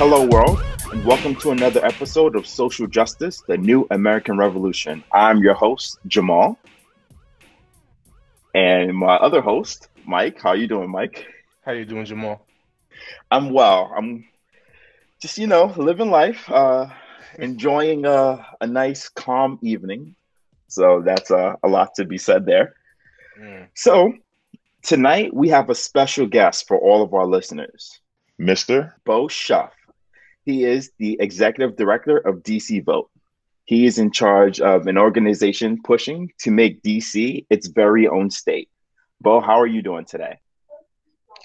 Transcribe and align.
Hello, 0.00 0.24
world, 0.24 0.58
and 0.92 1.04
welcome 1.04 1.34
to 1.34 1.50
another 1.50 1.84
episode 1.84 2.34
of 2.34 2.46
Social 2.46 2.86
Justice, 2.86 3.42
the 3.46 3.58
New 3.58 3.86
American 3.90 4.38
Revolution. 4.38 5.04
I'm 5.12 5.40
your 5.40 5.52
host, 5.52 5.98
Jamal. 6.06 6.58
And 8.54 8.96
my 8.96 9.16
other 9.16 9.42
host, 9.42 9.88
Mike. 10.06 10.40
How 10.40 10.48
are 10.48 10.56
you 10.56 10.68
doing, 10.68 10.88
Mike? 10.88 11.26
How 11.66 11.72
are 11.72 11.74
you 11.74 11.84
doing, 11.84 12.06
Jamal? 12.06 12.46
I'm 13.30 13.50
well. 13.50 13.92
I'm 13.94 14.24
just, 15.20 15.36
you 15.36 15.46
know, 15.46 15.66
living 15.76 16.10
life, 16.10 16.50
uh, 16.50 16.86
enjoying 17.38 18.06
a, 18.06 18.46
a 18.62 18.66
nice, 18.66 19.10
calm 19.10 19.58
evening. 19.60 20.14
So 20.68 21.02
that's 21.04 21.30
uh, 21.30 21.56
a 21.62 21.68
lot 21.68 21.94
to 21.96 22.06
be 22.06 22.16
said 22.16 22.46
there. 22.46 22.74
Mm. 23.38 23.68
So 23.74 24.14
tonight 24.80 25.34
we 25.34 25.50
have 25.50 25.68
a 25.68 25.74
special 25.74 26.26
guest 26.26 26.66
for 26.66 26.78
all 26.78 27.02
of 27.02 27.12
our 27.12 27.26
listeners, 27.26 28.00
Mr. 28.40 28.94
Bo 29.04 29.28
Shuff. 29.28 29.74
He 30.50 30.64
is 30.64 30.90
the 30.98 31.16
executive 31.20 31.76
director 31.76 32.18
of 32.18 32.42
DC 32.42 32.84
Vote. 32.84 33.08
He 33.66 33.86
is 33.86 34.00
in 34.00 34.10
charge 34.10 34.60
of 34.60 34.88
an 34.88 34.98
organization 34.98 35.78
pushing 35.84 36.32
to 36.40 36.50
make 36.50 36.82
DC 36.82 37.46
its 37.48 37.68
very 37.68 38.08
own 38.08 38.30
state. 38.30 38.68
Bo, 39.20 39.40
how 39.40 39.60
are 39.60 39.66
you 39.68 39.80
doing 39.80 40.06
today? 40.06 40.40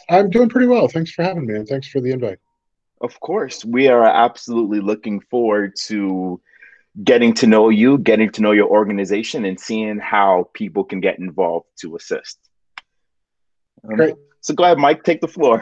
I'm 0.09 0.31
doing 0.31 0.49
pretty 0.49 0.65
well. 0.65 0.87
Thanks 0.87 1.11
for 1.11 1.21
having 1.21 1.45
me 1.45 1.53
and 1.53 1.67
thanks 1.67 1.87
for 1.87 2.01
the 2.01 2.09
invite. 2.13 2.39
Of 2.99 3.19
course. 3.19 3.63
We 3.63 3.89
are 3.89 4.03
absolutely 4.03 4.79
looking 4.79 5.19
forward 5.19 5.75
to 5.85 6.41
getting 7.03 7.35
to 7.35 7.45
know 7.45 7.69
you, 7.69 7.99
getting 7.99 8.31
to 8.31 8.41
know 8.41 8.53
your 8.53 8.69
organization, 8.69 9.45
and 9.45 9.59
seeing 9.59 9.99
how 9.99 10.49
people 10.53 10.83
can 10.83 10.99
get 10.99 11.19
involved 11.19 11.67
to 11.81 11.95
assist. 11.95 12.39
Um, 13.87 13.97
Great. 13.97 14.15
So 14.41 14.55
go 14.55 14.63
ahead, 14.63 14.79
Mike, 14.79 15.03
take 15.03 15.21
the 15.21 15.27
floor. 15.27 15.61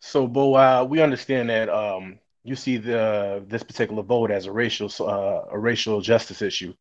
so, 0.00 0.26
Bo, 0.26 0.54
uh, 0.54 0.86
we 0.86 1.00
understand 1.00 1.48
that 1.48 1.70
um, 1.70 2.18
you 2.46 2.54
see 2.54 2.76
the 2.76 3.44
this 3.48 3.62
particular 3.62 4.02
vote 4.02 4.30
as 4.30 4.46
a 4.46 4.52
racial 4.52 4.90
uh, 5.00 5.42
a 5.50 5.58
racial 5.58 6.00
justice 6.00 6.42
issue, 6.42 6.74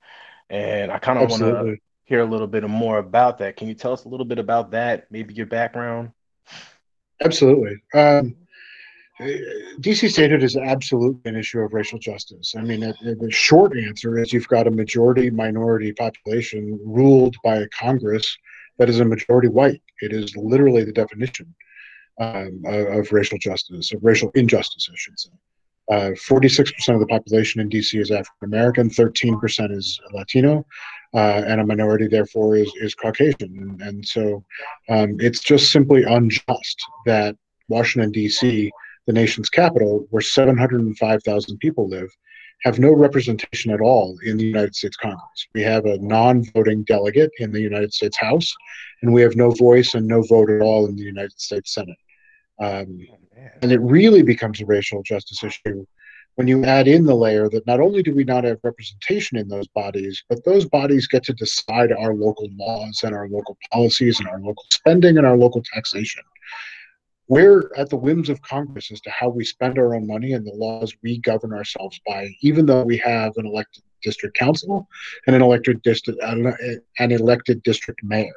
and 0.50 0.92
I 0.92 1.00
kind 1.00 1.20
of 1.20 1.30
want 1.30 1.42
to 1.42 1.78
hear 2.04 2.22
a 2.22 2.26
little 2.26 2.48
bit 2.48 2.64
more 2.70 3.00
about 3.00 3.40
that. 3.40 3.58
Can 3.58 3.68
you 3.68 3.74
tell 3.74 3.92
us 3.92 4.06
a 4.06 4.10
little 4.10 4.26
bit 4.26 4.38
about 4.38 4.72
that? 4.72 5.08
Maybe 5.10 5.34
your 5.34 5.48
background. 5.48 6.12
Absolutely. 7.24 7.78
Um, 7.94 8.36
DC 9.20 10.12
statehood 10.12 10.44
is 10.44 10.58
absolutely 10.58 11.32
an 11.32 11.38
issue 11.38 11.60
of 11.62 11.74
racial 11.74 11.98
justice. 11.98 12.54
I 12.56 12.62
mean, 12.62 12.82
the 12.82 13.32
short 13.32 13.76
answer 13.78 14.20
is 14.20 14.34
you've 14.34 14.48
got 14.48 14.68
a 14.68 14.72
majority 14.72 15.30
minority 15.30 15.94
population 15.94 16.80
ruled 16.86 17.38
by 17.44 17.56
a 17.58 17.70
Congress 17.70 18.38
that 18.78 18.90
is 18.90 19.00
a 19.00 19.06
majority 19.06 19.48
white. 19.48 19.82
It 20.02 20.12
is 20.12 20.36
literally 20.36 20.84
the 20.84 20.92
definition 20.92 21.56
um, 22.20 22.62
of, 22.66 23.12
racial 23.12 23.38
justice, 23.38 23.94
of 23.94 24.04
racial 24.04 24.32
injustice, 24.36 24.90
I 24.92 24.96
should 24.96 25.20
say. 25.20 25.30
Uh, 25.92 26.12
46% 26.12 26.96
of 26.96 27.00
the 27.00 27.06
population 27.06 27.62
in 27.62 27.70
DC 27.70 28.00
is 28.00 28.10
African 28.10 28.46
American, 28.46 28.90
13% 28.90 29.72
is 29.72 30.00
Latino, 30.14 30.66
uh, 31.14 31.44
and 31.46 31.62
a 31.62 31.66
minority, 31.66 32.08
therefore, 32.08 32.56
is, 32.56 32.72
is 32.78 32.96
Caucasian. 32.96 33.36
And, 33.42 33.82
and 33.82 34.06
so 34.06 34.44
um, 34.90 35.18
it's 35.20 35.42
just 35.42 35.72
simply 35.72 36.04
unjust 36.04 36.82
that 37.06 37.36
Washington, 37.68 38.12
D.C., 38.12 38.72
the 39.06 39.14
nation's 39.14 39.50
capital, 39.50 40.08
where 40.10 40.22
705,000 40.22 41.58
people 41.60 41.88
live, 41.88 42.10
have 42.64 42.80
no 42.80 42.92
representation 42.92 43.72
at 43.72 43.82
all 43.82 44.18
in 44.24 44.38
the 44.38 44.44
United 44.44 44.76
States 44.76 44.98
Congress. 44.98 45.48
We 45.54 45.62
have 45.62 45.86
a 45.86 46.00
non 46.00 46.44
voting 46.52 46.84
delegate 46.84 47.32
in 47.38 47.52
the 47.52 47.62
United 47.62 47.94
States 47.94 48.18
House, 48.18 48.52
and 49.02 49.14
we 49.14 49.22
have 49.22 49.36
no 49.36 49.52
voice 49.52 49.94
and 49.94 50.08
no 50.08 50.24
vote 50.24 50.50
at 50.50 50.62
all 50.62 50.88
in 50.88 50.96
the 50.96 51.04
United 51.04 51.40
States 51.40 51.76
Senate. 51.76 51.98
Um, 52.60 53.00
oh, 53.12 53.18
and 53.62 53.72
it 53.72 53.82
really 53.82 54.24
becomes 54.24 54.62
a 54.62 54.66
racial 54.66 55.04
justice 55.04 55.44
issue 55.44 55.86
when 56.36 56.48
you 56.48 56.66
add 56.66 56.88
in 56.88 57.06
the 57.06 57.16
layer 57.16 57.50
that 57.50 57.66
not 57.66 57.80
only 57.80 58.04
do 58.04 58.14
we 58.14 58.24
not 58.24 58.44
have 58.44 58.60
representation 58.64 59.38
in 59.38 59.48
those 59.48 59.68
bodies, 59.70 60.24
but 60.28 60.44
those 60.44 60.66
bodies 60.66 61.08
get 61.08 61.24
to 61.24 61.34
decide 61.34 61.92
our 61.94 62.14
local 62.14 62.48
laws 62.58 63.02
and 63.04 63.16
our 63.16 63.30
local 63.30 63.58
policies 63.72 64.20
and 64.20 64.28
our 64.28 64.40
local 64.40 64.66
spending 64.72 65.18
and 65.18 65.26
our 65.26 65.38
local 65.38 65.64
taxation 65.74 66.24
we're 67.28 67.72
at 67.76 67.90
the 67.90 67.98
whims 67.98 68.30
of 68.30 68.42
Congress 68.42 68.92
as 68.92 69.02
to 69.02 69.10
how 69.10 69.30
we 69.30 69.44
spend 69.44 69.78
our 69.78 69.96
own 69.96 70.06
money 70.06 70.34
and 70.34 70.46
the 70.46 70.54
laws 70.54 70.94
we 71.02 71.18
govern 71.20 71.54
ourselves 71.54 72.00
by, 72.06 72.30
even 72.42 72.66
though 72.66 72.84
we 72.84 72.98
have 72.98 73.34
an 73.38 73.46
elected 73.46 73.84
district 74.04 74.38
council 74.38 74.88
and 75.26 75.36
an 75.36 75.42
elected 75.42 75.82
district 75.82 76.22
an 76.22 77.12
elected 77.12 77.64
district 77.64 78.04
mayor. 78.04 78.34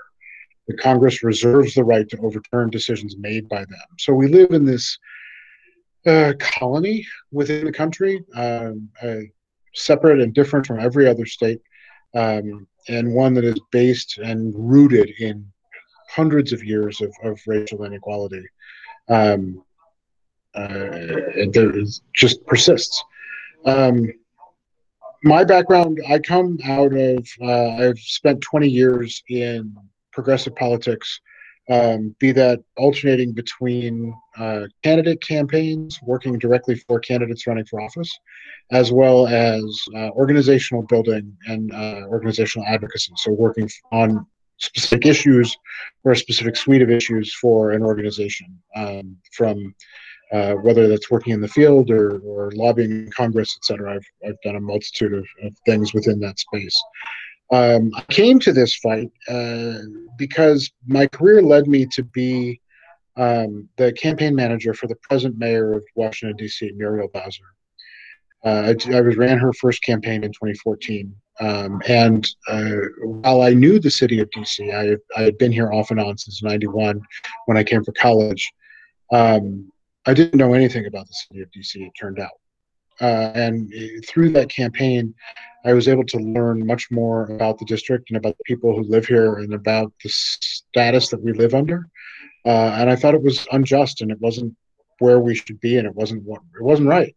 The 0.69 0.77
Congress 0.77 1.23
reserves 1.23 1.75
the 1.75 1.83
right 1.83 2.09
to 2.11 2.19
overturn 2.19 2.71
decisions 2.71 3.17
made 3.17 3.49
by 3.49 3.61
them. 3.61 3.89
So 3.99 4.13
we 4.13 4.29
live 4.29 4.51
in 4.51 4.65
this 4.65 4.99
uh, 6.07 6.35
colony 6.39 7.07
within 7.33 7.65
the 7.65 7.73
country, 7.73 8.25
um, 8.35 8.89
uh, 9.03 9.21
separate 9.75 10.21
and 10.21 10.35
different 10.35 10.67
from 10.67 10.79
every 10.79 11.09
other 11.09 11.27
state, 11.27 11.61
um, 12.15 12.67
and 12.89 13.15
one 13.15 13.35
that 13.35 13.45
is 13.45 13.61
based 13.73 14.19
and 14.19 14.55
rooted 14.57 15.11
in 15.19 15.51
hundreds 16.11 16.53
of 16.53 16.63
years 16.63 17.01
of, 17.01 17.13
of 17.25 17.41
racial 17.47 17.85
inequality 17.85 18.45
um, 19.09 19.63
uh, 20.55 20.89
is 21.35 22.03
just 22.15 22.45
persists. 22.47 23.03
Um, 23.65 24.07
my 25.25 25.45
background, 25.45 25.99
I 26.09 26.19
come 26.19 26.59
out 26.65 26.93
of, 26.95 27.27
uh, 27.43 27.69
I've 27.69 27.99
spent 27.99 28.41
20 28.41 28.69
years 28.69 29.23
in 29.29 29.77
progressive 30.19 30.55
politics, 30.67 31.09
um, 31.77 32.01
be 32.25 32.31
that 32.43 32.59
alternating 32.85 33.31
between 33.43 33.93
uh, 34.43 34.65
candidate 34.87 35.21
campaigns, 35.35 35.91
working 36.13 36.35
directly 36.45 36.75
for 36.85 36.97
candidates 37.11 37.47
running 37.49 37.67
for 37.71 37.79
office, 37.87 38.13
as 38.81 38.87
well 39.01 39.21
as 39.53 39.63
uh, 39.99 40.11
organizational 40.23 40.83
building 40.93 41.27
and 41.53 41.63
uh, 41.83 42.03
organizational 42.17 42.67
advocacy. 42.75 43.13
So 43.25 43.31
working 43.47 43.69
on 44.01 44.09
specific 44.69 45.05
issues 45.13 45.49
or 46.05 46.11
a 46.13 46.23
specific 46.25 46.55
suite 46.57 46.85
of 46.87 46.91
issues 47.01 47.27
for 47.43 47.59
an 47.77 47.83
organization 47.91 48.49
um, 48.81 49.05
from 49.39 49.57
uh, 50.37 50.55
whether 50.67 50.85
that's 50.89 51.11
working 51.15 51.33
in 51.37 51.43
the 51.47 51.55
field 51.59 51.87
or, 51.99 52.07
or 52.31 52.41
lobbying 52.65 53.09
Congress, 53.21 53.51
et 53.59 53.65
cetera. 53.69 53.89
I've, 53.97 54.09
I've 54.27 54.41
done 54.47 54.57
a 54.57 54.61
multitude 54.73 55.15
of, 55.21 55.27
of 55.45 55.53
things 55.69 55.89
within 55.97 56.19
that 56.25 56.39
space. 56.47 56.77
Um, 57.51 57.91
I 57.97 58.03
came 58.13 58.39
to 58.41 58.53
this 58.53 58.77
fight 58.77 59.11
uh, 59.29 59.79
because 60.17 60.71
my 60.87 61.07
career 61.07 61.43
led 61.43 61.67
me 61.67 61.87
to 61.87 62.03
be 62.03 62.61
um, 63.17 63.69
the 63.77 63.93
campaign 63.93 64.35
manager 64.35 64.75
for 64.75 64.87
the 64.87 64.97
present 64.97 65.39
mayor 65.39 65.73
of 65.73 65.85
Washington, 65.95 66.37
D.C., 66.37 66.71
Muriel 66.77 67.09
Bowser. 67.13 67.45
Uh, 68.45 68.73
I, 68.73 68.95
I 68.95 69.01
ran 69.01 69.39
her 69.39 69.53
first 69.53 69.83
campaign 69.83 70.23
in 70.25 70.31
2014. 70.31 71.15
Um, 71.41 71.81
and 71.89 72.29
uh, 72.49 72.77
while 73.03 73.43
I 73.43 73.55
knew 73.55 73.79
the 73.79 73.91
city 73.91 74.21
of 74.21 74.31
DC, 74.31 74.73
I, 74.75 74.97
I 75.19 75.25
had 75.25 75.39
been 75.39 75.53
here 75.53 75.73
off 75.73 75.91
and 75.91 76.01
on 76.01 76.19
since 76.19 76.43
91 76.43 77.01
when 77.47 77.57
I 77.57 77.65
came 77.65 77.83
for 77.85 77.93
college. 77.93 78.53
Um, 79.13 79.71
I 80.07 80.15
didn't 80.15 80.39
know 80.39 80.55
anything 80.55 80.87
about 80.87 81.07
the 81.07 81.15
city 81.15 81.43
of 81.43 81.51
DC, 81.51 81.87
it 81.87 81.93
turned 81.99 82.19
out. 82.19 82.31
Uh, 83.01 83.31
and 83.35 83.73
through 84.09 84.31
that 84.31 84.49
campaign, 84.49 85.15
I 85.69 85.75
was 85.75 85.87
able 85.87 86.05
to 86.05 86.19
learn 86.19 86.67
much 86.67 86.91
more 86.91 87.25
about 87.25 87.59
the 87.59 87.67
district 87.67 88.09
and 88.09 88.17
about 88.17 88.39
the 88.39 88.45
people 88.45 88.75
who 88.75 88.85
live 88.85 89.05
here 89.05 89.35
and 89.35 89.53
about 89.53 89.93
the 90.03 90.09
status 90.09 91.11
that 91.11 91.23
we 91.23 91.33
live 91.35 91.55
under. 91.55 91.87
Uh, 92.47 92.71
and 92.79 92.89
I 92.89 92.97
thought 92.97 93.15
it 93.15 93.23
was 93.23 93.47
unjust 93.53 94.01
and 94.01 94.11
it 94.11 94.19
wasn't 94.19 94.57
where 94.99 95.21
we 95.21 95.35
should 95.35 95.61
be 95.61 95.77
and 95.77 95.87
it 95.87 95.95
wasn't 95.95 96.23
what 96.23 96.41
it 96.59 96.65
wasn't 96.65 96.89
right. 96.89 97.15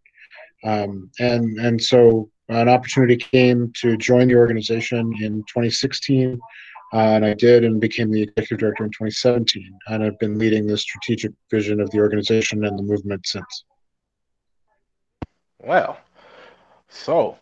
Um, 0.65 1.09
and 1.19 1.57
and 1.59 1.81
so 1.81 2.29
an 2.49 2.67
opportunity 2.67 3.15
came 3.15 3.71
to 3.81 3.95
join 3.95 4.27
the 4.27 4.35
organization 4.35 5.13
in 5.21 5.43
2016, 5.43 6.37
uh, 6.93 6.97
and 6.97 7.25
I 7.25 7.33
did 7.33 7.63
and 7.63 7.79
became 7.79 8.11
the 8.11 8.23
executive 8.23 8.57
director 8.57 8.83
in 8.83 8.89
2017. 8.89 9.79
And 9.87 10.03
I've 10.03 10.19
been 10.19 10.37
leading 10.37 10.67
the 10.67 10.77
strategic 10.77 11.31
vision 11.49 11.79
of 11.79 11.89
the 11.91 11.99
organization 11.99 12.65
and 12.65 12.77
the 12.77 12.83
movement 12.83 13.25
since. 13.25 13.63
Well, 15.59 15.97
so 16.89 17.37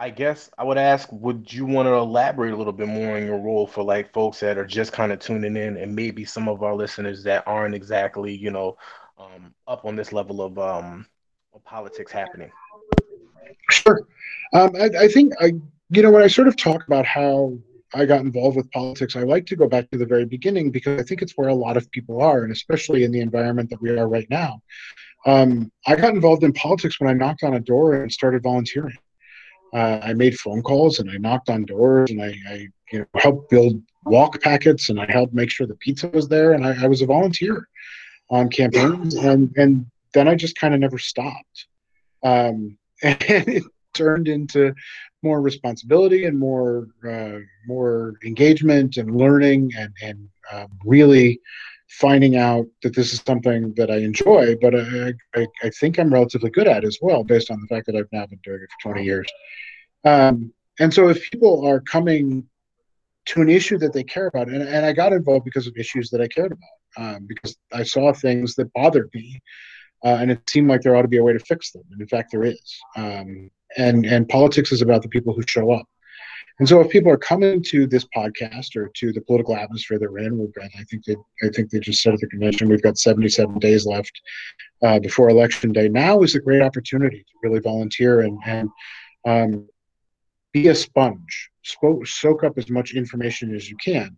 I 0.00 0.10
guess 0.10 0.48
I 0.56 0.62
would 0.62 0.78
ask, 0.78 1.08
would 1.10 1.52
you 1.52 1.66
want 1.66 1.86
to 1.86 1.94
elaborate 1.94 2.52
a 2.52 2.56
little 2.56 2.72
bit 2.72 2.86
more 2.86 3.16
on 3.16 3.26
your 3.26 3.40
role 3.40 3.66
for 3.66 3.82
like 3.82 4.12
folks 4.12 4.38
that 4.40 4.56
are 4.56 4.64
just 4.64 4.92
kind 4.92 5.10
of 5.10 5.18
tuning 5.18 5.56
in 5.56 5.76
and 5.76 5.94
maybe 5.94 6.24
some 6.24 6.48
of 6.48 6.62
our 6.62 6.74
listeners 6.74 7.24
that 7.24 7.42
aren't 7.48 7.74
exactly, 7.74 8.32
you 8.32 8.52
know, 8.52 8.76
um, 9.18 9.52
up 9.66 9.84
on 9.84 9.96
this 9.96 10.12
level 10.12 10.40
of, 10.40 10.56
um, 10.56 11.04
of 11.52 11.64
politics 11.64 12.12
happening? 12.12 12.52
Sure. 13.70 14.06
Um, 14.52 14.70
I, 14.76 14.90
I, 15.00 15.08
think 15.08 15.32
I, 15.40 15.54
you 15.90 16.02
know, 16.02 16.12
when 16.12 16.22
I 16.22 16.28
sort 16.28 16.46
of 16.46 16.56
talk 16.56 16.86
about 16.86 17.04
how 17.04 17.58
I 17.92 18.04
got 18.04 18.20
involved 18.20 18.56
with 18.56 18.70
politics, 18.70 19.16
I 19.16 19.24
like 19.24 19.46
to 19.46 19.56
go 19.56 19.66
back 19.66 19.90
to 19.90 19.98
the 19.98 20.06
very 20.06 20.26
beginning 20.26 20.70
because 20.70 21.00
I 21.00 21.02
think 21.02 21.22
it's 21.22 21.32
where 21.32 21.48
a 21.48 21.54
lot 21.54 21.76
of 21.76 21.90
people 21.90 22.22
are, 22.22 22.44
and 22.44 22.52
especially 22.52 23.02
in 23.02 23.10
the 23.10 23.20
environment 23.20 23.68
that 23.70 23.82
we 23.82 23.98
are 23.98 24.06
right 24.06 24.28
now. 24.30 24.62
Um, 25.26 25.72
I 25.88 25.96
got 25.96 26.14
involved 26.14 26.44
in 26.44 26.52
politics 26.52 27.00
when 27.00 27.10
I 27.10 27.14
knocked 27.14 27.42
on 27.42 27.54
a 27.54 27.60
door 27.60 27.94
and 27.94 28.12
started 28.12 28.44
volunteering. 28.44 28.96
Uh, 29.74 30.00
I 30.02 30.14
made 30.14 30.38
phone 30.38 30.62
calls 30.62 30.98
and 30.98 31.10
I 31.10 31.16
knocked 31.18 31.50
on 31.50 31.64
doors 31.64 32.10
and 32.10 32.22
I, 32.22 32.34
I, 32.48 32.68
you 32.92 33.00
know, 33.00 33.06
helped 33.16 33.50
build 33.50 33.82
walk 34.04 34.40
packets 34.40 34.88
and 34.88 35.00
I 35.00 35.10
helped 35.10 35.34
make 35.34 35.50
sure 35.50 35.66
the 35.66 35.74
pizza 35.76 36.08
was 36.08 36.28
there 36.28 36.52
and 36.52 36.66
I, 36.66 36.84
I 36.84 36.86
was 36.86 37.02
a 37.02 37.06
volunteer 37.06 37.68
on 38.30 38.48
campaigns 38.48 39.14
and 39.14 39.54
and 39.56 39.86
then 40.14 40.28
I 40.28 40.34
just 40.34 40.58
kind 40.58 40.74
of 40.74 40.80
never 40.80 40.98
stopped. 40.98 41.66
Um, 42.22 42.78
and 43.02 43.16
it 43.20 43.62
turned 43.94 44.28
into 44.28 44.74
more 45.22 45.40
responsibility 45.40 46.24
and 46.24 46.38
more 46.38 46.88
uh, 47.08 47.38
more 47.66 48.14
engagement 48.24 48.96
and 48.96 49.16
learning 49.16 49.72
and 49.76 49.92
and 50.02 50.28
um, 50.52 50.68
really 50.84 51.40
finding 51.88 52.36
out 52.36 52.66
that 52.82 52.94
this 52.94 53.12
is 53.12 53.22
something 53.26 53.72
that 53.76 53.90
I 53.90 53.96
enjoy, 53.96 54.56
but 54.60 54.74
I, 54.74 55.14
I, 55.34 55.46
I, 55.62 55.70
think 55.80 55.98
I'm 55.98 56.12
relatively 56.12 56.50
good 56.50 56.68
at 56.68 56.84
as 56.84 56.98
well, 57.00 57.24
based 57.24 57.50
on 57.50 57.60
the 57.60 57.66
fact 57.66 57.86
that 57.86 57.96
I've 57.96 58.12
now 58.12 58.26
been 58.26 58.40
doing 58.44 58.60
it 58.62 58.68
for 58.82 58.92
20 58.92 59.04
years. 59.04 59.26
Um, 60.04 60.52
and 60.78 60.92
so 60.92 61.08
if 61.08 61.30
people 61.30 61.66
are 61.66 61.80
coming 61.80 62.46
to 63.26 63.40
an 63.40 63.48
issue 63.48 63.78
that 63.78 63.92
they 63.92 64.04
care 64.04 64.26
about, 64.26 64.48
and, 64.48 64.62
and 64.62 64.84
I 64.84 64.92
got 64.92 65.12
involved 65.12 65.44
because 65.44 65.66
of 65.66 65.76
issues 65.76 66.10
that 66.10 66.20
I 66.20 66.28
cared 66.28 66.52
about, 66.52 67.14
um, 67.16 67.26
because 67.26 67.56
I 67.72 67.82
saw 67.82 68.12
things 68.12 68.54
that 68.56 68.72
bothered 68.74 69.10
me, 69.14 69.40
uh, 70.04 70.18
and 70.20 70.30
it 70.30 70.48
seemed 70.48 70.68
like 70.68 70.82
there 70.82 70.94
ought 70.94 71.02
to 71.02 71.08
be 71.08 71.18
a 71.18 71.22
way 71.22 71.32
to 71.32 71.40
fix 71.40 71.72
them. 71.72 71.82
And 71.90 72.00
in 72.00 72.08
fact, 72.08 72.30
there 72.30 72.44
is. 72.44 72.80
Um, 72.96 73.50
and 73.76 74.06
and 74.06 74.28
politics 74.28 74.72
is 74.72 74.82
about 74.82 75.02
the 75.02 75.08
people 75.08 75.34
who 75.34 75.42
show 75.46 75.72
up. 75.72 75.86
And 76.58 76.68
so, 76.68 76.80
if 76.80 76.90
people 76.90 77.12
are 77.12 77.18
coming 77.18 77.62
to 77.64 77.86
this 77.86 78.04
podcast 78.16 78.74
or 78.74 78.90
to 78.94 79.12
the 79.12 79.20
political 79.20 79.56
atmosphere 79.56 79.98
they're 79.98 80.18
in, 80.18 80.38
we've 80.38 80.54
got, 80.54 80.64
I 80.78 80.82
think 80.84 81.04
they, 81.04 81.16
I 81.42 81.50
think 81.50 81.70
they 81.70 81.78
just 81.78 82.02
said 82.02 82.14
at 82.14 82.20
the 82.20 82.26
convention, 82.26 82.68
we've 82.68 82.82
got 82.82 82.98
77 82.98 83.58
days 83.60 83.86
left 83.86 84.12
uh, 84.82 84.98
before 84.98 85.30
election 85.30 85.72
day. 85.72 85.88
Now 85.88 86.22
is 86.22 86.34
a 86.34 86.40
great 86.40 86.62
opportunity 86.62 87.18
to 87.18 87.48
really 87.48 87.60
volunteer 87.60 88.22
and, 88.22 88.38
and 88.44 88.70
um, 89.26 89.68
be 90.52 90.68
a 90.68 90.74
sponge, 90.74 91.50
soak, 91.62 92.06
soak 92.06 92.42
up 92.42 92.58
as 92.58 92.68
much 92.68 92.94
information 92.94 93.54
as 93.54 93.70
you 93.70 93.76
can. 93.76 94.16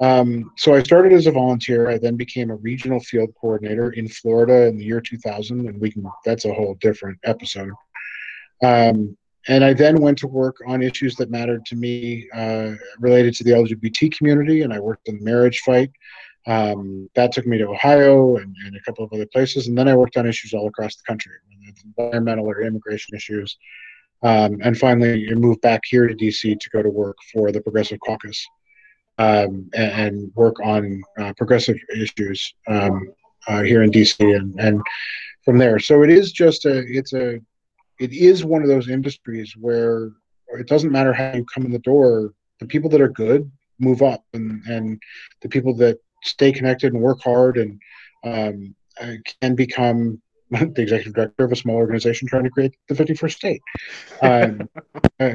Um, 0.00 0.52
so 0.56 0.74
I 0.74 0.82
started 0.82 1.12
as 1.12 1.26
a 1.26 1.32
volunteer. 1.32 1.88
I 1.88 1.98
then 1.98 2.16
became 2.16 2.50
a 2.50 2.56
regional 2.56 3.00
field 3.00 3.30
coordinator 3.40 3.92
in 3.92 4.08
Florida 4.08 4.66
in 4.66 4.76
the 4.76 4.84
year 4.84 5.00
2000, 5.00 5.68
and 5.68 5.80
we 5.80 5.90
can 5.90 6.04
that's 6.24 6.44
a 6.44 6.52
whole 6.52 6.76
different 6.80 7.18
episode. 7.24 7.72
Um, 8.62 9.16
and 9.48 9.64
I 9.64 9.72
then 9.72 10.00
went 10.00 10.18
to 10.18 10.26
work 10.26 10.56
on 10.66 10.82
issues 10.82 11.14
that 11.16 11.30
mattered 11.30 11.64
to 11.66 11.76
me 11.76 12.28
uh, 12.34 12.72
related 12.98 13.34
to 13.36 13.44
the 13.44 13.52
LGBT 13.52 14.16
community, 14.16 14.62
and 14.62 14.72
I 14.72 14.80
worked 14.80 15.08
in 15.08 15.18
the 15.18 15.24
marriage 15.24 15.60
fight. 15.60 15.90
Um, 16.46 17.10
that 17.14 17.32
took 17.32 17.46
me 17.46 17.58
to 17.58 17.68
Ohio 17.68 18.36
and, 18.36 18.54
and, 18.64 18.76
a 18.76 18.80
couple 18.80 19.04
of 19.04 19.12
other 19.12 19.26
places, 19.26 19.66
and 19.66 19.76
then 19.76 19.88
I 19.88 19.96
worked 19.96 20.16
on 20.16 20.26
issues 20.26 20.54
all 20.54 20.68
across 20.68 20.94
the 20.94 21.02
country, 21.04 21.32
environmental 21.84 22.46
or 22.46 22.62
immigration 22.62 23.16
issues. 23.16 23.56
Um, 24.22 24.58
and 24.62 24.78
finally, 24.78 25.28
I 25.30 25.34
moved 25.34 25.60
back 25.60 25.82
here 25.84 26.06
to 26.06 26.14
DC 26.14 26.58
to 26.58 26.70
go 26.70 26.82
to 26.82 26.88
work 26.88 27.16
for 27.32 27.52
the 27.52 27.60
Progressive 27.60 27.98
Caucus 28.04 28.46
um, 29.18 29.68
and, 29.74 29.92
and, 29.92 30.32
work 30.34 30.56
on 30.64 31.02
uh, 31.18 31.32
progressive 31.36 31.76
issues 31.94 32.54
um, 32.68 33.08
uh, 33.48 33.62
here 33.62 33.82
in 33.82 33.90
DC, 33.90 34.18
and, 34.34 34.58
and 34.60 34.80
from 35.44 35.58
there. 35.58 35.78
So 35.78 36.02
it 36.02 36.10
is 36.10 36.32
just 36.32 36.64
a 36.64 36.84
it's 36.86 37.12
a 37.12 37.40
it 37.98 38.12
is 38.12 38.44
one 38.44 38.62
of 38.62 38.68
those 38.68 38.88
industries 38.88 39.54
where 39.58 40.12
it 40.48 40.68
doesn't 40.68 40.92
matter 40.92 41.12
how 41.12 41.32
you 41.34 41.44
come 41.44 41.64
in 41.64 41.72
the 41.72 41.78
door 41.80 42.32
the 42.60 42.66
people 42.66 42.90
that 42.90 43.00
are 43.00 43.08
good 43.08 43.50
move 43.78 44.02
up 44.02 44.24
and 44.32 44.62
and 44.66 45.00
the 45.42 45.48
people 45.48 45.74
that 45.74 45.98
stay 46.22 46.52
connected 46.52 46.92
and 46.92 47.02
work 47.02 47.20
hard 47.22 47.56
and 47.56 47.80
um, 48.24 48.74
uh, 49.00 49.12
can 49.40 49.54
become 49.54 50.20
the 50.50 50.82
executive 50.82 51.14
director 51.14 51.44
of 51.44 51.52
a 51.52 51.56
small 51.56 51.76
organization 51.76 52.26
trying 52.26 52.44
to 52.44 52.50
create 52.50 52.74
the 52.88 52.94
51st 52.94 53.32
state. 53.32 53.62
Um, 54.22 54.68
uh, 55.20 55.34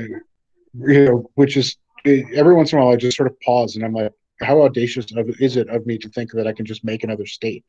you 0.73 1.05
know 1.05 1.29
which 1.35 1.57
is 1.57 1.77
every 2.05 2.55
once 2.55 2.71
in 2.71 2.79
a 2.79 2.81
while 2.81 2.93
i 2.93 2.95
just 2.95 3.17
sort 3.17 3.29
of 3.29 3.39
pause 3.41 3.75
and 3.75 3.83
i'm 3.83 3.93
like 3.93 4.11
how 4.41 4.61
audacious 4.61 5.05
of, 5.15 5.29
is 5.39 5.57
it 5.57 5.69
of 5.69 5.85
me 5.85 5.97
to 5.97 6.09
think 6.09 6.31
that 6.31 6.47
i 6.47 6.53
can 6.53 6.65
just 6.65 6.83
make 6.83 7.03
another 7.03 7.25
state 7.25 7.63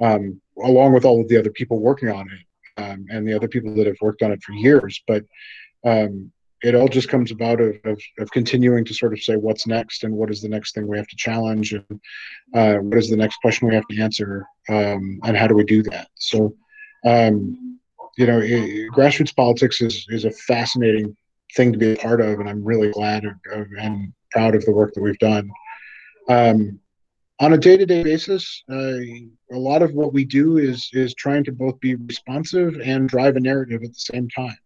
um, 0.00 0.40
along 0.64 0.92
with 0.92 1.04
all 1.04 1.20
of 1.20 1.28
the 1.28 1.38
other 1.38 1.50
people 1.50 1.78
working 1.78 2.08
on 2.08 2.26
it 2.30 2.40
um, 2.76 3.06
and 3.10 3.26
the 3.26 3.34
other 3.34 3.48
people 3.48 3.74
that 3.74 3.86
have 3.86 3.96
worked 4.00 4.22
on 4.22 4.32
it 4.32 4.42
for 4.42 4.52
years. 4.52 5.02
But 5.06 5.24
um, 5.84 6.32
it 6.62 6.74
all 6.74 6.88
just 6.88 7.08
comes 7.08 7.30
about 7.30 7.60
of, 7.60 7.76
of, 7.84 8.00
of, 8.20 8.30
continuing 8.30 8.84
to 8.84 8.94
sort 8.94 9.12
of 9.12 9.20
say 9.20 9.34
what's 9.34 9.66
next 9.66 10.04
and 10.04 10.14
what 10.14 10.30
is 10.30 10.40
the 10.40 10.48
next 10.48 10.74
thing 10.74 10.86
we 10.86 10.96
have 10.96 11.08
to 11.08 11.16
challenge 11.16 11.72
and 11.72 12.00
uh, 12.54 12.74
what 12.76 12.98
is 12.98 13.10
the 13.10 13.16
next 13.16 13.38
question 13.38 13.66
we 13.66 13.74
have 13.74 13.86
to 13.88 14.00
answer 14.00 14.46
um, 14.68 15.18
and 15.24 15.36
how 15.36 15.48
do 15.48 15.54
we 15.54 15.64
do 15.64 15.82
that. 15.82 16.08
So, 16.14 16.54
um, 17.04 17.80
you 18.16 18.26
know, 18.26 18.38
it, 18.38 18.90
grassroots 18.92 19.34
politics 19.34 19.80
is 19.80 20.06
is 20.10 20.24
a 20.24 20.30
fascinating 20.30 21.16
thing 21.56 21.72
to 21.72 21.78
be 21.78 21.92
a 21.92 21.96
part 21.96 22.20
of, 22.20 22.40
and 22.40 22.48
I'm 22.48 22.64
really 22.64 22.90
glad 22.90 23.24
of, 23.24 23.34
and 23.78 24.12
proud 24.30 24.54
of 24.54 24.64
the 24.64 24.72
work 24.72 24.94
that 24.94 25.02
we've 25.02 25.18
done. 25.18 25.50
Um, 26.28 26.78
on 27.40 27.52
a 27.52 27.58
day-to-day 27.58 28.02
basis, 28.02 28.62
uh, 28.70 28.98
a 29.52 29.58
lot 29.58 29.82
of 29.82 29.94
what 29.94 30.12
we 30.12 30.24
do 30.24 30.58
is 30.58 30.88
is 30.92 31.14
trying 31.14 31.44
to 31.44 31.52
both 31.52 31.78
be 31.80 31.94
responsive 31.94 32.80
and 32.80 33.08
drive 33.08 33.36
a 33.36 33.40
narrative 33.40 33.82
at 33.82 33.92
the 33.92 33.98
same 33.98 34.28
time. 34.28 34.56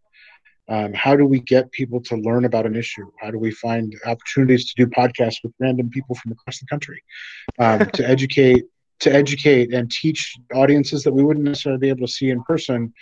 Um, 0.69 0.93
how 0.95 1.15
do 1.15 1.25
we 1.25 1.41
get 1.41 1.71
people 1.71 2.01
to 2.03 2.17
learn 2.17 2.45
about 2.45 2.67
an 2.67 2.75
issue? 2.75 3.09
How 3.21 3.31
do 3.31 3.39
we 3.39 3.53
find 3.53 3.95
opportunities 4.05 4.67
to 4.73 4.85
do 4.85 4.91
podcasts 4.91 5.37
with 5.45 5.53
random 5.61 5.91
people 5.91 6.17
from 6.17 6.33
across 6.33 6.59
the 6.59 6.67
country 6.67 7.03
um, 7.61 7.89
to 7.91 8.09
educate, 8.09 8.65
to 9.01 9.15
educate 9.15 9.73
and 9.73 9.91
teach 9.91 10.37
audiences 10.53 11.05
that 11.05 11.12
we 11.12 11.23
wouldn't 11.23 11.47
necessarily 11.47 11.79
be 11.79 11.89
able 11.89 12.07
to 12.07 12.12
see 12.12 12.31
in 12.31 12.43
person? 12.43 12.93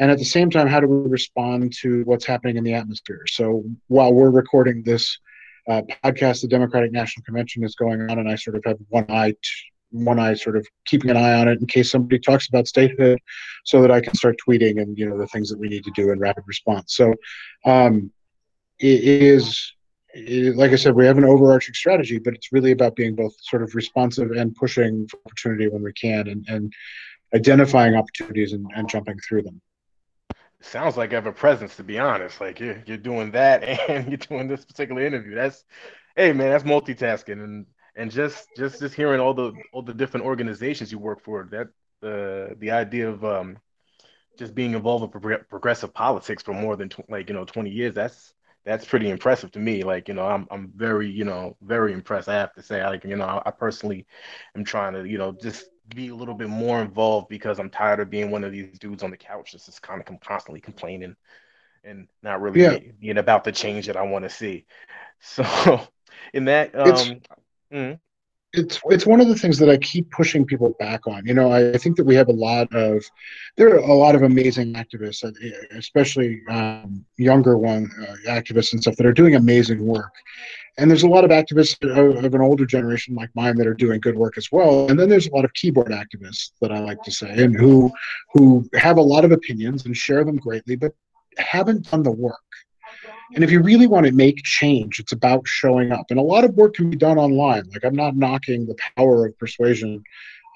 And 0.00 0.10
at 0.10 0.18
the 0.18 0.24
same 0.24 0.50
time, 0.50 0.68
how 0.68 0.80
do 0.80 0.86
we 0.86 1.08
respond 1.08 1.72
to 1.80 2.02
what's 2.04 2.26
happening 2.26 2.56
in 2.56 2.62
the 2.62 2.74
atmosphere? 2.74 3.24
So 3.26 3.64
while 3.88 4.12
we're 4.12 4.30
recording 4.30 4.82
this 4.82 5.18
uh, 5.68 5.82
podcast, 6.04 6.40
the 6.40 6.48
Democratic 6.48 6.92
National 6.92 7.24
Convention 7.24 7.62
is 7.64 7.74
going 7.74 8.00
on, 8.02 8.18
and 8.18 8.28
I 8.28 8.36
sort 8.36 8.56
of 8.56 8.62
have 8.64 8.78
one 8.88 9.06
eye, 9.10 9.32
t- 9.32 9.38
one 9.90 10.18
eye, 10.18 10.34
sort 10.34 10.56
of 10.56 10.66
keeping 10.86 11.10
an 11.10 11.16
eye 11.16 11.34
on 11.34 11.48
it 11.48 11.60
in 11.60 11.66
case 11.66 11.90
somebody 11.90 12.18
talks 12.18 12.48
about 12.48 12.66
statehood, 12.66 13.18
so 13.64 13.82
that 13.82 13.90
I 13.90 14.00
can 14.00 14.14
start 14.14 14.36
tweeting 14.46 14.80
and 14.80 14.96
you 14.96 15.08
know 15.08 15.18
the 15.18 15.26
things 15.26 15.50
that 15.50 15.58
we 15.58 15.68
need 15.68 15.84
to 15.84 15.92
do 15.94 16.10
in 16.10 16.18
rapid 16.18 16.44
response. 16.46 16.94
So, 16.96 17.14
um, 17.64 18.10
it 18.78 19.04
is. 19.04 19.74
Like 20.16 20.72
I 20.72 20.76
said, 20.76 20.94
we 20.94 21.04
have 21.04 21.18
an 21.18 21.24
overarching 21.24 21.74
strategy, 21.74 22.18
but 22.18 22.34
it's 22.34 22.50
really 22.50 22.72
about 22.72 22.96
being 22.96 23.14
both 23.14 23.34
sort 23.42 23.62
of 23.62 23.74
responsive 23.74 24.30
and 24.30 24.54
pushing 24.56 25.06
for 25.06 25.20
opportunity 25.26 25.68
when 25.68 25.82
we 25.82 25.92
can, 25.92 26.28
and, 26.28 26.44
and 26.48 26.72
identifying 27.34 27.94
opportunities 27.94 28.54
and, 28.54 28.66
and 28.74 28.88
jumping 28.88 29.18
through 29.28 29.42
them 29.42 29.60
sounds 30.60 30.96
like 30.96 31.12
ever 31.12 31.32
presence 31.32 31.76
to 31.76 31.84
be 31.84 31.98
honest. 31.98 32.40
Like 32.40 32.60
you're, 32.60 32.82
you're 32.86 32.96
doing 32.96 33.32
that 33.32 33.62
and 33.88 34.08
you're 34.08 34.16
doing 34.18 34.48
this 34.48 34.64
particular 34.64 35.04
interview. 35.04 35.34
That's 35.34 35.64
hey 36.16 36.32
man 36.32 36.50
that's 36.50 36.64
multitasking. 36.64 37.42
And 37.42 37.66
and 37.96 38.10
just 38.10 38.48
just 38.56 38.80
just 38.80 38.94
hearing 38.94 39.20
all 39.20 39.34
the 39.34 39.52
all 39.72 39.82
the 39.82 39.94
different 39.94 40.26
organizations 40.26 40.92
you 40.92 40.98
work 40.98 41.20
for 41.22 41.48
that 41.50 41.68
the 42.00 42.50
uh, 42.52 42.54
the 42.58 42.70
idea 42.70 43.08
of 43.08 43.24
um 43.24 43.58
just 44.38 44.54
being 44.54 44.74
involved 44.74 45.04
in 45.04 45.20
pro- 45.20 45.38
progressive 45.50 45.92
politics 45.94 46.42
for 46.42 46.54
more 46.54 46.76
than 46.76 46.88
tw- 46.88 47.08
like 47.10 47.28
you 47.28 47.34
know 47.34 47.44
20 47.44 47.70
years 47.70 47.94
that's 47.94 48.34
that's 48.64 48.84
pretty 48.84 49.08
impressive 49.08 49.50
to 49.52 49.58
me. 49.60 49.82
Like 49.82 50.08
you 50.08 50.14
know 50.14 50.26
i'm 50.26 50.46
i'm 50.50 50.72
very 50.76 51.08
you 51.10 51.24
know 51.24 51.56
very 51.62 51.92
impressed 51.92 52.28
i 52.28 52.34
have 52.34 52.54
to 52.54 52.62
say. 52.62 52.84
Like 52.84 53.04
you 53.04 53.16
know 53.16 53.24
I, 53.24 53.42
I 53.46 53.50
personally 53.50 54.06
am 54.56 54.64
trying 54.64 54.94
to 54.94 55.04
you 55.08 55.18
know 55.18 55.32
just 55.32 55.66
be 55.94 56.08
a 56.08 56.14
little 56.14 56.34
bit 56.34 56.48
more 56.48 56.80
involved 56.80 57.28
because 57.28 57.58
I'm 57.58 57.70
tired 57.70 58.00
of 58.00 58.10
being 58.10 58.30
one 58.30 58.44
of 58.44 58.52
these 58.52 58.78
dudes 58.78 59.02
on 59.02 59.10
the 59.10 59.16
couch 59.16 59.52
that's 59.52 59.66
just 59.66 59.82
kind 59.82 60.00
of 60.00 60.20
constantly 60.20 60.60
complaining 60.60 61.16
and 61.84 62.08
not 62.22 62.40
really 62.40 62.60
yeah. 62.60 62.78
being 63.00 63.18
about 63.18 63.44
the 63.44 63.52
change 63.52 63.86
that 63.86 63.96
I 63.96 64.02
want 64.02 64.24
to 64.24 64.30
see. 64.30 64.66
So, 65.20 65.80
in 66.32 66.44
that, 66.44 66.76
um, 66.76 66.86
it's, 66.86 67.10
mm 67.72 67.98
it's 68.58 68.80
it's 68.86 69.06
one 69.06 69.20
of 69.20 69.28
the 69.28 69.34
things 69.34 69.58
that 69.58 69.70
I 69.70 69.76
keep 69.78 70.10
pushing 70.10 70.44
people 70.44 70.74
back 70.78 71.06
on. 71.06 71.24
You 71.24 71.34
know, 71.34 71.52
I, 71.52 71.76
think 71.78 71.96
that 71.96 72.04
we 72.04 72.14
have 72.16 72.28
a 72.28 72.32
lot 72.32 72.72
of 72.74 73.04
there 73.56 73.74
are 73.74 73.78
a 73.78 73.94
lot 73.94 74.14
of 74.14 74.22
amazing 74.22 74.74
activists, 74.74 75.24
uh, 75.24 75.76
especially 75.76 76.42
um, 76.48 77.04
younger 77.16 77.56
one 77.56 77.90
uh, 78.00 78.30
activists 78.30 78.72
and 78.72 78.82
stuff 78.82 78.96
that 78.96 79.06
are 79.06 79.12
doing 79.12 79.36
amazing 79.36 79.84
work. 79.84 80.12
And 80.76 80.88
there's 80.88 81.02
a 81.02 81.08
lot 81.08 81.24
of 81.24 81.30
activists 81.30 81.82
of, 81.90 82.24
of, 82.24 82.34
an 82.34 82.40
older 82.40 82.64
generation 82.64 83.16
like 83.16 83.30
mine 83.34 83.56
that 83.56 83.66
are 83.66 83.74
doing 83.74 84.00
good 84.00 84.16
work 84.16 84.38
as 84.38 84.52
well. 84.52 84.88
And 84.88 84.98
then 84.98 85.08
there's 85.08 85.26
a 85.26 85.34
lot 85.34 85.44
of 85.44 85.52
keyboard 85.54 85.90
activists 85.90 86.52
that 86.60 86.72
i 86.72 86.78
like 86.78 87.02
to 87.02 87.10
say 87.10 87.30
and 87.42 87.56
who 87.56 87.90
who 88.32 88.68
have 88.74 88.96
a 88.96 89.02
lot 89.02 89.24
of 89.24 89.32
opinions 89.32 89.86
and 89.86 89.96
share 89.96 90.24
them 90.24 90.36
greatly 90.36 90.76
but 90.76 90.92
haven't 91.38 91.90
done 91.90 92.02
the 92.02 92.10
work 92.10 92.47
and 93.34 93.44
if 93.44 93.50
you 93.50 93.60
really 93.60 93.86
want 93.86 94.06
to 94.06 94.12
make 94.12 94.42
change 94.42 94.98
it's 95.00 95.12
about 95.12 95.46
showing 95.46 95.92
up. 95.92 96.06
And 96.10 96.18
a 96.18 96.22
lot 96.22 96.44
of 96.44 96.54
work 96.54 96.74
can 96.74 96.90
be 96.90 96.96
done 96.96 97.18
online. 97.18 97.64
Like 97.72 97.84
i'm 97.84 97.96
not 97.96 98.16
knocking 98.16 98.66
the 98.66 98.76
power 98.96 99.26
of 99.26 99.38
persuasion 99.38 100.02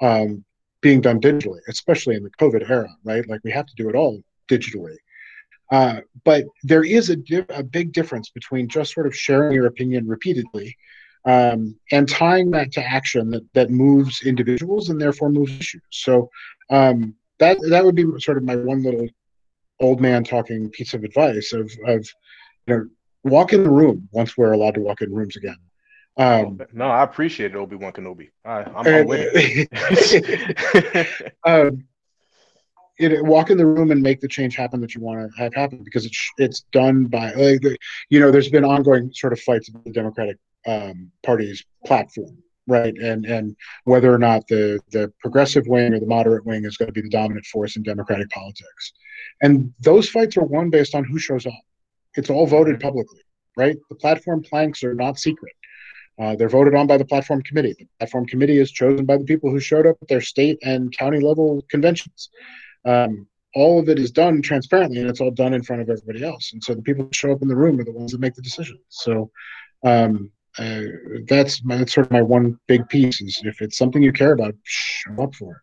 um, 0.00 0.45
being 0.81 1.00
done 1.00 1.21
digitally 1.21 1.61
especially 1.69 2.17
in 2.17 2.23
the 2.25 2.31
covid 2.31 2.69
era 2.69 2.88
right? 3.05 3.29
Like 3.29 3.41
we 3.45 3.50
have 3.50 3.67
to 3.67 3.75
do 3.76 3.88
it 3.88 3.95
all 3.95 4.21
digitally. 4.49 4.97
Uh, 5.71 6.00
but 6.25 6.45
there 6.62 6.85
is 6.85 7.09
a, 7.09 7.17
a 7.49 7.62
big 7.62 7.93
difference 7.93 8.29
between 8.29 8.69
just 8.69 8.93
sort 8.93 9.07
of 9.07 9.17
sharing 9.17 9.52
your 9.52 9.67
opinion 9.67 10.07
repeatedly 10.07 10.76
um, 11.25 11.76
and 11.91 12.09
tying 12.09 12.50
that 12.50 12.73
to 12.73 12.85
action 12.85 13.31
that, 13.31 13.43
that 13.55 13.71
moves 13.71 14.23
individuals 14.23 14.88
and 14.88 15.00
therefore 15.00 15.31
moves 15.31 15.59
issues. 15.59 15.83
So 15.91 16.31
um, 16.71 17.14
that 17.38 17.59
that 17.71 17.85
would 17.85 17.95
be 17.95 18.05
sort 18.19 18.37
of 18.37 18.45
my 18.45 18.57
one 18.57 18.83
little 18.83 19.09
old 19.81 20.00
man 20.00 20.25
talking 20.25 20.69
piece 20.71 20.95
of 20.95 21.05
advice 21.05 21.52
of, 21.52 21.71
of 21.87 22.07
know 22.66 22.87
walk 23.25 23.52
in 23.52 23.62
the 23.62 23.71
room 23.71 24.09
once 24.12 24.37
we're 24.37 24.52
allowed 24.52 24.75
to 24.75 24.81
walk 24.81 25.02
in 25.02 25.12
rooms 25.12 25.37
again. 25.37 25.57
Um, 26.16 26.61
no, 26.73 26.87
I 26.87 27.04
appreciate 27.04 27.52
it, 27.52 27.57
Obi 27.57 27.76
Wan 27.76 27.92
Kenobi. 27.92 28.31
I, 28.45 28.62
am 28.62 29.07
with 29.07 29.31
it. 29.35 31.33
um, 31.47 31.85
it, 32.99 33.25
walk 33.25 33.50
in 33.50 33.57
the 33.57 33.64
room 33.64 33.90
and 33.90 34.02
make 34.02 34.21
the 34.21 34.28
change 34.28 34.54
happen 34.54 34.81
that 34.83 34.95
you 34.95 35.00
want 35.00 35.21
to 35.21 35.42
have 35.42 35.54
happen 35.54 35.83
because 35.83 36.04
it's 36.04 36.31
it's 36.37 36.61
done 36.73 37.07
by 37.07 37.33
like 37.33 37.62
you 38.11 38.21
know 38.21 38.31
there's 38.31 38.50
been 38.50 38.64
ongoing 38.64 39.11
sort 39.12 39.33
of 39.33 39.40
fights 39.40 39.69
about 39.69 39.85
the 39.85 39.92
Democratic 39.92 40.37
um, 40.66 41.11
Party's 41.23 41.64
platform 41.87 42.37
right 42.69 42.97
and 42.99 43.25
and 43.26 43.57
whether 43.85 44.12
or 44.12 44.19
not 44.19 44.47
the 44.49 44.78
the 44.90 45.12
progressive 45.21 45.66
wing 45.66 45.92
or 45.95 46.00
the 46.00 46.07
moderate 46.07 46.45
wing 46.47 46.64
is 46.64 46.76
going 46.76 46.87
to 46.87 46.92
be 46.92 47.00
the 47.00 47.09
dominant 47.09 47.45
force 47.47 47.76
in 47.76 47.83
democratic 47.83 48.31
politics 48.31 48.92
and 49.42 49.73
those 49.81 50.09
fights 50.09 50.37
are 50.37 50.45
won 50.45 50.71
based 50.71 50.95
on 50.95 51.02
who 51.02 51.19
shows 51.19 51.45
up 51.45 51.52
it's 52.16 52.31
all 52.31 52.47
voted 52.47 52.81
publicly 52.81 53.21
right? 53.57 53.76
The 53.88 53.97
platform 53.97 54.42
planks 54.42 54.83
are 54.83 54.95
not 54.95 55.19
secret. 55.19 55.52
Uh, 56.21 56.37
they're 56.37 56.49
voted 56.49 56.75
on 56.75 56.87
by 56.87 56.99
the 56.99 57.04
platform 57.04 57.42
committee. 57.42 57.75
The 57.78 57.87
platform 57.99 58.26
committee 58.26 58.59
is 58.59 58.71
chosen 58.71 59.07
by 59.07 59.16
the 59.16 59.25
people 59.25 59.50
who 59.50 59.61
showed 59.61 59.87
up 59.87 59.97
at 60.02 60.09
their 60.09 60.21
state 60.21 60.59
and 60.62 60.97
county 60.97 61.21
level 61.21 61.62
conventions. 61.71 62.31
Um, 62.85 63.26
all 63.54 63.78
of 63.78 63.88
it 63.88 63.99
is 63.99 64.11
done 64.11 64.40
transparently 64.40 65.00
and 65.00 65.11
it's 65.11 65.21
all 65.21 65.31
done 65.31 65.54
in 65.54 65.62
front 65.62 65.83
of 65.83 65.90
everybody 65.90 66.25
else. 66.25 66.52
And 66.52 66.62
so 66.62 66.75
the 66.75 66.83
people 66.83 67.04
who 67.04 67.11
show 67.12 67.33
up 67.33 67.42
in 67.42 67.49
the 67.49 67.57
room 67.57 67.81
are 67.81 67.85
the 67.85 67.92
ones 67.92 68.12
that 68.12 68.21
make 68.21 68.35
the 68.35 68.42
decisions 68.42 68.81
so 68.88 69.31
um, 69.85 70.31
uh, 70.59 70.83
that's 71.26 71.64
my, 71.64 71.76
that's 71.76 71.95
sort 71.95 72.07
of 72.07 72.12
my 72.12 72.23
one 72.23 72.59
big 72.69 72.88
piece 72.88 73.21
is 73.21 73.40
if 73.45 73.61
it's 73.62 73.78
something 73.78 74.02
you 74.02 74.12
care 74.12 74.33
about, 74.33 74.54
show 74.64 75.23
up 75.23 75.35
for 75.35 75.52
it. 75.52 75.62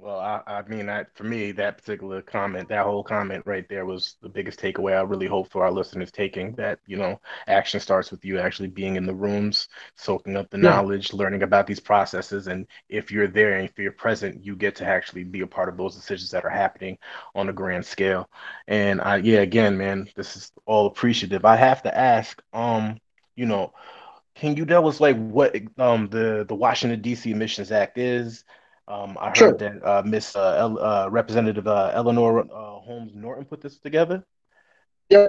Well, 0.00 0.20
I, 0.20 0.42
I 0.46 0.62
mean, 0.68 0.86
that 0.86 1.08
for 1.16 1.24
me, 1.24 1.50
that 1.52 1.78
particular 1.78 2.22
comment, 2.22 2.68
that 2.68 2.84
whole 2.84 3.02
comment 3.02 3.42
right 3.46 3.68
there 3.68 3.84
was 3.84 4.16
the 4.22 4.28
biggest 4.28 4.60
takeaway. 4.60 4.96
I 4.96 5.02
really 5.02 5.26
hope 5.26 5.50
for 5.50 5.64
our 5.64 5.72
listeners 5.72 6.12
taking 6.12 6.54
that, 6.54 6.78
you 6.86 6.96
know, 6.96 7.20
action 7.48 7.80
starts 7.80 8.12
with 8.12 8.24
you 8.24 8.38
actually 8.38 8.68
being 8.68 8.94
in 8.94 9.06
the 9.06 9.14
rooms, 9.14 9.68
soaking 9.96 10.36
up 10.36 10.50
the 10.50 10.58
yeah. 10.58 10.70
knowledge, 10.70 11.12
learning 11.12 11.42
about 11.42 11.66
these 11.66 11.80
processes. 11.80 12.46
And 12.46 12.68
if 12.88 13.10
you're 13.10 13.26
there 13.26 13.54
and 13.54 13.68
if 13.68 13.76
you're 13.76 13.90
present, 13.90 14.44
you 14.44 14.54
get 14.54 14.76
to 14.76 14.86
actually 14.86 15.24
be 15.24 15.40
a 15.40 15.48
part 15.48 15.68
of 15.68 15.76
those 15.76 15.96
decisions 15.96 16.30
that 16.30 16.44
are 16.44 16.50
happening 16.50 16.96
on 17.34 17.48
a 17.48 17.52
grand 17.52 17.84
scale. 17.84 18.30
And 18.68 19.00
I, 19.00 19.16
yeah, 19.16 19.40
again, 19.40 19.76
man, 19.76 20.08
this 20.14 20.36
is 20.36 20.52
all 20.64 20.86
appreciative. 20.86 21.44
I 21.44 21.56
have 21.56 21.82
to 21.82 21.98
ask, 21.98 22.40
um, 22.52 23.00
you 23.34 23.46
know, 23.46 23.72
can 24.36 24.56
you 24.56 24.64
tell 24.64 24.86
us 24.86 25.00
like 25.00 25.16
what 25.16 25.56
um 25.78 26.08
the 26.08 26.44
the 26.48 26.54
Washington 26.54 27.00
D.C. 27.00 27.30
Admissions 27.32 27.72
Act 27.72 27.98
is? 27.98 28.44
Um, 28.88 29.18
I 29.20 29.32
heard 29.36 29.58
that 29.58 29.84
uh, 29.84 30.02
Miss 30.04 30.34
uh, 30.34 30.56
El- 30.58 30.82
uh, 30.82 31.08
Representative 31.10 31.66
uh, 31.66 31.90
Eleanor 31.92 32.40
uh, 32.40 32.80
Holmes 32.80 33.12
Norton 33.14 33.44
put 33.44 33.60
this 33.60 33.78
together. 33.78 34.24
Yeah. 35.10 35.28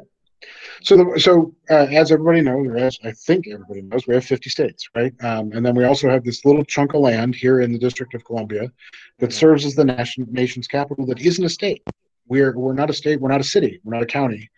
So, 0.82 0.96
the, 0.96 1.20
so 1.20 1.54
uh, 1.70 1.88
as 1.92 2.14
everybody 2.14 2.40
knows, 2.40 2.66
or 2.66 2.78
as 2.78 2.98
I 3.04 3.12
think 3.12 3.48
everybody 3.48 3.82
knows, 3.82 4.08
we 4.08 4.14
have 4.14 4.24
50 4.24 4.50
states, 4.50 4.88
right? 4.96 5.14
Um, 5.22 5.52
and 5.52 5.66
then 5.66 5.76
we 5.76 5.84
also 5.84 6.10
have 6.10 6.24
this 6.24 6.46
little 6.46 6.64
chunk 6.64 6.94
of 6.94 7.02
land 7.02 7.36
here 7.36 7.60
in 7.60 7.74
the 7.74 7.80
District 7.80 8.14
of 8.14 8.24
Columbia 8.24 8.72
that 9.20 9.34
serves 9.34 9.66
as 9.66 9.76
the 9.76 9.84
nation, 9.84 10.26
nation's 10.32 10.68
capital. 10.68 11.06
That 11.06 11.20
isn't 11.20 11.44
a 11.44 11.50
state. 11.50 11.84
We're 12.30 12.58
we're 12.58 12.74
not 12.74 12.90
a 12.90 12.94
state. 12.94 13.20
We're 13.20 13.30
not 13.30 13.42
a 13.42 13.46
city. 13.46 13.82
We're 13.84 13.96
not 13.96 14.04
a 14.04 14.06
county. 14.06 14.50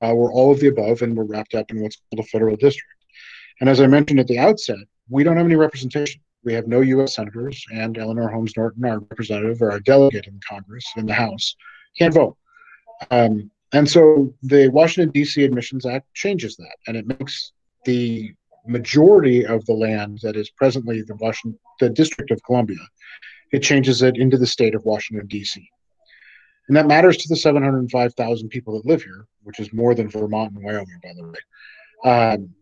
we're 0.00 0.32
all 0.32 0.52
of 0.52 0.60
the 0.60 0.68
above, 0.68 1.02
and 1.02 1.16
we're 1.16 1.24
wrapped 1.24 1.54
up 1.54 1.72
in 1.72 1.82
what's 1.82 1.96
called 1.96 2.24
a 2.24 2.28
federal 2.28 2.54
district. 2.54 2.92
And 3.60 3.68
as 3.68 3.80
I 3.80 3.88
mentioned 3.88 4.20
at 4.20 4.28
the 4.28 4.38
outset, 4.38 4.76
we 5.08 5.24
don't 5.24 5.36
have 5.36 5.46
any 5.46 5.56
representation. 5.56 6.20
We 6.44 6.52
have 6.54 6.66
no 6.66 6.80
U.S. 6.80 7.16
senators, 7.16 7.64
and 7.72 7.96
Eleanor 7.96 8.28
Holmes 8.28 8.52
Norton, 8.56 8.84
our 8.84 9.00
representative 9.00 9.62
or 9.62 9.70
our 9.70 9.80
delegate 9.80 10.26
in 10.26 10.38
Congress, 10.48 10.84
in 10.96 11.06
the 11.06 11.14
House, 11.14 11.56
can't 11.98 12.14
vote. 12.14 12.36
Um, 13.10 13.50
and 13.72 13.88
so 13.88 14.32
the 14.42 14.68
Washington, 14.68 15.10
D.C. 15.10 15.42
Admissions 15.42 15.86
Act 15.86 16.06
changes 16.14 16.56
that, 16.56 16.76
and 16.86 16.96
it 16.96 17.06
makes 17.06 17.52
the 17.84 18.32
majority 18.66 19.44
of 19.44 19.64
the 19.66 19.72
land 19.72 20.20
that 20.22 20.36
is 20.36 20.50
presently 20.50 21.02
the 21.02 21.16
Washington, 21.16 21.58
the 21.80 21.90
District 21.90 22.30
of 22.30 22.42
Columbia, 22.44 22.78
it 23.52 23.62
changes 23.62 24.02
it 24.02 24.16
into 24.16 24.38
the 24.38 24.46
state 24.46 24.74
of 24.74 24.84
Washington, 24.84 25.26
D.C. 25.26 25.68
And 26.68 26.76
that 26.76 26.86
matters 26.86 27.18
to 27.18 27.28
the 27.28 27.36
705,000 27.36 28.48
people 28.48 28.74
that 28.74 28.88
live 28.88 29.02
here, 29.02 29.26
which 29.42 29.60
is 29.60 29.72
more 29.72 29.94
than 29.94 30.08
Vermont 30.08 30.54
and 30.54 30.64
Wyoming, 30.64 31.00
by 31.02 31.12
the 31.14 31.24
way. 31.24 32.10
Um, 32.10 32.54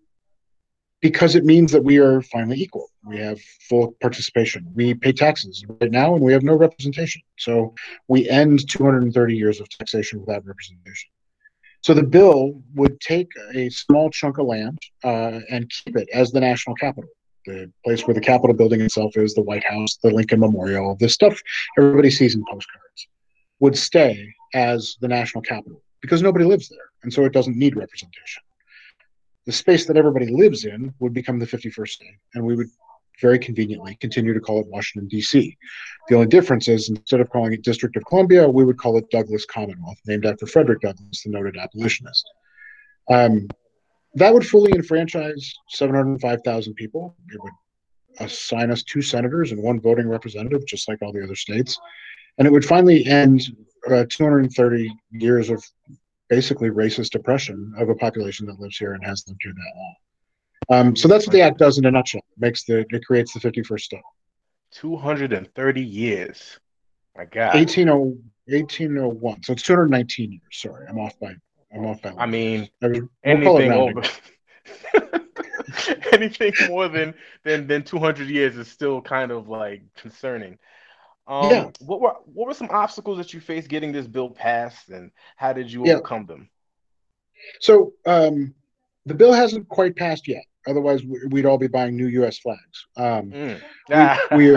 because 1.02 1.35
it 1.35 1.44
means 1.44 1.73
that 1.73 1.82
we 1.82 1.99
are 1.99 2.23
finally 2.23 2.61
equal. 2.61 2.88
We 3.04 3.18
have 3.18 3.40
full 3.68 3.97
participation. 4.00 4.71
We 4.73 4.94
pay 4.94 5.12
taxes 5.12 5.64
right 5.80 5.90
now, 5.90 6.14
and 6.14 6.23
we 6.23 6.32
have 6.32 6.44
no 6.44 6.54
representation. 6.54 7.23
So 7.38 7.75
we 8.06 8.28
end 8.30 8.68
230 8.71 9.37
years 9.37 9.61
of 9.61 9.68
taxation 9.68 10.21
without 10.21 10.47
representation. 10.47 11.11
So 11.80 11.92
the 11.92 12.04
bill 12.04 12.62
would 12.76 13.00
take 13.00 13.28
a 13.52 13.68
small 13.68 14.11
chunk 14.11 14.38
of 14.38 14.47
land 14.47 14.78
uh, 15.02 15.40
and 15.50 15.68
keep 15.68 15.97
it 15.97 16.09
as 16.14 16.30
the 16.30 16.38
national 16.38 16.76
capital, 16.76 17.11
the 17.47 17.73
place 17.85 18.06
where 18.06 18.14
the 18.14 18.21
Capitol 18.21 18.54
building 18.54 18.80
itself 18.80 19.16
is, 19.16 19.35
the 19.35 19.42
White 19.42 19.64
House, 19.64 19.97
the 19.97 20.11
Lincoln 20.11 20.38
Memorial, 20.38 20.97
the 21.00 21.09
stuff 21.09 21.37
everybody 21.76 22.11
sees 22.11 22.37
in 22.37 22.44
postcards, 22.49 23.09
would 23.59 23.76
stay 23.76 24.32
as 24.54 24.97
the 25.00 25.09
national 25.09 25.42
capital 25.42 25.82
because 26.00 26.23
nobody 26.23 26.44
lives 26.44 26.68
there, 26.68 26.90
and 27.02 27.12
so 27.12 27.25
it 27.25 27.32
doesn't 27.32 27.56
need 27.56 27.75
representation 27.76 28.42
the 29.46 29.52
space 29.52 29.87
that 29.87 29.96
everybody 29.96 30.26
lives 30.26 30.64
in 30.64 30.94
would 31.00 31.12
become 31.12 31.38
the 31.38 31.46
51st 31.46 31.88
state, 31.88 32.16
and 32.34 32.44
we 32.44 32.54
would 32.54 32.68
very 33.20 33.38
conveniently 33.38 33.96
continue 34.00 34.32
to 34.34 34.40
call 34.40 34.61
it 34.61 34.66
Washington, 34.66 35.08
D.C. 35.08 35.56
The 36.08 36.14
only 36.14 36.26
difference 36.26 36.68
is 36.68 36.88
instead 36.88 37.20
of 37.20 37.30
calling 37.30 37.52
it 37.52 37.62
District 37.62 37.96
of 37.96 38.04
Columbia, 38.06 38.49
we 38.49 38.64
would 38.64 38.78
call 38.78 38.96
it 38.96 39.11
Douglass 39.11 39.44
Commonwealth, 39.44 39.99
named 40.06 40.26
after 40.26 40.46
Frederick 40.46 40.80
Douglass, 40.80 41.22
the 41.22 41.30
noted 41.30 41.56
abolitionist. 41.56 42.25
Um, 43.11 43.49
that 44.14 44.32
would 44.32 44.46
fully 44.46 44.72
enfranchise 44.72 45.54
705,000 45.68 46.75
people. 46.75 47.16
It 47.32 47.42
would 47.42 47.52
assign 48.20 48.70
us 48.70 48.82
two 48.82 49.02
senators 49.02 49.52
and 49.52 49.62
one 49.62 49.80
voting 49.80 50.08
representative, 50.08 50.66
just 50.66 50.88
like 50.88 51.00
all 51.02 51.12
the 51.12 51.22
other 51.22 51.34
states. 51.34 51.78
And 52.38 52.46
it 52.46 52.50
would 52.50 52.64
finally 52.64 53.06
end 53.06 53.42
uh, 53.90 54.04
230 54.08 54.94
years 55.12 55.50
of 55.50 55.64
basically 56.32 56.70
racist 56.70 57.14
oppression 57.14 57.74
of 57.76 57.90
a 57.90 57.94
population 57.94 58.46
that 58.46 58.58
lives 58.58 58.78
here 58.78 58.94
and 58.94 59.04
has 59.04 59.22
lived 59.28 59.42
here 59.42 59.52
that 59.52 59.72
long. 59.76 59.94
Um, 60.70 60.96
so 60.96 61.06
that's 61.06 61.26
what 61.26 61.34
the 61.34 61.42
act 61.42 61.58
does 61.58 61.76
in 61.76 61.84
a 61.84 61.90
nutshell. 61.90 62.22
It 62.36 62.40
makes 62.40 62.64
the 62.64 62.86
it 62.88 63.04
creates 63.04 63.34
the 63.34 63.40
51st 63.40 63.80
state. 63.80 64.00
230 64.70 65.82
years. 65.82 66.58
My 67.18 67.26
God. 67.26 67.54
18, 67.54 67.86
1801. 67.86 69.42
So 69.42 69.52
it's 69.52 69.62
219 69.62 70.32
years. 70.32 70.42
Sorry, 70.52 70.86
I'm 70.88 70.98
off 70.98 71.18
by 71.20 71.34
I'm 71.74 71.84
off 71.84 72.00
by. 72.00 72.14
I 72.16 72.24
mean, 72.24 72.70
we'll 72.80 73.10
anything 73.22 73.70
over. 73.70 74.02
anything 76.12 76.54
more 76.66 76.88
than 76.88 77.12
than 77.44 77.66
than 77.66 77.82
200 77.82 78.26
years 78.28 78.56
is 78.56 78.68
still 78.68 79.02
kind 79.02 79.32
of 79.32 79.50
like 79.50 79.82
concerning. 79.96 80.58
Um, 81.26 81.50
yeah. 81.50 81.70
What 81.80 82.00
were 82.00 82.14
what 82.24 82.48
were 82.48 82.54
some 82.54 82.68
obstacles 82.70 83.18
that 83.18 83.32
you 83.32 83.40
faced 83.40 83.68
getting 83.68 83.92
this 83.92 84.06
bill 84.06 84.30
passed, 84.30 84.88
and 84.88 85.10
how 85.36 85.52
did 85.52 85.72
you 85.72 85.84
yeah. 85.86 85.94
overcome 85.94 86.26
them? 86.26 86.48
So 87.60 87.92
um, 88.06 88.54
the 89.06 89.14
bill 89.14 89.32
hasn't 89.32 89.68
quite 89.68 89.96
passed 89.96 90.28
yet. 90.28 90.44
Otherwise, 90.66 91.02
we'd 91.30 91.46
all 91.46 91.58
be 91.58 91.66
buying 91.66 91.96
new 91.96 92.06
U.S. 92.06 92.38
flags. 92.38 92.86
Um, 92.96 93.32
mm. 93.32 93.60
we, 94.36 94.56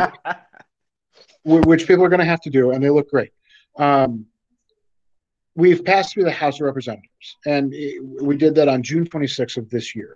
we, 1.52 1.60
which 1.62 1.88
people 1.88 2.06
are 2.06 2.10
going 2.10 2.20
to 2.20 2.26
have 2.26 2.42
to 2.42 2.52
do, 2.52 2.72
and 2.72 2.84
they 2.84 2.92
look 2.92 3.10
great. 3.10 3.32
Um, 3.78 4.28
we've 5.56 5.84
passed 5.84 6.14
through 6.14 6.26
the 6.26 6.32
House 6.32 6.60
of 6.60 6.66
Representatives, 6.66 7.38
and 7.48 7.74
it, 7.74 8.04
we 8.04 8.38
did 8.38 8.54
that 8.56 8.68
on 8.68 8.84
June 8.84 9.08
26th 9.08 9.58
of 9.58 9.70
this 9.70 9.96
year. 9.96 10.16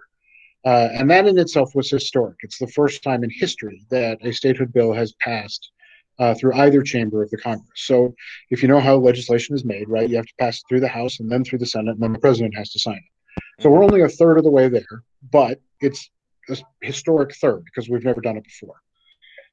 Uh, 0.65 0.89
and 0.91 1.09
that 1.09 1.25
in 1.25 1.37
itself 1.39 1.73
was 1.73 1.89
historic. 1.89 2.37
It's 2.41 2.59
the 2.59 2.67
first 2.67 3.01
time 3.01 3.23
in 3.23 3.29
history 3.29 3.85
that 3.89 4.19
a 4.21 4.31
statehood 4.31 4.73
bill 4.73 4.93
has 4.93 5.13
passed 5.13 5.71
uh, 6.19 6.35
through 6.35 6.53
either 6.53 6.81
chamber 6.81 7.23
of 7.23 7.29
the 7.29 7.37
Congress. 7.37 7.69
So 7.75 8.13
if 8.49 8.61
you 8.61 8.67
know 8.67 8.79
how 8.79 8.97
legislation 8.97 9.55
is 9.55 9.65
made, 9.65 9.87
right, 9.87 10.09
you 10.09 10.17
have 10.17 10.25
to 10.25 10.33
pass 10.39 10.57
it 10.57 10.63
through 10.67 10.81
the 10.81 10.87
House 10.87 11.19
and 11.19 11.31
then 11.31 11.43
through 11.43 11.59
the 11.59 11.65
Senate, 11.65 11.91
and 11.91 12.01
then 12.01 12.13
the 12.13 12.19
president 12.19 12.55
has 12.55 12.71
to 12.71 12.79
sign 12.79 12.97
it. 12.97 13.43
So 13.61 13.69
we're 13.69 13.83
only 13.83 14.01
a 14.01 14.09
third 14.09 14.37
of 14.37 14.43
the 14.43 14.51
way 14.51 14.67
there, 14.67 15.03
but 15.31 15.59
it's 15.81 16.09
a 16.49 16.57
historic 16.81 17.35
third 17.35 17.63
because 17.65 17.89
we've 17.89 18.03
never 18.03 18.21
done 18.21 18.37
it 18.37 18.43
before. 18.43 18.81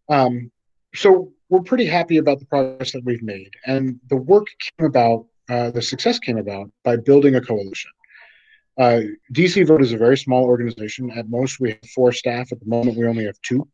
Um, 0.08 0.50
so 0.94 1.32
we're 1.48 1.60
pretty 1.60 1.86
happy 1.86 2.16
about 2.16 2.40
the 2.40 2.46
progress 2.46 2.92
that 2.92 3.04
we've 3.04 3.22
made, 3.22 3.50
and 3.66 4.00
the 4.08 4.16
work 4.16 4.46
came 4.78 4.86
about. 4.86 5.26
Uh, 5.48 5.70
the 5.70 5.82
success 5.82 6.18
came 6.18 6.38
about 6.38 6.68
by 6.82 6.96
building 6.96 7.36
a 7.36 7.40
coalition. 7.40 7.90
Uh, 8.78 9.00
DC 9.32 9.64
Vote 9.66 9.80
is 9.80 9.92
a 9.92 9.96
very 9.96 10.18
small 10.18 10.44
organization. 10.44 11.10
At 11.12 11.30
most, 11.30 11.60
we 11.60 11.70
have 11.70 11.90
four 11.94 12.12
staff. 12.12 12.50
At 12.50 12.58
the 12.58 12.66
moment, 12.66 12.98
we 12.98 13.06
only 13.06 13.24
have 13.24 13.40
two. 13.42 13.68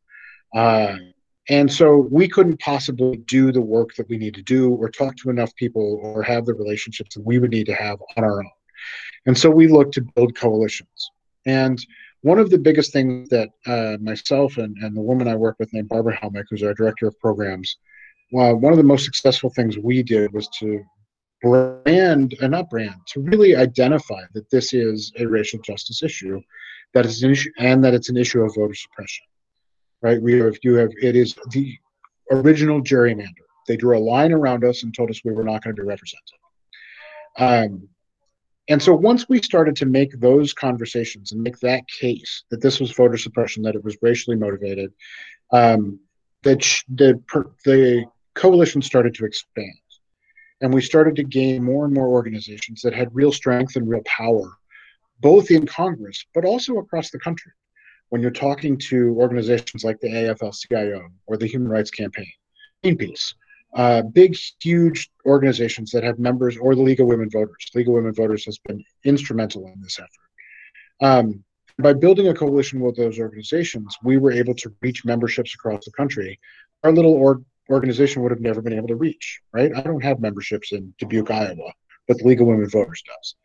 Uh, 0.54 0.96
and 1.48 1.72
so 1.72 2.08
we 2.10 2.28
couldn't 2.28 2.60
possibly 2.60 3.16
do 3.16 3.50
the 3.50 3.60
work 3.60 3.94
that 3.96 4.08
we 4.08 4.16
need 4.16 4.34
to 4.34 4.42
do 4.42 4.72
or 4.74 4.88
talk 4.88 5.16
to 5.16 5.30
enough 5.30 5.54
people 5.56 6.00
or 6.02 6.22
have 6.22 6.46
the 6.46 6.54
relationships 6.54 7.14
that 7.14 7.26
we 7.26 7.38
would 7.38 7.50
need 7.50 7.66
to 7.66 7.74
have 7.74 7.98
on 8.16 8.24
our 8.24 8.40
own. 8.40 8.50
And 9.26 9.36
so 9.36 9.50
we 9.50 9.66
looked 9.66 9.94
to 9.94 10.06
build 10.14 10.36
coalitions. 10.36 11.10
And 11.44 11.84
one 12.20 12.38
of 12.38 12.50
the 12.50 12.58
biggest 12.58 12.92
things 12.92 13.28
that 13.30 13.50
uh, 13.66 13.96
myself 14.00 14.56
and, 14.56 14.76
and 14.78 14.96
the 14.96 15.00
woman 15.00 15.26
I 15.26 15.34
work 15.34 15.56
with 15.58 15.72
named 15.72 15.88
Barbara 15.88 16.16
Helmick, 16.16 16.44
who's 16.48 16.62
our 16.62 16.74
director 16.74 17.08
of 17.08 17.18
programs, 17.18 17.76
well, 18.30 18.54
one 18.54 18.72
of 18.72 18.76
the 18.76 18.84
most 18.84 19.04
successful 19.04 19.50
things 19.50 19.76
we 19.76 20.02
did 20.04 20.32
was 20.32 20.48
to 20.60 20.80
brand, 21.42 22.34
and 22.40 22.42
uh, 22.42 22.46
not 22.46 22.70
brand, 22.70 22.94
to 23.08 23.20
really 23.20 23.56
identify 23.56 24.22
that 24.34 24.48
this 24.50 24.72
is 24.72 25.12
a 25.18 25.26
racial 25.26 25.58
justice 25.60 26.04
issue, 26.04 26.40
that 26.94 27.04
is 27.04 27.24
an 27.24 27.32
issue, 27.32 27.50
and 27.58 27.82
that 27.82 27.94
it's 27.94 28.08
an 28.08 28.16
issue 28.16 28.42
of 28.42 28.54
voter 28.54 28.74
suppression 28.74 29.24
right? 30.02 30.20
We 30.20 30.38
have 30.40 30.56
you 30.62 30.74
have 30.74 30.90
it 31.00 31.16
is 31.16 31.34
the 31.50 31.76
original 32.30 32.82
gerrymander. 32.82 33.46
They 33.68 33.76
drew 33.76 33.96
a 33.96 34.00
line 34.00 34.32
around 34.32 34.64
us 34.64 34.82
and 34.82 34.94
told 34.94 35.10
us 35.10 35.20
we 35.24 35.32
were 35.32 35.44
not 35.44 35.62
going 35.62 35.74
to 35.76 35.82
be 35.82 35.86
represented. 35.86 36.38
Um, 37.38 37.88
and 38.68 38.82
so 38.82 38.94
once 38.94 39.28
we 39.28 39.42
started 39.42 39.76
to 39.76 39.86
make 39.86 40.18
those 40.20 40.52
conversations 40.52 41.32
and 41.32 41.42
make 41.42 41.58
that 41.60 41.86
case 41.88 42.44
that 42.50 42.60
this 42.60 42.80
was 42.80 42.92
voter 42.92 43.16
suppression, 43.16 43.62
that 43.64 43.74
it 43.74 43.84
was 43.84 43.96
racially 44.02 44.36
motivated, 44.36 44.92
um, 45.52 45.98
that 46.42 46.60
the, 46.88 47.20
the 47.64 48.04
coalition 48.34 48.82
started 48.82 49.14
to 49.14 49.24
expand. 49.24 49.72
And 50.60 50.72
we 50.72 50.80
started 50.80 51.16
to 51.16 51.24
gain 51.24 51.64
more 51.64 51.84
and 51.84 51.92
more 51.92 52.06
organizations 52.06 52.82
that 52.82 52.94
had 52.94 53.14
real 53.14 53.32
strength 53.32 53.74
and 53.74 53.88
real 53.88 54.02
power, 54.06 54.52
both 55.20 55.50
in 55.50 55.66
Congress, 55.66 56.24
but 56.32 56.44
also 56.44 56.78
across 56.78 57.10
the 57.10 57.18
country. 57.18 57.52
When 58.12 58.20
you're 58.20 58.30
talking 58.30 58.76
to 58.90 59.16
organizations 59.16 59.84
like 59.84 59.98
the 60.00 60.08
AFL 60.08 60.54
CIO 60.54 61.08
or 61.26 61.38
the 61.38 61.46
Human 61.46 61.66
Rights 61.66 61.90
Campaign, 61.90 62.30
Greenpeace, 62.84 63.32
uh, 63.72 64.02
big, 64.02 64.36
huge 64.60 65.10
organizations 65.24 65.90
that 65.92 66.04
have 66.04 66.18
members, 66.18 66.58
or 66.58 66.74
the 66.74 66.82
League 66.82 67.00
of 67.00 67.06
Women 67.06 67.30
Voters. 67.30 67.70
League 67.74 67.88
of 67.88 67.94
Women 67.94 68.12
Voters 68.12 68.44
has 68.44 68.58
been 68.58 68.84
instrumental 69.06 69.66
in 69.68 69.80
this 69.80 69.98
effort. 69.98 71.00
Um, 71.00 71.42
by 71.78 71.94
building 71.94 72.28
a 72.28 72.34
coalition 72.34 72.80
with 72.80 72.96
those 72.96 73.18
organizations, 73.18 73.96
we 74.04 74.18
were 74.18 74.32
able 74.32 74.56
to 74.56 74.74
reach 74.82 75.06
memberships 75.06 75.54
across 75.54 75.86
the 75.86 75.92
country. 75.92 76.38
Our 76.84 76.92
little 76.92 77.14
org- 77.14 77.46
organization 77.70 78.20
would 78.20 78.30
have 78.30 78.42
never 78.42 78.60
been 78.60 78.74
able 78.74 78.88
to 78.88 78.96
reach, 78.96 79.40
right? 79.54 79.74
I 79.74 79.80
don't 79.80 80.04
have 80.04 80.20
memberships 80.20 80.72
in 80.72 80.92
Dubuque, 80.98 81.30
Iowa, 81.30 81.72
but 82.06 82.18
the 82.18 82.24
League 82.24 82.42
of 82.42 82.46
Women 82.46 82.68
Voters 82.68 83.02
does. 83.06 83.36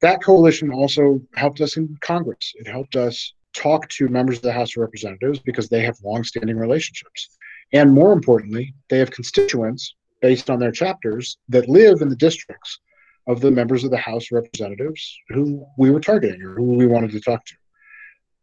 That 0.00 0.22
coalition 0.22 0.70
also 0.70 1.22
helped 1.34 1.60
us 1.60 1.76
in 1.76 1.98
Congress. 2.00 2.52
It 2.54 2.68
helped 2.68 2.94
us 2.94 3.34
talk 3.58 3.88
to 3.88 4.08
members 4.08 4.36
of 4.36 4.42
the 4.42 4.52
House 4.52 4.76
of 4.76 4.80
Representatives 4.80 5.40
because 5.40 5.68
they 5.68 5.80
have 5.80 5.96
long-standing 6.04 6.56
relationships. 6.56 7.36
And 7.72 7.92
more 7.92 8.12
importantly, 8.12 8.74
they 8.88 8.98
have 8.98 9.10
constituents 9.10 9.94
based 10.22 10.48
on 10.48 10.58
their 10.58 10.72
chapters 10.72 11.38
that 11.48 11.68
live 11.68 12.00
in 12.00 12.08
the 12.08 12.16
districts 12.16 12.80
of 13.26 13.40
the 13.40 13.50
members 13.50 13.84
of 13.84 13.90
the 13.90 13.98
House 13.98 14.30
of 14.30 14.36
Representatives 14.36 15.18
who 15.28 15.66
we 15.76 15.90
were 15.90 16.00
targeting 16.00 16.42
or 16.42 16.54
who 16.54 16.74
we 16.74 16.86
wanted 16.86 17.10
to 17.10 17.20
talk 17.20 17.44
to. 17.44 17.54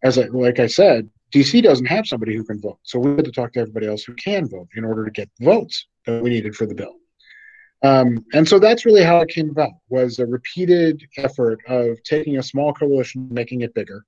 As 0.04 0.18
I, 0.20 0.26
like 0.26 0.60
I 0.60 0.68
said, 0.68 1.10
DC 1.34 1.64
doesn't 1.64 1.88
have 1.88 2.06
somebody 2.06 2.36
who 2.36 2.44
can 2.44 2.62
vote, 2.62 2.80
so 2.84 3.00
we 3.00 3.16
had 3.16 3.26
to 3.26 3.32
talk 3.32 3.54
to 3.54 3.60
everybody 3.60 3.88
else 3.88 4.04
who 4.04 4.14
can 4.14 4.48
vote 4.48 4.68
in 4.76 4.86
order 4.86 5.04
to 5.06 5.12
get 5.12 5.30
votes 5.42 5.88
that 6.06 6.22
we 6.22 6.30
needed 6.30 6.56
for 6.56 6.66
the 6.66 6.76
bill. 6.76 6.96
Um, 7.84 8.26
and 8.34 8.48
so 8.48 8.60
that's 8.60 8.86
really 8.86 9.04
how 9.04 9.20
it 9.20 9.30
came 9.30 9.50
about 9.50 9.72
was 9.90 10.20
a 10.20 10.26
repeated 10.26 11.04
effort 11.18 11.60
of 11.68 12.02
taking 12.04 12.38
a 12.38 12.44
small 12.44 12.74
coalition, 12.74 13.28
making 13.32 13.62
it 13.62 13.74
bigger, 13.74 14.06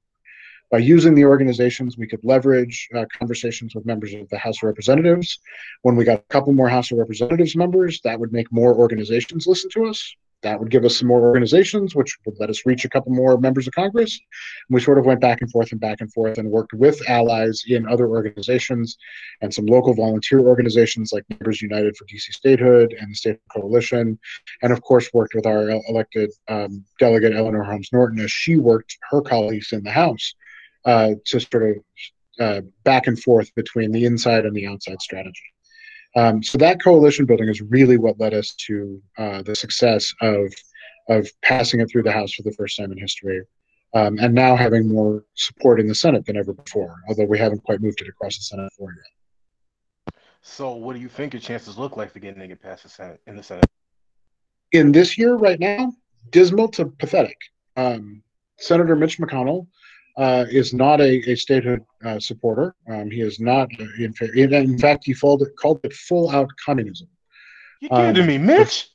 by 0.70 0.80
using 0.80 1.16
the 1.16 1.26
organizations, 1.26 1.98
we 1.98 2.08
could 2.08 2.24
leverage 2.24 2.90
uh, 2.96 3.06
conversations 3.18 3.74
with 3.74 3.86
members 3.86 4.14
of 4.14 4.28
the 4.30 4.38
House 4.38 4.58
of 4.58 4.68
Representatives. 4.68 5.40
When 5.84 5.96
we 5.96 6.04
got 6.04 6.20
a 6.20 6.24
couple 6.24 6.54
more 6.54 6.68
House 6.68 6.92
of 6.92 6.98
Representatives 6.98 7.56
members, 7.56 8.02
that 8.02 8.20
would 8.20 8.34
make 8.34 8.52
more 8.52 8.76
organizations 8.76 9.48
listen 9.48 9.70
to 9.72 9.86
us. 9.86 10.16
That 10.44 10.60
would 10.60 10.70
give 10.70 10.86
us 10.86 10.98
some 10.98 11.08
more 11.08 11.22
organizations, 11.22 11.96
which 11.96 12.16
would 12.26 12.36
let 12.40 12.52
us 12.52 12.66
reach 12.66 12.86
a 12.86 12.90
couple 12.90 13.12
more 13.12 13.40
members 13.40 13.66
of 13.66 13.74
Congress. 13.74 14.20
And 14.70 14.76
we 14.76 14.82
sort 14.82 15.00
of 15.00 15.06
went 15.06 15.20
back 15.20 15.42
and 15.42 15.50
forth 15.50 15.72
and 15.72 15.82
back 15.82 16.00
and 16.00 16.14
forth 16.14 16.38
and 16.38 16.52
worked 16.52 16.74
with 16.74 17.02
allies 17.10 17.64
in 17.68 17.88
other 17.88 18.08
organizations 18.08 18.98
and 19.42 19.52
some 19.52 19.66
local 19.66 19.96
volunteer 19.96 20.40
organizations 20.40 21.12
like 21.12 21.24
Neighbors 21.30 21.62
United 21.62 21.98
for 21.98 22.06
DC 22.06 22.34
Statehood 22.34 22.94
and 23.00 23.12
the 23.12 23.16
State 23.16 23.40
Coalition. 23.52 24.20
And 24.62 24.72
of 24.72 24.82
course, 24.82 25.10
worked 25.12 25.34
with 25.34 25.48
our 25.48 25.70
elected 25.90 26.32
um, 26.48 26.86
delegate, 27.00 27.34
Eleanor 27.34 27.64
Holmes 27.64 27.90
Norton, 27.92 28.20
as 28.20 28.32
she 28.32 28.58
worked 28.58 28.96
her 29.10 29.22
colleagues 29.22 29.72
in 29.72 29.84
the 29.84 29.92
House 29.92 30.36
uh, 30.88 31.16
to 31.26 31.40
sort 31.40 31.70
of 31.70 31.76
uh, 32.40 32.62
back 32.84 33.08
and 33.08 33.22
forth 33.22 33.54
between 33.56 33.92
the 33.92 34.06
inside 34.06 34.46
and 34.46 34.56
the 34.56 34.66
outside 34.66 35.02
strategy. 35.02 35.44
Um, 36.16 36.42
so 36.42 36.58
that 36.58 36.82
coalition 36.82 37.26
building 37.26 37.50
is 37.50 37.62
really 37.62 37.98
what 37.98 38.20
led 38.20 38.34
us 38.34 38.56
to 38.68 39.02
uh, 39.18 39.42
the 39.44 39.56
success 39.56 40.14
of 40.22 40.52
of 41.10 41.30
passing 41.42 41.80
it 41.80 41.90
through 41.90 42.04
the 42.04 42.12
House 42.12 42.34
for 42.34 42.44
the 42.44 42.52
first 42.52 42.78
time 42.78 42.92
in 42.92 42.98
history, 42.98 43.42
um, 43.94 44.18
and 44.20 44.34
now 44.34 44.56
having 44.56 44.88
more 44.88 45.24
support 45.36 45.80
in 45.80 45.88
the 45.88 45.96
Senate 45.96 46.26
than 46.26 46.36
ever 46.36 46.54
before. 46.54 46.96
Although 47.08 47.26
we 47.26 47.38
haven't 47.38 47.64
quite 47.64 47.82
moved 47.82 48.02
it 48.02 48.10
across 48.10 48.38
the 48.38 48.44
Senate 48.44 48.72
floor 48.74 48.94
yet. 48.96 50.14
So, 50.42 50.74
what 50.74 50.94
do 50.94 51.00
you 51.00 51.10
think 51.10 51.34
your 51.34 51.42
chances 51.42 51.78
look 51.78 51.98
like 51.98 52.12
for 52.12 52.20
getting 52.20 52.42
it 52.50 52.62
past 52.62 52.84
the 52.84 52.90
Senate 52.90 53.22
in 53.28 53.36
the 53.36 53.44
Senate? 53.44 53.66
In 54.72 54.92
this 54.92 55.18
year, 55.18 55.36
right 55.36 55.60
now, 55.60 55.94
dismal 56.30 56.70
to 56.70 56.86
pathetic. 56.86 57.38
Um, 57.76 58.24
Senator 58.58 58.96
Mitch 58.96 59.20
McConnell 59.20 59.68
uh, 60.18 60.46
is 60.50 60.74
not 60.74 61.00
a, 61.00 61.32
a 61.32 61.36
statehood 61.36 61.84
uh, 62.04 62.20
supporter. 62.20 62.76
Um, 62.90 63.10
he 63.12 63.22
is 63.22 63.40
not, 63.40 63.70
in, 64.00 64.14
in 64.36 64.80
fact, 64.80 65.06
he 65.06 65.14
called 65.14 65.44
it, 65.44 65.56
called 65.58 65.80
it 65.84 65.94
full 65.94 66.30
out 66.32 66.50
communism. 66.64 67.08
You 67.82 67.90
kidding 67.90 68.22
um, 68.22 68.28
me, 68.28 68.38
Mitch? 68.38 68.90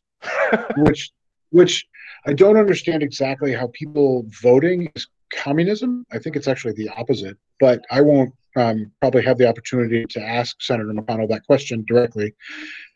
which, 0.77 1.11
which 1.51 1.87
I 2.27 2.33
don't 2.33 2.57
understand 2.57 3.03
exactly 3.03 3.53
how 3.53 3.69
people 3.73 4.27
voting 4.43 4.91
is 4.97 5.07
communism. 5.33 6.05
I 6.13 6.19
think 6.19 6.37
it's 6.37 6.49
actually 6.49 6.75
the 6.75 6.89
opposite, 6.91 7.37
but 7.61 7.85
I 7.91 8.01
won't 8.01 8.35
um, 8.57 8.91
probably 9.01 9.23
have 9.23 9.39
the 9.39 9.49
opportunity 9.49 10.05
to 10.11 10.21
ask 10.21 10.61
Senator 10.61 10.93
McConnell 10.93 11.29
that 11.29 11.47
question 11.47 11.85
directly. 11.87 12.35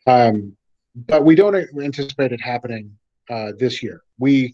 Um, 0.05 0.55
but 0.95 1.23
we 1.23 1.35
don't 1.35 1.55
anticipate 1.81 2.31
it 2.31 2.41
happening 2.41 2.97
uh, 3.29 3.53
this 3.57 3.81
year. 3.81 4.01
We 4.19 4.53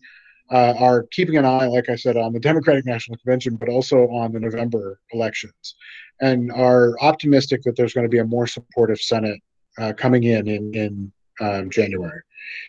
uh, 0.51 0.73
are 0.77 1.03
keeping 1.11 1.37
an 1.37 1.45
eye, 1.45 1.67
like 1.67 1.89
I 1.89 1.95
said, 1.95 2.17
on 2.17 2.33
the 2.33 2.39
Democratic 2.39 2.85
National 2.85 3.17
Convention, 3.17 3.55
but 3.55 3.69
also 3.69 4.07
on 4.09 4.31
the 4.31 4.39
November 4.39 4.99
elections, 5.11 5.75
and 6.21 6.51
are 6.51 6.99
optimistic 7.01 7.61
that 7.63 7.75
there's 7.75 7.93
going 7.93 8.05
to 8.05 8.09
be 8.09 8.19
a 8.19 8.25
more 8.25 8.47
supportive 8.47 8.99
Senate 8.99 9.39
uh, 9.77 9.93
coming 9.93 10.23
in 10.23 10.47
in, 10.47 10.73
in 10.73 11.11
um, 11.41 11.69
January. 11.69 12.21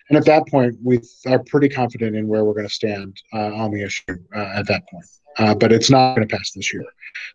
And 0.08 0.16
at 0.16 0.24
that 0.26 0.46
point, 0.48 0.76
we 0.82 1.00
are 1.26 1.42
pretty 1.44 1.68
confident 1.68 2.16
in 2.16 2.28
where 2.28 2.44
we're 2.44 2.54
going 2.54 2.68
to 2.68 2.72
stand 2.72 3.20
uh, 3.32 3.52
on 3.54 3.70
the 3.70 3.82
issue 3.82 4.16
uh, 4.34 4.52
at 4.56 4.66
that 4.68 4.88
point. 4.88 5.04
Uh, 5.38 5.54
but 5.54 5.72
it's 5.72 5.90
not 5.90 6.14
going 6.14 6.26
to 6.26 6.36
pass 6.36 6.52
this 6.52 6.72
year. 6.72 6.84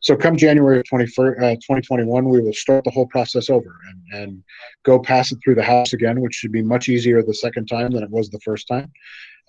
So, 0.01 0.15
come 0.15 0.37
January 0.37 0.79
of 0.79 0.85
20, 0.85 1.05
2021, 1.05 2.23
uh, 2.25 2.27
we 2.27 2.41
will 2.41 2.53
start 2.53 2.83
the 2.83 2.91
whole 2.91 3.07
process 3.07 3.49
over 3.49 3.75
and, 3.89 4.21
and 4.21 4.43
go 4.83 4.99
pass 4.99 5.31
it 5.31 5.39
through 5.43 5.55
the 5.55 5.63
House 5.63 5.93
again, 5.93 6.21
which 6.21 6.35
should 6.35 6.51
be 6.51 6.61
much 6.61 6.87
easier 6.87 7.21
the 7.21 7.33
second 7.33 7.67
time 7.67 7.91
than 7.91 8.03
it 8.03 8.09
was 8.09 8.29
the 8.29 8.39
first 8.39 8.67
time 8.67 8.91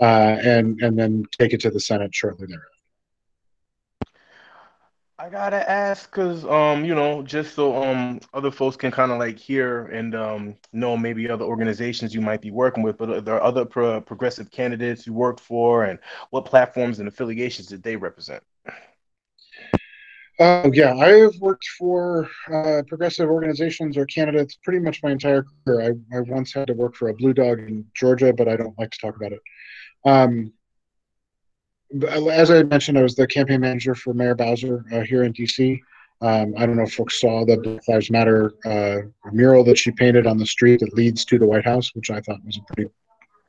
uh, 0.01 0.37
and 0.43 0.81
and 0.81 0.99
then 0.99 1.25
take 1.39 1.53
it 1.53 1.61
to 1.61 1.71
the 1.71 1.81
Senate 1.81 2.15
shortly 2.15 2.47
thereafter. 2.47 2.80
I 5.21 5.29
gotta 5.29 5.69
ask 5.71 6.11
because 6.11 6.47
um 6.47 6.83
you 6.85 6.95
know 6.95 7.23
just 7.23 7.55
so 7.55 7.83
um 7.83 8.21
other 8.33 8.51
folks 8.51 8.77
can 8.77 8.91
kind 8.91 9.13
of 9.13 9.19
like 9.19 9.39
hear 9.39 9.85
and 9.87 10.15
um 10.15 10.57
know 10.73 10.97
maybe 10.97 11.29
other 11.29 11.45
organizations 11.45 12.15
you 12.15 12.23
might 12.23 12.41
be 12.41 12.51
working 12.51 12.83
with, 12.83 12.97
but 12.97 13.11
are 13.11 13.21
there 13.21 13.43
other 13.43 13.67
pro- 13.67 14.01
progressive 14.01 14.51
candidates 14.51 15.07
you 15.07 15.13
work 15.13 15.39
for, 15.39 15.85
and 15.85 15.99
what 16.31 16.47
platforms 16.47 17.01
and 17.01 17.09
affiliations 17.09 17.69
did 17.69 17.83
they 17.83 17.97
represent? 17.97 18.43
Uh, 20.39 20.71
yeah, 20.73 20.95
I 20.95 21.09
have 21.19 21.37
worked 21.39 21.67
for 21.79 22.31
uh, 22.51 22.83
progressive 22.89 23.29
organizations 23.29 23.99
or 23.99 24.07
candidates 24.07 24.59
pretty 24.65 24.79
much 24.79 25.03
my 25.03 25.11
entire 25.11 25.45
career. 25.67 25.95
I, 26.13 26.17
I 26.17 26.21
once 26.21 26.55
had 26.55 26.69
to 26.69 26.73
work 26.73 26.97
for 26.97 27.11
a 27.11 27.15
blue 27.15 27.35
dog 27.35 27.59
in 27.59 27.85
Georgia, 27.95 28.33
but 28.33 28.49
I 28.49 28.57
don't 28.57 28.79
like 28.79 28.91
to 28.91 28.99
talk 28.99 29.17
about 29.17 29.33
it. 29.33 29.41
Um, 30.07 30.55
as 32.09 32.51
I 32.51 32.63
mentioned, 32.63 32.99
I 32.99 33.03
was 33.03 33.15
the 33.15 33.27
campaign 33.27 33.61
manager 33.61 33.95
for 33.95 34.15
Mayor 34.15 34.35
Bowser 34.35 34.85
uh, 34.93 35.01
here 35.01 35.25
in 35.25 35.33
DC. 35.33 35.81
Um, 36.23 36.55
I 36.57 36.67
don't 36.67 36.77
know 36.77 36.83
if 36.83 36.95
folks 36.95 37.21
saw 37.21 37.45
the 37.45 37.57
Black 37.57 37.89
Lives 37.89 38.11
Matter 38.11 38.53
uh, 38.65 39.31
mural 39.33 39.65
that 39.65 39.79
she 39.79 39.91
painted 39.91 40.27
on 40.27 40.37
the 40.37 40.47
street 40.47 40.81
that 40.81 40.95
leads 40.95 41.25
to 41.27 41.39
the 41.39 41.47
White 41.47 41.65
House, 41.65 41.95
which 41.95 42.11
I 42.11 42.21
thought 42.21 42.45
was 42.45 42.59
a 42.59 42.73
pretty 42.73 42.91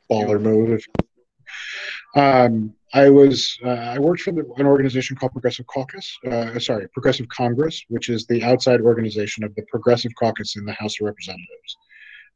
baller 0.10 0.42
move. 0.42 0.82
Um, 2.16 2.74
I 2.94 3.10
was 3.10 3.58
uh, 3.64 3.70
I 3.70 4.00
worked 4.00 4.22
for 4.22 4.32
the, 4.32 4.46
an 4.58 4.66
organization 4.66 5.16
called 5.16 5.34
Progressive 5.34 5.68
Caucus, 5.68 6.18
uh, 6.30 6.60
sorry, 6.60 6.88
Progressive 6.90 7.28
Congress, 7.30 7.84
which 7.90 8.10
is 8.10 8.26
the 8.26 8.44
outside 8.44 8.82
organization 8.82 9.44
of 9.44 9.54
the 9.56 9.64
Progressive 9.64 10.12
Caucus 10.18 10.56
in 10.56 10.66
the 10.66 10.74
House 10.74 11.00
of 11.00 11.06
Representatives, 11.06 11.78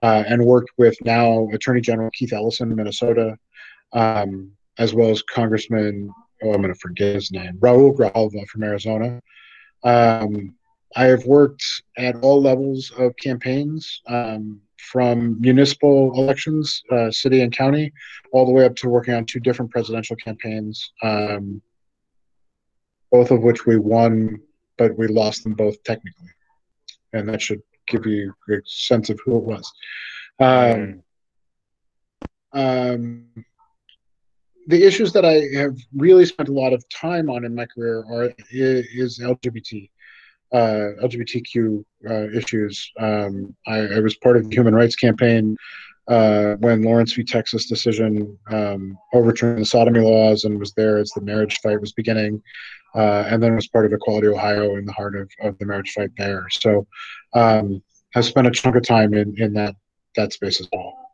uh, 0.01 0.23
and 0.27 0.45
worked 0.45 0.71
with 0.77 0.95
now 1.03 1.47
Attorney 1.53 1.81
General 1.81 2.09
Keith 2.13 2.33
Ellison 2.33 2.71
in 2.71 2.77
Minnesota, 2.77 3.37
um, 3.93 4.51
as 4.77 4.93
well 4.93 5.09
as 5.09 5.21
Congressman, 5.21 6.09
oh, 6.43 6.53
I'm 6.53 6.61
going 6.61 6.73
to 6.73 6.79
forget 6.79 7.15
his 7.15 7.31
name, 7.31 7.57
Raul 7.59 7.95
Grijalva 7.95 8.47
from 8.47 8.63
Arizona. 8.63 9.21
Um, 9.83 10.55
I 10.95 11.05
have 11.05 11.25
worked 11.25 11.63
at 11.97 12.15
all 12.17 12.41
levels 12.41 12.91
of 12.97 13.15
campaigns, 13.17 14.01
um, 14.07 14.61
from 14.91 15.39
municipal 15.41 16.13
elections, 16.13 16.83
uh, 16.91 17.11
city 17.11 17.41
and 17.41 17.51
county, 17.51 17.91
all 18.31 18.45
the 18.45 18.51
way 18.51 18.65
up 18.65 18.75
to 18.75 18.89
working 18.89 19.13
on 19.13 19.25
two 19.25 19.39
different 19.39 19.71
presidential 19.71 20.15
campaigns, 20.15 20.91
um, 21.03 21.61
both 23.11 23.31
of 23.31 23.41
which 23.41 23.65
we 23.65 23.77
won, 23.77 24.39
but 24.77 24.97
we 24.97 25.07
lost 25.07 25.43
them 25.43 25.53
both 25.53 25.81
technically. 25.83 26.29
And 27.13 27.27
that 27.29 27.41
should 27.41 27.61
give 27.87 28.05
you 28.05 28.33
a 28.49 28.57
sense 28.65 29.09
of 29.09 29.19
who 29.25 29.37
it 29.37 29.43
was. 29.43 29.73
Um, 30.39 31.03
um, 32.53 33.25
the 34.67 34.83
issues 34.85 35.13
that 35.13 35.25
I 35.25 35.43
have 35.57 35.77
really 35.95 36.25
spent 36.25 36.49
a 36.49 36.53
lot 36.53 36.73
of 36.73 36.87
time 36.89 37.29
on 37.29 37.45
in 37.45 37.53
my 37.53 37.65
career 37.65 37.99
are 38.09 38.33
is 38.51 39.19
LGBT. 39.19 39.89
uh, 40.53 40.93
LGBTQ 41.03 41.83
uh, 42.09 42.29
issues. 42.31 42.91
Um, 42.99 43.55
I, 43.67 43.79
I, 43.79 43.99
was 43.99 44.15
part 44.15 44.37
of 44.37 44.47
the 44.47 44.55
Human 44.55 44.75
Rights 44.75 44.95
Campaign 44.95 45.57
uh, 46.07 46.53
when 46.59 46.83
Lawrence 46.83 47.13
v. 47.13 47.23
Texas 47.23 47.67
decision 47.67 48.37
um, 48.51 48.97
overturned 49.13 49.59
the 49.59 49.65
sodomy 49.65 49.99
laws 49.99 50.43
and 50.43 50.59
was 50.59 50.71
there 50.73 50.97
as 50.97 51.09
the 51.11 51.21
marriage 51.21 51.57
fight 51.61 51.81
was 51.81 51.93
beginning. 51.93 52.41
Uh, 52.93 53.25
and 53.27 53.43
then 53.43 53.55
was 53.55 53.67
part 53.67 53.85
of 53.85 53.91
Equality 53.91 54.27
Ohio 54.27 54.77
in 54.77 54.85
the 54.85 54.93
heart 54.93 55.15
of, 55.17 55.29
of 55.41 55.57
the 55.59 55.65
marriage 55.65 55.91
fight 55.91 56.11
there. 56.17 56.47
So 56.49 56.87
um, 57.33 57.83
has 58.13 58.27
spent 58.27 58.47
a 58.47 58.51
chunk 58.51 58.77
of 58.77 58.83
time 58.83 59.13
in, 59.13 59.35
in 59.37 59.53
that, 59.53 59.75
that 60.15 60.31
space 60.31 60.61
as 60.61 60.69
well. 60.71 61.04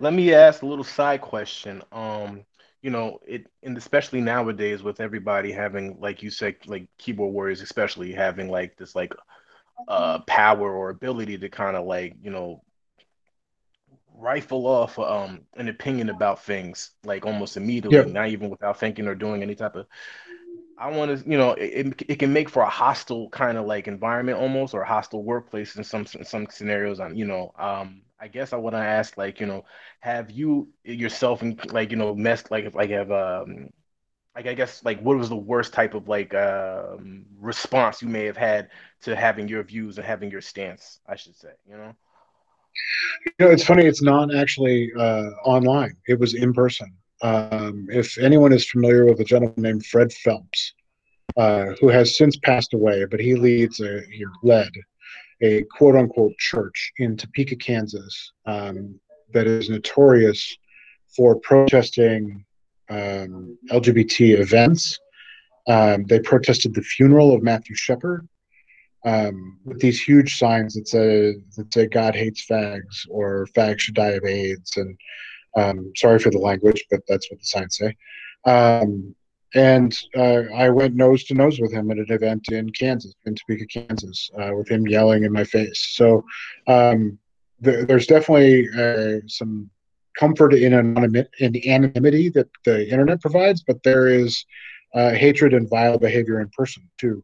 Let 0.00 0.14
me 0.14 0.32
ask 0.34 0.62
a 0.62 0.66
little 0.66 0.84
side 0.84 1.20
question. 1.20 1.82
Um, 1.92 2.44
you 2.82 2.90
know, 2.90 3.20
it 3.26 3.46
and 3.62 3.76
especially 3.76 4.20
nowadays 4.22 4.82
with 4.82 5.00
everybody 5.00 5.52
having, 5.52 6.00
like 6.00 6.22
you 6.22 6.30
said, 6.30 6.56
like 6.66 6.88
keyboard 6.98 7.34
warriors, 7.34 7.60
especially 7.60 8.12
having 8.12 8.48
like 8.50 8.76
this 8.76 8.94
like 8.94 9.12
uh 9.88 10.20
power 10.20 10.72
or 10.74 10.90
ability 10.90 11.38
to 11.38 11.48
kind 11.50 11.76
of 11.76 11.86
like, 11.86 12.16
you 12.22 12.30
know, 12.30 12.62
rifle 14.14 14.66
off 14.66 14.98
um 14.98 15.42
an 15.56 15.68
opinion 15.68 16.08
about 16.10 16.42
things 16.44 16.92
like 17.04 17.26
almost 17.26 17.58
immediately, 17.58 17.98
yep. 17.98 18.08
not 18.08 18.28
even 18.28 18.50
without 18.50 18.80
thinking 18.80 19.06
or 19.06 19.14
doing 19.14 19.42
any 19.42 19.54
type 19.54 19.76
of 19.76 19.86
I 20.78 20.90
want 20.90 21.22
to, 21.24 21.30
you 21.30 21.36
know, 21.36 21.50
it, 21.52 22.02
it 22.08 22.16
can 22.18 22.32
make 22.32 22.48
for 22.48 22.62
a 22.62 22.68
hostile 22.70 23.28
kind 23.28 23.58
of 23.58 23.66
like 23.66 23.86
environment 23.86 24.38
almost 24.38 24.72
or 24.72 24.80
a 24.80 24.88
hostile 24.88 25.22
workplace 25.22 25.76
in 25.76 25.84
some 25.84 26.06
in 26.18 26.24
some 26.24 26.46
scenarios. 26.50 27.00
On 27.00 27.14
you 27.14 27.26
know, 27.26 27.52
um, 27.58 28.00
I 28.20 28.28
guess 28.28 28.52
I 28.52 28.56
want 28.56 28.74
to 28.74 28.80
ask, 28.80 29.16
like, 29.16 29.40
you 29.40 29.46
know, 29.46 29.64
have 30.00 30.30
you 30.30 30.68
yourself, 30.84 31.42
and 31.42 31.58
like, 31.72 31.90
you 31.90 31.96
know, 31.96 32.14
messed, 32.14 32.50
like, 32.50 32.64
if 32.64 32.74
like 32.74 32.90
have, 32.90 33.10
um, 33.10 33.70
like, 34.34 34.46
I 34.46 34.54
guess, 34.54 34.84
like, 34.84 35.00
what 35.00 35.16
was 35.18 35.28
the 35.28 35.36
worst 35.36 35.72
type 35.72 35.94
of 35.94 36.08
like 36.08 36.34
um, 36.34 37.26
response 37.40 38.02
you 38.02 38.08
may 38.08 38.26
have 38.26 38.36
had 38.36 38.68
to 39.02 39.16
having 39.16 39.48
your 39.48 39.62
views 39.64 39.98
and 39.98 40.06
having 40.06 40.30
your 40.30 40.42
stance, 40.42 41.00
I 41.08 41.16
should 41.16 41.36
say, 41.36 41.52
you 41.68 41.76
know? 41.76 41.94
You 43.26 43.46
know, 43.46 43.52
it's 43.52 43.64
funny. 43.64 43.84
It's 43.86 44.02
not 44.02 44.34
actually 44.34 44.90
uh, 44.98 45.30
online. 45.44 45.96
It 46.08 46.18
was 46.18 46.34
in 46.34 46.52
person. 46.52 46.92
Um, 47.22 47.86
if 47.90 48.18
anyone 48.18 48.52
is 48.52 48.68
familiar 48.68 49.04
with 49.06 49.20
a 49.20 49.24
gentleman 49.24 49.62
named 49.62 49.86
Fred 49.86 50.12
Phelps, 50.12 50.74
uh, 51.36 51.66
who 51.80 51.88
has 51.88 52.16
since 52.16 52.36
passed 52.38 52.74
away, 52.74 53.04
but 53.10 53.20
he 53.20 53.34
leads 53.34 53.80
a, 53.80 54.00
he 54.10 54.24
led 54.42 54.70
a 55.42 55.62
quote 55.64 55.96
unquote 55.96 56.36
church 56.38 56.92
in 56.98 57.16
Topeka, 57.16 57.56
Kansas, 57.56 58.32
um, 58.46 58.98
that 59.32 59.46
is 59.46 59.70
notorious 59.70 60.56
for 61.16 61.36
protesting 61.40 62.44
um, 62.90 63.56
LGBT 63.70 64.38
events. 64.38 64.98
Um, 65.68 66.04
they 66.04 66.20
protested 66.20 66.74
the 66.74 66.82
funeral 66.82 67.34
of 67.34 67.42
Matthew 67.42 67.76
Shepard 67.76 68.28
um, 69.04 69.58
with 69.64 69.80
these 69.80 70.00
huge 70.00 70.36
signs 70.38 70.74
that 70.74 70.88
say 70.88 71.36
that 71.56 71.72
say 71.72 71.86
God 71.86 72.14
hates 72.14 72.46
fags 72.46 73.06
or 73.08 73.46
fags 73.56 73.80
should 73.80 73.94
die 73.94 74.12
of 74.12 74.24
AIDS. 74.24 74.76
And 74.76 74.98
um, 75.56 75.92
sorry 75.96 76.18
for 76.18 76.30
the 76.30 76.38
language, 76.38 76.84
but 76.90 77.00
that's 77.08 77.30
what 77.30 77.40
the 77.40 77.46
signs 77.46 77.76
say. 77.76 77.94
Um, 78.44 79.14
and 79.54 79.96
uh, 80.16 80.42
I 80.54 80.68
went 80.68 80.94
nose 80.94 81.24
to 81.24 81.34
nose 81.34 81.60
with 81.60 81.72
him 81.72 81.90
at 81.90 81.98
an 81.98 82.06
event 82.08 82.48
in 82.50 82.70
Kansas, 82.70 83.14
in 83.26 83.34
Topeka, 83.34 83.66
Kansas, 83.66 84.30
uh, 84.40 84.52
with 84.54 84.68
him 84.68 84.86
yelling 84.86 85.24
in 85.24 85.32
my 85.32 85.44
face. 85.44 85.94
So 85.96 86.24
um, 86.68 87.18
th- 87.64 87.86
there's 87.86 88.06
definitely 88.06 88.68
uh, 88.76 89.20
some 89.26 89.68
comfort 90.16 90.54
in, 90.54 90.72
anonymity, 90.72 91.28
in 91.40 91.68
anonymity 91.68 92.28
that 92.30 92.48
the 92.64 92.88
internet 92.88 93.20
provides, 93.20 93.62
but 93.62 93.82
there 93.82 94.06
is 94.06 94.44
uh, 94.94 95.10
hatred 95.10 95.54
and 95.54 95.68
vile 95.68 95.98
behavior 95.98 96.40
in 96.40 96.48
person 96.50 96.88
too. 96.98 97.22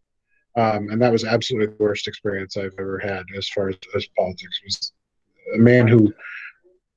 Um, 0.56 0.88
and 0.90 1.00
that 1.02 1.12
was 1.12 1.24
absolutely 1.24 1.68
the 1.68 1.82
worst 1.84 2.08
experience 2.08 2.56
I've 2.56 2.74
ever 2.78 2.98
had 2.98 3.24
as 3.36 3.48
far 3.48 3.68
as, 3.68 3.76
as 3.94 4.06
politics. 4.16 4.60
It 4.62 4.66
was 4.66 4.92
a 5.54 5.58
man 5.58 5.86
who 5.86 6.12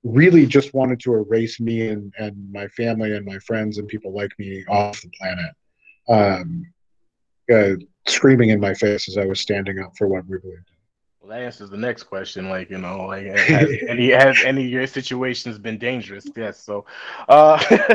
really 0.04 0.46
just 0.46 0.74
wanted 0.74 1.00
to 1.02 1.14
erase 1.14 1.60
me 1.60 1.90
and, 1.90 2.14
and 2.18 2.52
my 2.52 2.68
family 2.70 3.16
and 3.16 3.26
my 3.26 3.38
friends 3.40 3.78
and 3.78 3.88
people 3.88 4.14
like 4.14 4.32
me 4.40 4.64
off 4.68 5.02
the 5.02 5.10
planet. 5.20 5.52
Um, 6.08 6.66
uh, 7.54 7.76
screaming 8.08 8.50
in 8.50 8.60
my 8.60 8.74
face 8.74 9.08
as 9.08 9.18
I 9.18 9.26
was 9.26 9.40
standing 9.40 9.80
up 9.80 9.96
for 9.98 10.08
what 10.08 10.26
we 10.28 10.38
believed 10.38 10.70
in. 10.70 10.80
Well, 11.22 11.38
that 11.38 11.44
answers 11.44 11.70
the 11.70 11.78
next 11.78 12.04
question. 12.04 12.50
Like, 12.50 12.70
you 12.70 12.78
know, 12.78 13.08
like 13.08 13.26
has 13.26 13.70
any 13.88 14.12
has 14.12 14.38
any 14.46 14.66
of 14.66 14.72
your 14.72 14.88
situations 14.88 15.58
been 15.58 15.78
dangerous? 15.78 16.26
Yes. 16.36 16.64
So, 16.64 16.86
uh, 17.28 17.62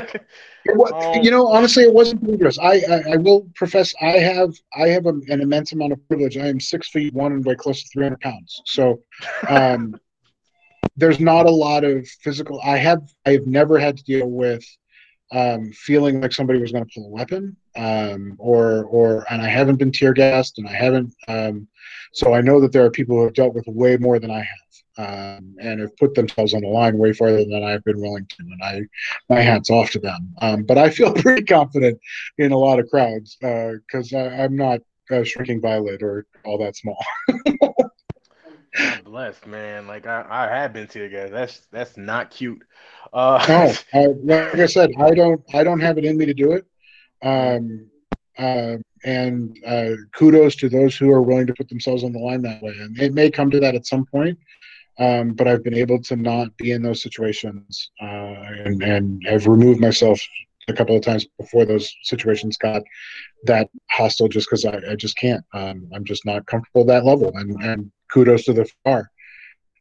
um, 0.94 1.22
you 1.22 1.30
know, 1.30 1.46
honestly, 1.48 1.84
it 1.84 1.92
wasn't 1.92 2.26
dangerous. 2.26 2.58
I, 2.58 2.82
I, 2.90 3.12
I 3.12 3.16
will 3.16 3.48
profess 3.54 3.94
I 4.02 4.18
have 4.18 4.54
I 4.76 4.88
have 4.88 5.06
a, 5.06 5.14
an 5.28 5.40
immense 5.40 5.72
amount 5.72 5.92
of 5.92 6.08
privilege. 6.08 6.36
I 6.36 6.48
am 6.48 6.60
six 6.60 6.90
feet 6.90 7.14
one 7.14 7.32
and 7.32 7.44
weigh 7.44 7.54
close 7.54 7.82
to 7.82 7.88
three 7.88 8.04
hundred 8.04 8.20
pounds. 8.20 8.60
So, 8.66 9.00
um, 9.48 9.98
there's 10.96 11.20
not 11.20 11.46
a 11.46 11.50
lot 11.50 11.84
of 11.84 12.06
physical. 12.08 12.60
I 12.64 12.76
have 12.78 13.02
I 13.26 13.32
have 13.32 13.46
never 13.46 13.78
had 13.78 13.96
to 13.96 14.04
deal 14.04 14.28
with 14.28 14.64
um, 15.32 15.72
feeling 15.72 16.20
like 16.20 16.32
somebody 16.32 16.60
was 16.60 16.72
going 16.72 16.84
to 16.84 16.90
pull 16.94 17.06
a 17.06 17.10
weapon, 17.10 17.56
um, 17.76 18.36
or 18.38 18.84
or 18.84 19.26
and 19.30 19.42
I 19.42 19.48
haven't 19.48 19.76
been 19.76 19.92
tear 19.92 20.12
gassed, 20.12 20.58
and 20.58 20.68
I 20.68 20.72
haven't. 20.72 21.14
Um, 21.28 21.68
so 22.12 22.34
I 22.34 22.40
know 22.40 22.60
that 22.60 22.72
there 22.72 22.84
are 22.84 22.90
people 22.90 23.16
who 23.16 23.24
have 23.24 23.34
dealt 23.34 23.54
with 23.54 23.66
way 23.66 23.96
more 23.96 24.20
than 24.20 24.30
I 24.30 24.46
have, 24.96 25.38
um, 25.38 25.56
and 25.60 25.80
have 25.80 25.96
put 25.96 26.14
themselves 26.14 26.54
on 26.54 26.60
the 26.60 26.68
line 26.68 26.96
way 26.96 27.12
farther 27.12 27.44
than 27.44 27.64
I've 27.64 27.84
been 27.84 28.00
willing 28.00 28.26
to. 28.26 28.36
And 28.38 28.62
I, 28.62 28.80
my 29.28 29.40
hats 29.40 29.70
off 29.70 29.90
to 29.92 29.98
them. 29.98 30.34
Um, 30.40 30.62
but 30.62 30.78
I 30.78 30.90
feel 30.90 31.12
pretty 31.14 31.44
confident 31.44 31.98
in 32.38 32.52
a 32.52 32.58
lot 32.58 32.78
of 32.78 32.88
crowds 32.88 33.36
because 33.40 34.12
uh, 34.12 34.36
I'm 34.38 34.56
not 34.56 34.80
a 35.10 35.24
shrinking 35.24 35.60
violet 35.60 36.02
or 36.02 36.26
all 36.44 36.58
that 36.58 36.76
small. 36.76 37.02
God 38.76 39.04
bless, 39.04 39.46
man. 39.46 39.86
Like 39.86 40.06
I, 40.06 40.24
I 40.28 40.46
have 40.48 40.72
been 40.72 40.86
tear 40.86 41.08
gas. 41.08 41.30
That's 41.30 41.60
that's 41.70 41.96
not 41.96 42.30
cute. 42.30 42.62
Uh, 43.12 43.44
no, 43.48 43.72
I, 44.00 44.06
like 44.22 44.54
I 44.54 44.66
said, 44.66 44.90
I 44.98 45.10
don't 45.12 45.40
I 45.54 45.62
don't 45.62 45.80
have 45.80 45.98
it 45.98 46.04
in 46.04 46.16
me 46.16 46.26
to 46.26 46.34
do 46.34 46.52
it. 46.52 46.66
Um, 47.22 47.88
uh, 48.36 48.76
and 49.04 49.56
uh, 49.66 49.92
kudos 50.14 50.56
to 50.56 50.68
those 50.68 50.96
who 50.96 51.12
are 51.12 51.22
willing 51.22 51.46
to 51.46 51.54
put 51.54 51.68
themselves 51.68 52.02
on 52.02 52.12
the 52.12 52.18
line 52.18 52.42
that 52.42 52.62
way. 52.62 52.74
And 52.80 52.98
it 52.98 53.14
may 53.14 53.30
come 53.30 53.50
to 53.50 53.60
that 53.60 53.74
at 53.74 53.86
some 53.86 54.06
point, 54.06 54.38
um, 54.98 55.34
but 55.34 55.46
I've 55.46 55.62
been 55.62 55.74
able 55.74 56.02
to 56.02 56.16
not 56.16 56.56
be 56.56 56.72
in 56.72 56.82
those 56.82 57.02
situations 57.02 57.90
uh, 58.02 58.06
and 58.64 58.82
and 58.82 59.24
have 59.26 59.46
removed 59.46 59.80
myself 59.80 60.20
a 60.68 60.72
couple 60.72 60.96
of 60.96 61.02
times 61.02 61.26
before 61.38 61.64
those 61.64 61.94
situations 62.02 62.56
got 62.56 62.82
that 63.44 63.68
hostile 63.90 64.28
just 64.28 64.48
because 64.48 64.64
I, 64.64 64.80
I, 64.90 64.94
just 64.96 65.16
can't. 65.16 65.44
Um, 65.52 65.88
I'm 65.94 66.04
just 66.04 66.24
not 66.24 66.46
comfortable 66.46 66.82
at 66.82 66.86
that 66.86 67.04
level. 67.04 67.36
And, 67.36 67.62
and 67.62 67.92
kudos 68.14 68.44
to 68.44 68.52
the 68.52 68.70
FAR 68.84 69.10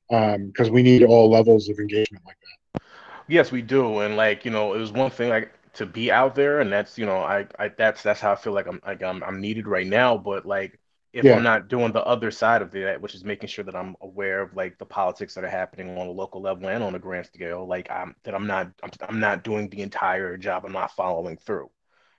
because 0.10 0.67
um, 0.67 0.74
we 0.74 0.84
need 0.84 1.04
all 1.04 1.30
levels 1.30 1.69
of 1.69 1.80
engagement 1.80 2.24
like 2.26 2.38
that. 2.41 2.82
Yes, 3.28 3.52
we 3.52 3.62
do. 3.62 4.00
And 4.00 4.17
like, 4.17 4.43
you 4.43 4.52
know, 4.52 4.74
it 4.74 4.80
was 4.80 4.91
one 4.91 5.12
thing 5.12 5.30
like 5.30 5.54
to 5.74 5.86
be 5.86 6.12
out 6.12 6.36
there 6.36 6.60
and 6.60 6.72
that's, 6.72 6.98
you 6.98 7.06
know, 7.06 7.19
I, 7.19 7.48
I 7.58 7.69
that's 7.69 8.04
that's 8.04 8.19
how 8.19 8.34
I 8.34 8.36
feel 8.36 8.54
like 8.54 8.67
I'm 8.67 8.82
like 8.86 9.02
I'm, 9.02 9.24
I'm 9.24 9.39
needed 9.39 9.67
right 9.67 9.88
now. 9.88 10.17
But 10.17 10.46
like 10.46 10.80
if 11.13 11.24
yeah. 11.24 11.36
I'm 11.36 11.43
not 11.43 11.67
doing 11.67 11.91
the 11.91 12.04
other 12.04 12.32
side 12.32 12.63
of 12.63 12.72
that, 12.72 13.00
which 13.00 13.13
is 13.13 13.24
making 13.24 13.48
sure 13.48 13.63
that 13.63 13.76
I'm 13.76 13.96
aware 14.02 14.41
of 14.41 14.56
like 14.56 14.80
the 14.80 14.86
politics 14.86 15.36
that 15.36 15.43
are 15.43 15.50
happening 15.50 15.96
on 15.98 16.08
a 16.08 16.12
local 16.12 16.41
level 16.41 16.67
and 16.67 16.84
on 16.84 16.96
a 16.96 17.00
grand 17.00 17.28
scale, 17.28 17.67
like 17.67 17.89
I'm 17.89 18.15
that 18.24 18.34
I'm 18.34 18.48
not 18.48 18.72
I'm, 18.82 18.89
I'm 19.08 19.19
not 19.19 19.43
doing 19.43 19.69
the 19.69 19.82
entire 19.84 20.38
job. 20.38 20.65
I'm 20.65 20.72
not 20.72 20.96
following 20.96 21.38
through, 21.38 21.69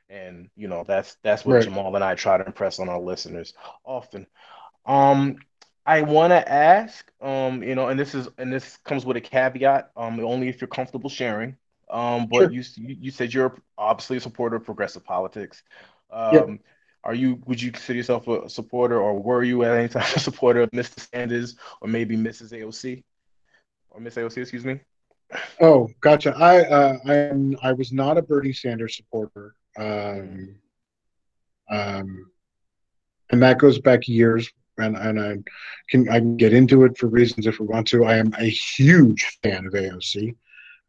and 0.08 0.48
you 0.56 0.68
know 0.68 0.84
that's 0.86 1.16
that's 1.22 1.44
what 1.44 1.54
right. 1.54 1.64
Jamal 1.64 1.94
and 1.94 2.04
I 2.04 2.14
try 2.14 2.38
to 2.38 2.46
impress 2.46 2.78
on 2.78 2.88
our 2.88 3.00
listeners 3.00 3.52
often. 3.84 4.26
Um, 4.86 5.38
I 5.86 6.02
want 6.02 6.30
to 6.30 6.50
ask, 6.50 7.10
um, 7.20 7.62
you 7.62 7.74
know, 7.74 7.88
and 7.88 8.00
this 8.00 8.14
is 8.14 8.28
and 8.38 8.52
this 8.52 8.78
comes 8.84 9.04
with 9.04 9.16
a 9.16 9.20
caveat, 9.20 9.90
um, 9.96 10.18
only 10.20 10.48
if 10.48 10.60
you're 10.60 10.68
comfortable 10.68 11.10
sharing. 11.10 11.56
Um, 11.90 12.26
but 12.26 12.38
sure. 12.38 12.50
you 12.50 12.64
you 12.76 13.10
said 13.10 13.34
you're 13.34 13.56
obviously 13.76 14.16
a 14.16 14.20
supporter 14.20 14.56
of 14.56 14.64
progressive 14.64 15.04
politics. 15.04 15.62
Um, 16.10 16.34
yep 16.34 16.48
are 17.04 17.14
you 17.14 17.40
would 17.46 17.60
you 17.60 17.70
consider 17.70 17.98
yourself 17.98 18.26
a 18.28 18.48
supporter 18.48 18.98
or 18.98 19.20
were 19.20 19.44
you 19.44 19.62
at 19.62 19.76
any 19.76 19.88
time 19.90 20.10
a 20.16 20.18
supporter 20.18 20.62
of 20.62 20.70
Mr. 20.70 21.06
Sanders 21.10 21.56
or 21.80 21.88
maybe 21.88 22.16
Mrs. 22.16 22.52
AOC 22.52 23.04
or 23.90 24.00
Miss 24.00 24.14
AOC, 24.16 24.38
excuse 24.38 24.64
me? 24.64 24.80
Oh, 25.60 25.88
gotcha. 26.00 26.34
I 26.36 26.62
uh, 26.64 26.98
I 27.06 27.14
am 27.14 27.56
I 27.62 27.72
was 27.72 27.92
not 27.92 28.18
a 28.18 28.22
Bernie 28.22 28.52
Sanders 28.52 28.96
supporter. 28.96 29.54
Um, 29.76 30.56
um, 31.70 32.30
and 33.30 33.42
that 33.42 33.58
goes 33.58 33.78
back 33.78 34.06
years 34.06 34.50
and, 34.78 34.96
and 34.96 35.20
I 35.20 35.36
can 35.90 36.08
I 36.08 36.18
can 36.18 36.36
get 36.36 36.52
into 36.52 36.84
it 36.84 36.96
for 36.98 37.06
reasons 37.06 37.46
if 37.46 37.60
we 37.60 37.66
want 37.66 37.86
to. 37.88 38.04
I 38.04 38.16
am 38.16 38.32
a 38.38 38.48
huge 38.48 39.38
fan 39.42 39.66
of 39.66 39.72
AOC. 39.72 40.34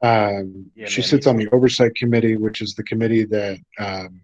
Um, 0.02 0.72
yeah, 0.76 0.88
she 0.88 1.02
man, 1.02 1.08
sits 1.08 1.28
on 1.28 1.38
the 1.38 1.50
oversight 1.50 1.96
committee, 1.96 2.38
which 2.38 2.62
is 2.62 2.76
the 2.76 2.84
committee 2.84 3.26
that 3.26 3.58
um, 3.80 4.22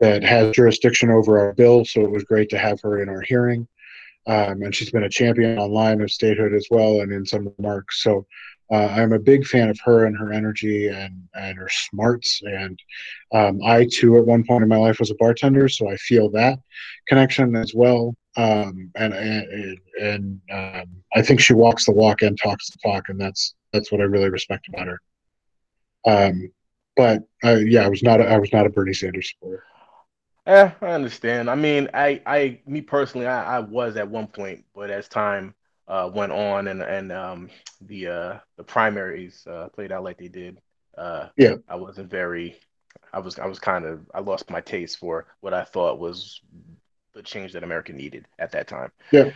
that 0.00 0.22
has 0.22 0.54
jurisdiction 0.54 1.10
over 1.10 1.38
our 1.38 1.52
bill. 1.52 1.84
So 1.84 2.02
it 2.02 2.10
was 2.10 2.24
great 2.24 2.50
to 2.50 2.58
have 2.58 2.80
her 2.82 3.02
in 3.02 3.08
our 3.08 3.20
hearing. 3.20 3.68
Um, 4.28 4.62
and 4.62 4.74
she's 4.74 4.90
been 4.90 5.04
a 5.04 5.08
champion 5.08 5.58
online 5.58 6.00
of 6.02 6.10
statehood 6.10 6.54
as 6.54 6.66
well, 6.70 7.00
and 7.00 7.10
in 7.10 7.24
some 7.24 7.52
remarks. 7.56 8.02
So 8.02 8.26
uh, 8.70 8.86
I'm 8.88 9.14
a 9.14 9.18
big 9.18 9.46
fan 9.46 9.70
of 9.70 9.80
her 9.84 10.04
and 10.04 10.16
her 10.18 10.32
energy 10.32 10.88
and 10.88 11.28
and 11.34 11.56
her 11.56 11.70
smarts. 11.70 12.42
And 12.44 12.78
um, 13.32 13.60
I 13.64 13.88
too, 13.90 14.18
at 14.18 14.26
one 14.26 14.44
point 14.44 14.62
in 14.62 14.68
my 14.68 14.76
life, 14.76 15.00
was 15.00 15.10
a 15.10 15.14
bartender, 15.14 15.68
so 15.68 15.90
I 15.90 15.96
feel 15.96 16.30
that 16.30 16.58
connection 17.08 17.56
as 17.56 17.72
well. 17.74 18.14
Um, 18.36 18.90
and 18.94 19.14
and, 19.14 19.78
and 20.00 20.40
um, 20.52 20.84
I 21.16 21.22
think 21.22 21.40
she 21.40 21.54
walks 21.54 21.86
the 21.86 21.92
walk 21.92 22.20
and 22.22 22.38
talks 22.38 22.70
the 22.70 22.78
talk, 22.84 23.08
and 23.08 23.18
that's 23.18 23.54
that's 23.72 23.90
what 23.90 24.02
I 24.02 24.04
really 24.04 24.30
respect 24.30 24.68
about 24.68 24.88
her. 24.88 25.00
Um, 26.06 26.52
but 26.96 27.22
uh, 27.44 27.56
yeah, 27.56 27.84
I 27.84 27.88
was 27.88 28.02
not 28.02 28.20
a, 28.20 28.28
I 28.28 28.38
was 28.38 28.52
not 28.52 28.66
a 28.66 28.70
Bernie 28.70 28.92
Sanders 28.92 29.32
supporter. 29.32 29.64
Yeah, 30.48 30.72
I 30.80 30.92
understand. 30.92 31.50
I 31.50 31.54
mean, 31.54 31.90
I, 31.92 32.22
I, 32.24 32.60
me 32.66 32.80
personally, 32.80 33.26
I, 33.26 33.56
I 33.56 33.60
was 33.60 33.96
at 33.96 34.08
one 34.08 34.26
point, 34.26 34.64
but 34.74 34.90
as 34.90 35.06
time 35.06 35.54
uh, 35.86 36.10
went 36.12 36.32
on 36.32 36.68
and 36.68 36.80
and 36.82 37.12
um, 37.12 37.50
the 37.82 38.08
uh, 38.08 38.38
the 38.56 38.64
primaries 38.64 39.46
uh, 39.46 39.68
played 39.68 39.92
out 39.92 40.04
like 40.04 40.16
they 40.16 40.28
did, 40.28 40.60
uh, 40.96 41.28
yeah, 41.36 41.56
I 41.68 41.76
wasn't 41.76 42.10
very. 42.10 42.56
I 43.12 43.18
was 43.18 43.38
I 43.38 43.46
was 43.46 43.58
kind 43.58 43.84
of 43.84 44.00
I 44.14 44.20
lost 44.20 44.48
my 44.48 44.62
taste 44.62 44.98
for 44.98 45.26
what 45.40 45.52
I 45.52 45.64
thought 45.64 45.98
was 45.98 46.40
the 47.14 47.22
change 47.22 47.52
that 47.52 47.62
America 47.62 47.92
needed 47.92 48.26
at 48.38 48.50
that 48.52 48.68
time. 48.68 48.90
Yeah. 49.12 49.30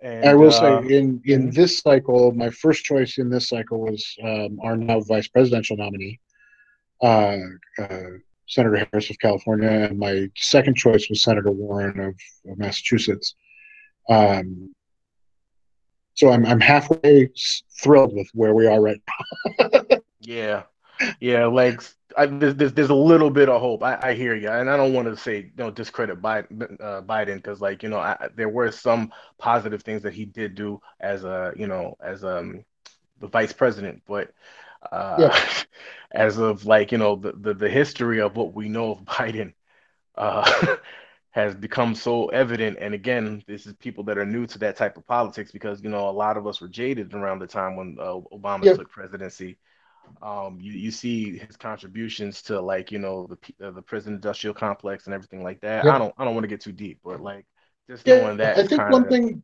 And, 0.00 0.28
I 0.28 0.34
will 0.34 0.50
say 0.50 0.66
uh, 0.66 0.80
in 0.80 1.22
in 1.24 1.50
this 1.50 1.78
cycle, 1.78 2.32
my 2.32 2.50
first 2.50 2.84
choice 2.84 3.18
in 3.18 3.30
this 3.30 3.48
cycle 3.48 3.80
was 3.80 4.16
um, 4.22 4.58
our 4.64 4.76
now 4.76 4.98
vice 5.00 5.28
presidential 5.28 5.76
nominee, 5.76 6.18
uh, 7.02 7.38
uh, 7.78 7.98
Senator 8.46 8.86
Harris 8.90 9.10
of 9.10 9.18
California, 9.18 9.68
and 9.68 9.98
my 9.98 10.28
second 10.36 10.76
choice 10.76 11.08
was 11.08 11.22
Senator 11.22 11.50
Warren 11.50 11.98
of, 12.00 12.14
of 12.50 12.58
Massachusetts. 12.58 13.34
Um, 14.08 14.74
so 16.14 16.30
I'm 16.30 16.46
I'm 16.46 16.60
halfway 16.60 17.30
thrilled 17.82 18.14
with 18.14 18.28
where 18.34 18.54
we 18.54 18.66
are 18.66 18.80
right 18.80 19.00
now. 19.58 19.80
yeah, 20.20 20.62
yeah, 21.20 21.46
like 21.46 21.82
I, 22.16 22.26
there's, 22.26 22.72
there's, 22.72 22.90
a 22.90 22.94
little 22.94 23.30
bit 23.30 23.48
of 23.48 23.60
hope. 23.60 23.82
I, 23.82 23.98
I 24.00 24.14
hear 24.14 24.34
you, 24.34 24.48
and 24.48 24.70
I 24.70 24.76
don't 24.76 24.92
want 24.92 25.08
to 25.08 25.16
say 25.16 25.38
you 25.38 25.50
know 25.56 25.70
discredit 25.70 26.22
Biden 26.22 26.80
uh, 26.80 27.02
Biden 27.02 27.36
because 27.36 27.60
like 27.60 27.82
you 27.82 27.88
know 27.88 27.98
I, 27.98 28.28
there 28.36 28.48
were 28.48 28.70
some 28.70 29.12
positive 29.38 29.82
things 29.82 30.02
that 30.02 30.14
he 30.14 30.24
did 30.24 30.54
do 30.54 30.80
as 31.00 31.24
a 31.24 31.52
you 31.56 31.66
know 31.66 31.96
as 32.00 32.24
um 32.24 32.64
the 33.20 33.26
vice 33.26 33.52
president, 33.52 34.02
but 34.06 34.30
uh, 34.90 35.16
yeah. 35.18 35.46
as 36.12 36.38
of 36.38 36.64
like 36.64 36.92
you 36.92 36.98
know 36.98 37.16
the, 37.16 37.32
the, 37.32 37.54
the 37.54 37.68
history 37.68 38.20
of 38.20 38.36
what 38.36 38.54
we 38.54 38.68
know 38.68 38.92
of 38.92 38.98
Biden 39.04 39.52
uh, 40.16 40.76
has 41.30 41.54
become 41.54 41.94
so 41.94 42.28
evident. 42.28 42.78
And 42.80 42.94
again, 42.94 43.42
this 43.46 43.66
is 43.66 43.74
people 43.74 44.04
that 44.04 44.18
are 44.18 44.26
new 44.26 44.46
to 44.46 44.58
that 44.60 44.76
type 44.76 44.96
of 44.96 45.06
politics 45.06 45.50
because 45.52 45.82
you 45.82 45.90
know 45.90 46.08
a 46.08 46.10
lot 46.10 46.36
of 46.36 46.46
us 46.46 46.60
were 46.60 46.68
jaded 46.68 47.12
around 47.14 47.40
the 47.40 47.46
time 47.46 47.76
when 47.76 47.96
uh, 48.00 48.20
Obama 48.32 48.64
yeah. 48.64 48.74
took 48.74 48.90
presidency. 48.90 49.58
Um, 50.20 50.58
you, 50.60 50.72
you 50.72 50.90
see 50.90 51.38
his 51.38 51.56
contributions 51.56 52.42
to 52.42 52.60
like 52.60 52.92
you 52.92 52.98
know 52.98 53.26
the 53.26 53.66
uh, 53.66 53.70
the 53.70 53.82
prison 53.82 54.14
industrial 54.14 54.54
complex 54.54 55.06
and 55.06 55.14
everything 55.14 55.42
like 55.42 55.60
that. 55.62 55.84
Yeah. 55.84 55.94
I 55.94 55.98
don't 55.98 56.14
I 56.18 56.24
don't 56.24 56.34
want 56.34 56.44
to 56.44 56.48
get 56.48 56.60
too 56.60 56.72
deep, 56.72 57.00
but 57.02 57.20
like 57.20 57.46
just 57.88 58.06
yeah, 58.06 58.20
knowing 58.20 58.36
that. 58.38 58.58
I 58.58 58.66
think 58.66 58.88
one 58.90 59.08
thing. 59.08 59.42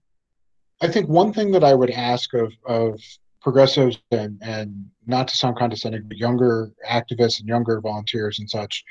I 0.83 0.88
think 0.88 1.09
one 1.11 1.33
thing 1.35 1.50
that 1.53 1.64
I 1.64 1.74
would 1.74 1.90
ask 1.90 2.33
of 2.35 2.53
of 2.64 3.00
progressives 3.40 3.98
and, 4.11 4.38
and 4.42 4.87
not 5.07 5.29
to 5.29 5.37
sound 5.37 5.57
condescending, 5.57 6.03
but 6.07 6.16
younger 6.16 6.70
activists 6.88 7.40
and 7.40 7.48
younger 7.48 7.81
volunteers 7.81 8.38
and 8.38 8.48
such, 8.48 8.85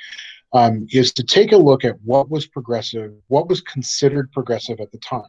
um, 0.53 0.87
is 0.91 1.13
to 1.13 1.23
take 1.23 1.51
a 1.51 1.57
look 1.57 1.85
at 1.85 1.95
what 2.03 2.29
was 2.29 2.47
progressive, 2.47 3.13
what 3.27 3.47
was 3.47 3.61
considered 3.61 4.31
progressive 4.31 4.79
at 4.79 4.91
the 4.91 4.97
time. 4.99 5.23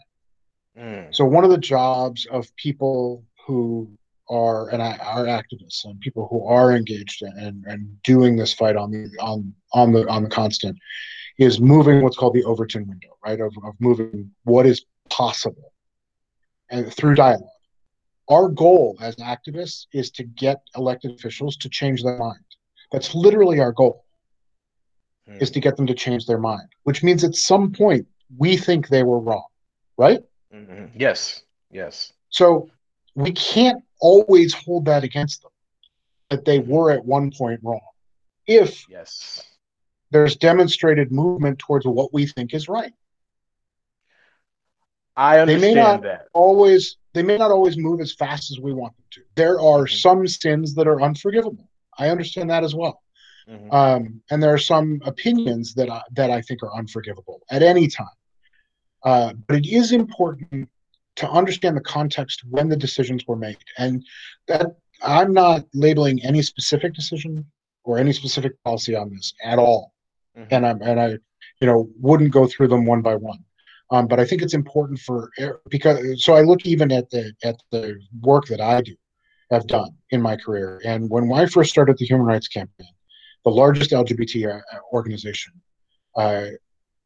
Mm. 0.79 1.15
So 1.15 1.25
one 1.25 1.45
of 1.45 1.51
the 1.51 1.59
jobs 1.59 2.27
of 2.31 2.55
people 2.57 3.25
who 3.47 3.91
are 4.29 4.69
and 4.71 4.81
I, 4.81 4.97
are 4.99 5.25
activists 5.25 5.85
and 5.85 6.01
people 6.01 6.29
who 6.31 6.45
are 6.47 6.73
engaged 6.73 7.23
and 7.23 7.65
and 7.67 8.03
doing 8.05 8.37
this 8.37 8.55
fight 8.55 8.77
on 8.77 8.93
the 8.93 9.11
on 9.21 9.53
on 9.75 9.93
the 9.93 10.09
on 10.09 10.23
the 10.23 10.29
constant 10.29 10.79
is 11.39 11.61
moving 11.61 12.01
what's 12.03 12.17
called 12.17 12.35
the 12.35 12.45
Overton 12.45 12.87
window, 12.87 13.17
right? 13.25 13.41
Of, 13.41 13.53
of 13.65 13.75
moving 13.81 14.31
what 14.45 14.67
is 14.67 14.85
possible 15.09 15.73
and 16.71 16.93
through 16.93 17.17
dialogue 17.17 17.49
our 18.31 18.49
goal 18.49 18.97
as 19.01 19.17
activists 19.17 19.87
is 19.93 20.11
to 20.13 20.25
get 20.25 20.63
elected 20.77 21.11
officials 21.13 21.57
to 21.59 21.69
change 21.69 22.03
their 22.03 22.17
mind. 22.17 22.45
That's 22.93 23.15
literally 23.15 23.61
our 23.61 23.73
goal. 23.73 24.05
Mm. 25.29 25.43
Is 25.43 25.51
to 25.51 25.61
get 25.61 25.77
them 25.77 25.87
to 25.87 25.95
change 25.95 26.27
their 26.27 26.39
mind, 26.39 26.69
which 26.85 27.03
means 27.03 27.25
at 27.25 27.35
some 27.35 27.73
point 27.73 28.07
we 28.37 28.57
think 28.57 28.89
they 28.89 29.03
were 29.03 29.21
wrong, 29.21 29.47
right? 29.99 30.23
Mm-hmm. 30.55 30.87
Yes, 30.99 31.43
yes. 31.71 32.13
So 32.31 32.71
we 33.15 33.33
can't 33.33 33.83
always 34.01 34.55
hold 34.55 34.87
that 34.87 35.05
against 35.05 35.43
them 35.43 35.51
that 36.31 36.45
they 36.45 36.61
were 36.61 36.91
at 36.91 37.05
one 37.05 37.31
point 37.31 37.61
wrong. 37.63 37.81
If 38.47 38.89
yes, 38.89 39.45
there's 40.11 40.37
demonstrated 40.37 41.13
movement 41.13 41.59
towards 41.59 41.87
what 41.87 42.13
we 42.13 42.27
think 42.27 42.55
is 42.55 42.69
right. 42.69 42.93
I 45.17 45.39
understand 45.41 45.63
they 45.63 45.75
may 45.75 45.81
not 45.81 46.03
that. 46.03 46.27
always 46.33 46.97
they 47.13 47.23
may 47.23 47.37
not 47.37 47.51
always 47.51 47.77
move 47.77 48.01
as 48.01 48.15
fast 48.15 48.51
as 48.51 48.61
we 48.61 48.73
want 48.73 48.97
them 48.97 49.05
to. 49.13 49.21
There 49.35 49.61
are 49.61 49.85
mm-hmm. 49.85 49.97
some 49.97 50.27
sins 50.27 50.75
that 50.77 50.87
are 50.87 51.03
unforgivable. 51.03 51.69
I 51.99 52.09
understand 52.09 52.51
that 52.51 52.65
as 52.65 52.75
well. 52.75 53.03
Mm-hmm. 53.49 53.75
Um, 53.75 54.23
and 54.31 54.43
there 54.43 54.55
are 54.55 54.59
some 54.59 55.01
opinions 55.05 55.75
that 55.75 55.91
I, 55.91 56.03
that 56.13 56.31
I 56.31 56.41
think 56.41 56.63
are 56.63 56.75
unforgivable 56.75 57.41
at 57.51 57.63
any 57.63 57.89
time. 57.89 58.07
Uh, 59.05 59.33
but 59.49 59.57
it 59.57 59.67
is 59.67 59.93
important 59.93 60.69
to 61.17 61.29
understand 61.29 61.77
the 61.77 61.83
context 61.83 62.43
when 62.49 62.69
the 62.69 62.77
decisions 62.77 63.27
were 63.27 63.37
made, 63.37 63.59
and 63.79 64.05
that 64.47 64.77
I'm 65.03 65.33
not 65.33 65.65
labeling 65.75 66.23
any 66.23 66.43
specific 66.43 66.95
decision 66.95 67.45
or 67.85 67.99
any 67.99 68.13
specific 68.13 68.53
policy 68.63 68.95
on 68.95 69.11
this 69.11 69.35
at 69.43 69.59
all. 69.59 69.93
Mm-hmm. 70.39 70.55
And 70.55 70.67
I'm 70.67 70.83
and 70.83 71.01
I, 71.01 71.09
you 71.61 71.67
know, 71.67 71.89
wouldn't 71.99 72.31
go 72.31 72.47
through 72.47 72.69
them 72.69 72.87
one 72.87 73.03
by 73.03 73.17
one. 73.17 73.45
Um, 73.91 74.07
but 74.07 74.21
I 74.21 74.25
think 74.25 74.43
it's 74.43 74.55
important 74.55 75.01
for 75.01 75.31
because 75.69 76.23
so 76.23 76.35
I 76.35 76.43
look 76.43 76.65
even 76.65 76.93
at 76.93 77.11
the 77.11 77.33
at 77.43 77.57
the 77.71 77.99
work 78.21 78.47
that 78.47 78.61
I 78.61 78.81
do 78.83 78.95
have 79.51 79.67
done 79.67 79.91
in 80.11 80.23
my 80.23 80.37
career. 80.37 80.81
And 80.85 81.11
when 81.11 81.33
I 81.33 81.47
first 81.47 81.71
started 81.71 81.99
the 81.99 82.07
Human 82.07 82.27
Rights 82.27 82.49
Campaign, 82.49 82.93
the 83.45 83.51
largest 83.51 83.91
LGBT 83.91 84.57
uh, 84.57 84.61
organization, 84.93 85.55
uh, 86.17 86.47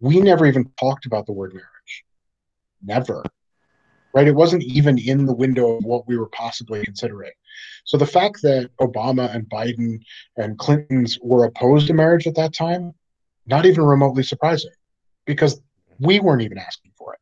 we 0.01 0.20
never 0.20 0.44
even 0.47 0.70
talked 0.79 1.07
about 1.07 1.25
the 1.27 1.33
word 1.33 1.55
marriage. 1.55 2.05
Never. 2.83 3.25
Right? 4.12 4.29
It 4.29 4.35
wasn't 4.35 4.62
even 4.62 4.99
in 4.99 5.25
the 5.27 5.35
window 5.35 5.77
of 5.77 5.85
what 5.85 6.07
we 6.07 6.16
were 6.16 6.29
possibly 6.29 6.85
considering. 6.85 7.33
So 7.85 7.97
the 7.97 8.07
fact 8.07 8.42
that 8.42 8.70
Obama 8.81 9.35
and 9.35 9.49
Biden 9.49 10.01
and 10.37 10.59
Clinton's 10.59 11.18
were 11.20 11.44
opposed 11.44 11.87
to 11.88 11.94
marriage 11.94 12.27
at 12.27 12.37
that 12.37 12.55
time, 12.55 12.92
not 13.47 13.66
even 13.66 13.85
remotely 13.85 14.23
surprising, 14.23 14.70
because 15.25 15.61
we 15.98 16.20
weren't 16.20 16.42
even 16.42 16.59
asking 16.59 16.92
for 16.96 17.14
it. 17.14 17.20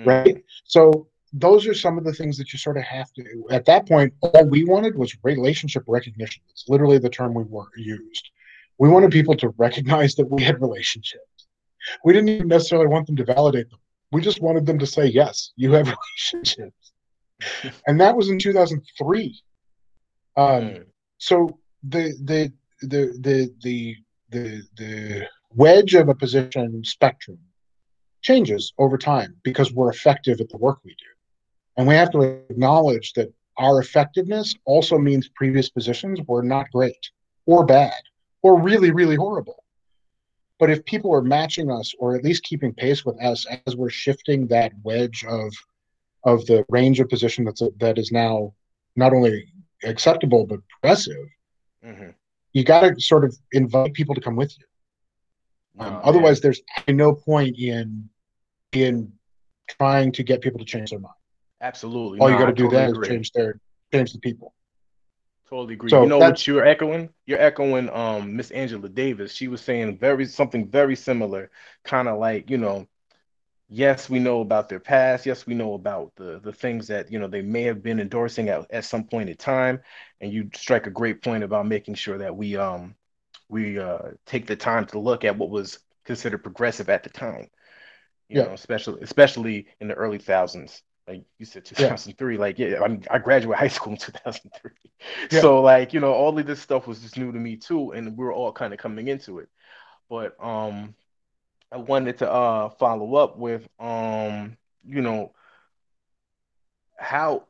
mm. 0.00 0.06
Right. 0.06 0.44
So 0.64 1.08
those 1.32 1.66
are 1.66 1.74
some 1.74 1.98
of 1.98 2.04
the 2.04 2.12
things 2.12 2.38
that 2.38 2.52
you 2.52 2.58
sort 2.58 2.76
of 2.76 2.82
have 2.84 3.12
to 3.12 3.24
at 3.50 3.64
that 3.64 3.86
point 3.86 4.12
all 4.22 4.44
we 4.46 4.64
wanted 4.64 4.96
was 4.96 5.16
relationship 5.22 5.82
recognition 5.86 6.42
it's 6.50 6.64
literally 6.68 6.98
the 6.98 7.10
term 7.10 7.34
we 7.34 7.44
were 7.44 7.66
used 7.76 8.30
we 8.78 8.88
wanted 8.88 9.10
people 9.10 9.36
to 9.36 9.48
recognize 9.58 10.14
that 10.14 10.30
we 10.30 10.42
had 10.42 10.60
relationships 10.60 11.48
we 12.04 12.12
didn't 12.12 12.28
even 12.28 12.48
necessarily 12.48 12.86
want 12.86 13.06
them 13.06 13.16
to 13.16 13.24
validate 13.24 13.68
them 13.70 13.78
we 14.12 14.20
just 14.20 14.40
wanted 14.40 14.64
them 14.64 14.78
to 14.78 14.86
say 14.86 15.04
yes 15.04 15.52
you 15.56 15.72
have 15.72 15.86
relationships 16.32 16.92
and 17.86 18.00
that 18.00 18.16
was 18.16 18.30
in 18.30 18.38
2003 18.38 19.42
um, 20.36 20.46
mm. 20.46 20.84
so 21.18 21.58
the 21.88 22.14
the 22.24 22.52
the 22.82 23.18
the 23.20 23.52
the 23.62 23.96
the 24.30 24.62
the 24.76 25.26
wedge 25.56 25.94
of 25.94 26.08
a 26.08 26.14
position 26.14 26.84
spectrum 26.84 27.38
changes 28.22 28.72
over 28.78 28.98
time 28.98 29.36
because 29.42 29.72
we're 29.72 29.90
effective 29.90 30.40
at 30.40 30.48
the 30.48 30.56
work 30.56 30.78
we 30.84 30.92
do. 30.92 31.06
And 31.76 31.86
we 31.86 31.94
have 31.94 32.10
to 32.12 32.22
acknowledge 32.50 33.12
that 33.14 33.32
our 33.58 33.80
effectiveness 33.80 34.54
also 34.64 34.98
means 34.98 35.28
previous 35.34 35.68
positions 35.70 36.20
were 36.26 36.42
not 36.42 36.70
great 36.70 37.10
or 37.46 37.64
bad 37.64 38.00
or 38.42 38.60
really, 38.60 38.90
really 38.90 39.16
horrible. 39.16 39.64
But 40.58 40.70
if 40.70 40.84
people 40.84 41.14
are 41.14 41.22
matching 41.22 41.70
us 41.70 41.94
or 41.98 42.16
at 42.16 42.24
least 42.24 42.42
keeping 42.44 42.72
pace 42.72 43.04
with 43.04 43.22
us 43.22 43.46
as 43.66 43.76
we're 43.76 43.90
shifting 43.90 44.46
that 44.48 44.72
wedge 44.82 45.24
of 45.28 45.52
of 46.24 46.44
the 46.46 46.64
range 46.70 46.98
of 46.98 47.08
position 47.08 47.44
that's 47.44 47.62
a, 47.62 47.68
that 47.78 47.98
is 47.98 48.10
now 48.10 48.52
not 48.96 49.12
only 49.12 49.46
acceptable 49.84 50.44
but 50.44 50.58
progressive, 50.68 51.24
mm-hmm. 51.84 52.10
you 52.52 52.64
got 52.64 52.80
to 52.80 53.00
sort 53.00 53.24
of 53.24 53.36
invite 53.52 53.92
people 53.92 54.14
to 54.14 54.20
come 54.20 54.34
with 54.34 54.52
you. 54.58 54.64
Um, 55.78 55.94
oh, 55.94 56.00
otherwise, 56.08 56.40
there's 56.40 56.60
no 56.88 57.14
point 57.14 57.56
in 57.58 58.08
in 58.72 59.12
trying 59.68 60.12
to 60.12 60.22
get 60.22 60.40
people 60.40 60.58
to 60.58 60.64
change 60.64 60.90
their 60.90 61.00
mind. 61.00 61.14
Absolutely. 61.60 62.20
All 62.20 62.28
no, 62.28 62.34
you 62.34 62.40
got 62.40 62.46
to 62.46 62.52
do 62.52 62.64
totally 62.64 62.84
agree. 62.84 63.08
is 63.08 63.12
change 63.12 63.32
their 63.32 63.60
change 63.92 64.12
the 64.12 64.18
people. 64.18 64.54
Totally 65.48 65.74
agree. 65.74 65.90
So 65.90 66.02
you 66.02 66.08
know 66.08 66.18
what 66.18 66.46
you're 66.46 66.66
echoing? 66.66 67.10
You're 67.26 67.40
echoing 67.40 67.88
um 67.90 68.36
Miss 68.36 68.50
Angela 68.50 68.88
Davis. 68.88 69.32
She 69.32 69.48
was 69.48 69.60
saying 69.60 69.98
very 69.98 70.26
something 70.26 70.68
very 70.68 70.96
similar, 70.96 71.50
kind 71.84 72.08
of 72.08 72.18
like, 72.18 72.50
you 72.50 72.58
know, 72.58 72.86
yes, 73.68 74.10
we 74.10 74.18
know 74.18 74.40
about 74.40 74.68
their 74.68 74.80
past. 74.80 75.24
Yes, 75.24 75.46
we 75.46 75.54
know 75.54 75.74
about 75.74 76.12
the 76.16 76.40
the 76.40 76.52
things 76.52 76.88
that 76.88 77.10
you 77.12 77.18
know 77.18 77.28
they 77.28 77.42
may 77.42 77.62
have 77.62 77.82
been 77.82 78.00
endorsing 78.00 78.48
at, 78.48 78.70
at 78.70 78.84
some 78.84 79.04
point 79.04 79.30
in 79.30 79.36
time. 79.36 79.80
And 80.20 80.32
you 80.32 80.50
strike 80.54 80.86
a 80.86 80.90
great 80.90 81.22
point 81.22 81.44
about 81.44 81.66
making 81.66 81.94
sure 81.94 82.18
that 82.18 82.36
we 82.36 82.56
um 82.56 82.94
we 83.48 83.78
uh 83.78 84.10
take 84.26 84.46
the 84.46 84.56
time 84.56 84.86
to 84.86 84.98
look 84.98 85.24
at 85.24 85.36
what 85.36 85.50
was 85.50 85.78
considered 86.04 86.42
progressive 86.42 86.88
at 86.88 87.02
the 87.02 87.10
time. 87.10 87.48
You 88.28 88.40
yeah. 88.40 88.46
know, 88.46 88.52
especially 88.52 89.02
especially 89.02 89.66
in 89.80 89.88
the 89.88 89.94
early 89.94 90.18
thousands. 90.18 90.82
Like 91.06 91.24
you 91.38 91.46
said, 91.46 91.64
2003. 91.64 92.34
Yeah. 92.34 92.40
Like, 92.40 92.58
yeah, 92.58 92.80
I 92.82 92.88
mean, 92.88 93.04
I 93.08 93.18
graduated 93.18 93.58
high 93.60 93.68
school 93.68 93.92
in 93.92 93.98
2003. 93.98 94.70
Yeah. 95.30 95.40
So, 95.40 95.62
like, 95.62 95.92
you 95.92 96.00
know, 96.00 96.12
all 96.12 96.36
of 96.36 96.46
this 96.46 96.60
stuff 96.60 96.88
was 96.88 97.00
just 97.00 97.16
new 97.16 97.30
to 97.30 97.38
me 97.38 97.56
too, 97.56 97.92
and 97.92 98.16
we 98.16 98.24
were 98.24 98.32
all 98.32 98.50
kind 98.50 98.72
of 98.72 98.80
coming 98.80 99.06
into 99.06 99.38
it. 99.38 99.48
But 100.10 100.34
um, 100.42 100.96
I 101.70 101.76
wanted 101.76 102.18
to 102.18 102.30
uh 102.30 102.70
follow 102.70 103.14
up 103.16 103.38
with 103.38 103.68
um, 103.78 104.56
you 104.84 105.00
know, 105.02 105.32
how 106.96 107.44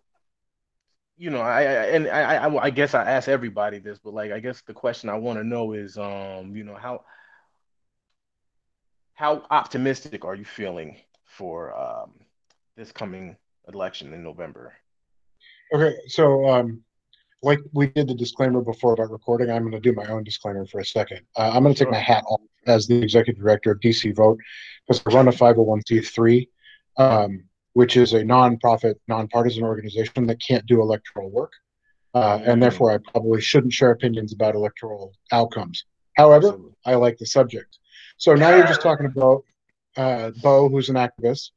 you 1.17 1.31
know, 1.31 1.41
I, 1.41 1.61
I 1.61 1.65
and 1.65 2.09
I, 2.09 2.37
I, 2.37 2.65
I 2.65 2.71
guess 2.71 2.95
I 2.95 3.05
ask 3.05 3.29
everybody 3.29 3.79
this, 3.79 3.99
but 3.99 4.15
like, 4.15 4.33
I 4.33 4.41
guess 4.41 4.61
the 4.63 4.75
question 4.75 5.09
I 5.09 5.15
want 5.15 5.39
to 5.39 5.45
know 5.45 5.73
is, 5.73 5.97
um, 5.97 6.55
you 6.55 6.65
know, 6.65 6.75
how 6.75 7.05
how 9.15 9.43
optimistic 9.51 10.25
are 10.25 10.35
you 10.35 10.45
feeling 10.45 10.97
for 11.25 11.75
um, 11.79 12.13
this 12.77 12.93
coming 12.93 13.37
election 13.73 14.13
in 14.13 14.23
November? 14.23 14.75
Okay, 15.73 15.95
so 16.07 16.47
um, 16.49 16.83
like 17.43 17.61
we 17.73 17.89
did 17.89 18.09
the 18.09 18.15
disclaimer 18.15 18.61
before 18.61 18.93
about 18.93 19.11
recording, 19.11 19.51
I'm 19.51 19.63
going 19.63 19.73
to 19.73 19.81
do 19.81 19.95
my 19.95 20.07
own 20.07 20.23
disclaimer 20.23 20.67
for 20.67 20.81
a 20.81 20.85
second. 20.85 21.21
Uh, 21.37 21.51
I'm 21.55 21.63
going 21.63 21.75
to 21.75 21.85
take 21.85 21.91
my 21.91 21.99
hat 21.99 22.25
off 22.29 22.41
as 22.67 22.87
the 22.87 23.03
executive 23.03 23.43
director 23.43 23.73
of 23.73 23.81
DC 23.81 24.15
Vote 24.15 24.39
because 24.87 25.03
I 25.07 25.15
run 25.15 25.29
a 25.29 25.33
501c3, 25.33 26.49
um, 26.99 27.45
which 27.77 27.99
is 27.99 28.15
a 28.15 28.23
nonprofit, 28.23 28.95
nonpartisan 29.07 29.63
organization 29.63 30.27
that 30.27 30.41
can't 30.41 30.65
do 30.65 30.81
electoral 30.81 31.29
work. 31.29 31.53
Uh, 32.15 32.41
and 32.43 32.63
therefore, 32.63 32.91
I 32.91 32.97
probably 33.13 33.43
shouldn't 33.43 33.75
share 33.75 33.91
opinions 33.91 34.33
about 34.33 34.55
electoral 34.55 35.13
outcomes. 35.31 35.85
However, 36.17 36.47
Absolutely. 36.47 36.73
I 36.87 36.95
like 36.95 37.19
the 37.19 37.27
subject. 37.27 37.77
So 38.17 38.35
now 38.35 38.57
you're 38.57 38.67
just 38.67 38.81
talking 38.81 39.05
about 39.05 39.45
uh, 39.95 40.31
Bo, 40.43 40.71
who's 40.71 40.89
an 40.89 40.97
activist, 40.97 41.51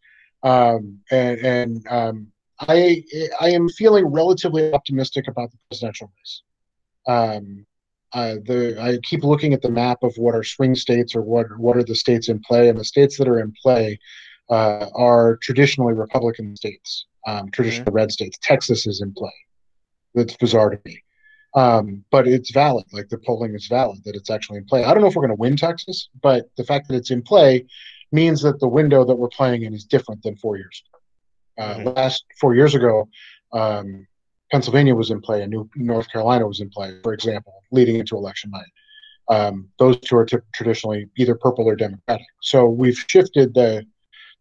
um, 0.43 0.99
and, 1.09 1.39
and 1.39 1.87
um, 1.87 2.27
I 2.59 3.01
I 3.39 3.51
am 3.51 3.69
feeling 3.69 4.05
relatively 4.07 4.73
optimistic 4.73 5.29
about 5.29 5.51
the 5.51 5.57
presidential 5.69 6.11
race. 6.17 6.41
Um, 7.07 7.65
uh, 8.11 8.35
the 8.45 8.77
I 8.77 8.97
keep 9.03 9.23
looking 9.23 9.53
at 9.53 9.61
the 9.61 9.71
map 9.71 10.03
of 10.03 10.17
what 10.17 10.35
are 10.35 10.43
swing 10.43 10.75
states 10.75 11.15
or 11.15 11.21
what 11.21 11.45
what 11.57 11.77
are 11.77 11.83
the 11.83 11.95
states 11.95 12.27
in 12.27 12.41
play, 12.41 12.67
and 12.67 12.77
the 12.77 12.83
states 12.83 13.17
that 13.17 13.29
are 13.29 13.39
in 13.39 13.53
play 13.63 13.97
uh, 14.49 14.87
are 14.95 15.37
traditionally 15.41 15.93
Republican 15.93 16.55
states, 16.55 17.05
um, 17.27 17.51
traditional 17.51 17.85
mm-hmm. 17.85 17.95
red 17.95 18.11
states. 18.11 18.37
Texas 18.41 18.87
is 18.87 19.01
in 19.01 19.13
play. 19.13 19.33
That's 20.15 20.35
bizarre 20.37 20.71
to 20.71 20.79
me. 20.85 21.03
Um, 21.55 22.03
but 22.11 22.27
it's 22.27 22.51
valid. 22.51 22.85
Like 22.91 23.09
the 23.09 23.17
polling 23.17 23.55
is 23.55 23.67
valid 23.67 23.99
that 24.05 24.15
it's 24.15 24.29
actually 24.29 24.59
in 24.59 24.65
play. 24.65 24.83
I 24.83 24.93
don't 24.93 25.01
know 25.01 25.07
if 25.07 25.15
we're 25.15 25.25
going 25.25 25.35
to 25.35 25.41
win 25.41 25.55
Texas, 25.55 26.09
but 26.21 26.49
the 26.57 26.63
fact 26.63 26.87
that 26.87 26.95
it's 26.95 27.11
in 27.11 27.21
play 27.21 27.65
means 28.11 28.41
that 28.41 28.59
the 28.59 28.67
window 28.67 29.03
that 29.03 29.15
we're 29.15 29.29
playing 29.29 29.63
in 29.63 29.73
is 29.73 29.83
different 29.83 30.21
than 30.23 30.35
four 30.35 30.57
years 30.57 30.83
ago. 30.85 31.63
Uh, 31.63 31.75
mm-hmm. 31.75 31.87
Last 31.89 32.23
four 32.39 32.55
years 32.55 32.75
ago, 32.75 33.07
um, 33.53 34.07
Pennsylvania 34.51 34.95
was 34.95 35.11
in 35.11 35.21
play 35.21 35.41
and 35.41 35.51
New, 35.51 35.69
North 35.75 36.11
Carolina 36.11 36.47
was 36.47 36.59
in 36.59 36.69
play, 36.69 36.95
for 37.03 37.13
example, 37.13 37.63
leading 37.71 37.97
into 37.97 38.15
election 38.15 38.51
night. 38.51 38.65
Um, 39.29 39.69
those 39.77 39.99
two 39.99 40.17
are 40.17 40.25
t- 40.25 40.37
traditionally 40.55 41.07
either 41.17 41.35
purple 41.35 41.65
or 41.65 41.75
Democratic. 41.75 42.25
So 42.41 42.65
we've 42.67 42.97
shifted 43.07 43.53
the 43.53 43.85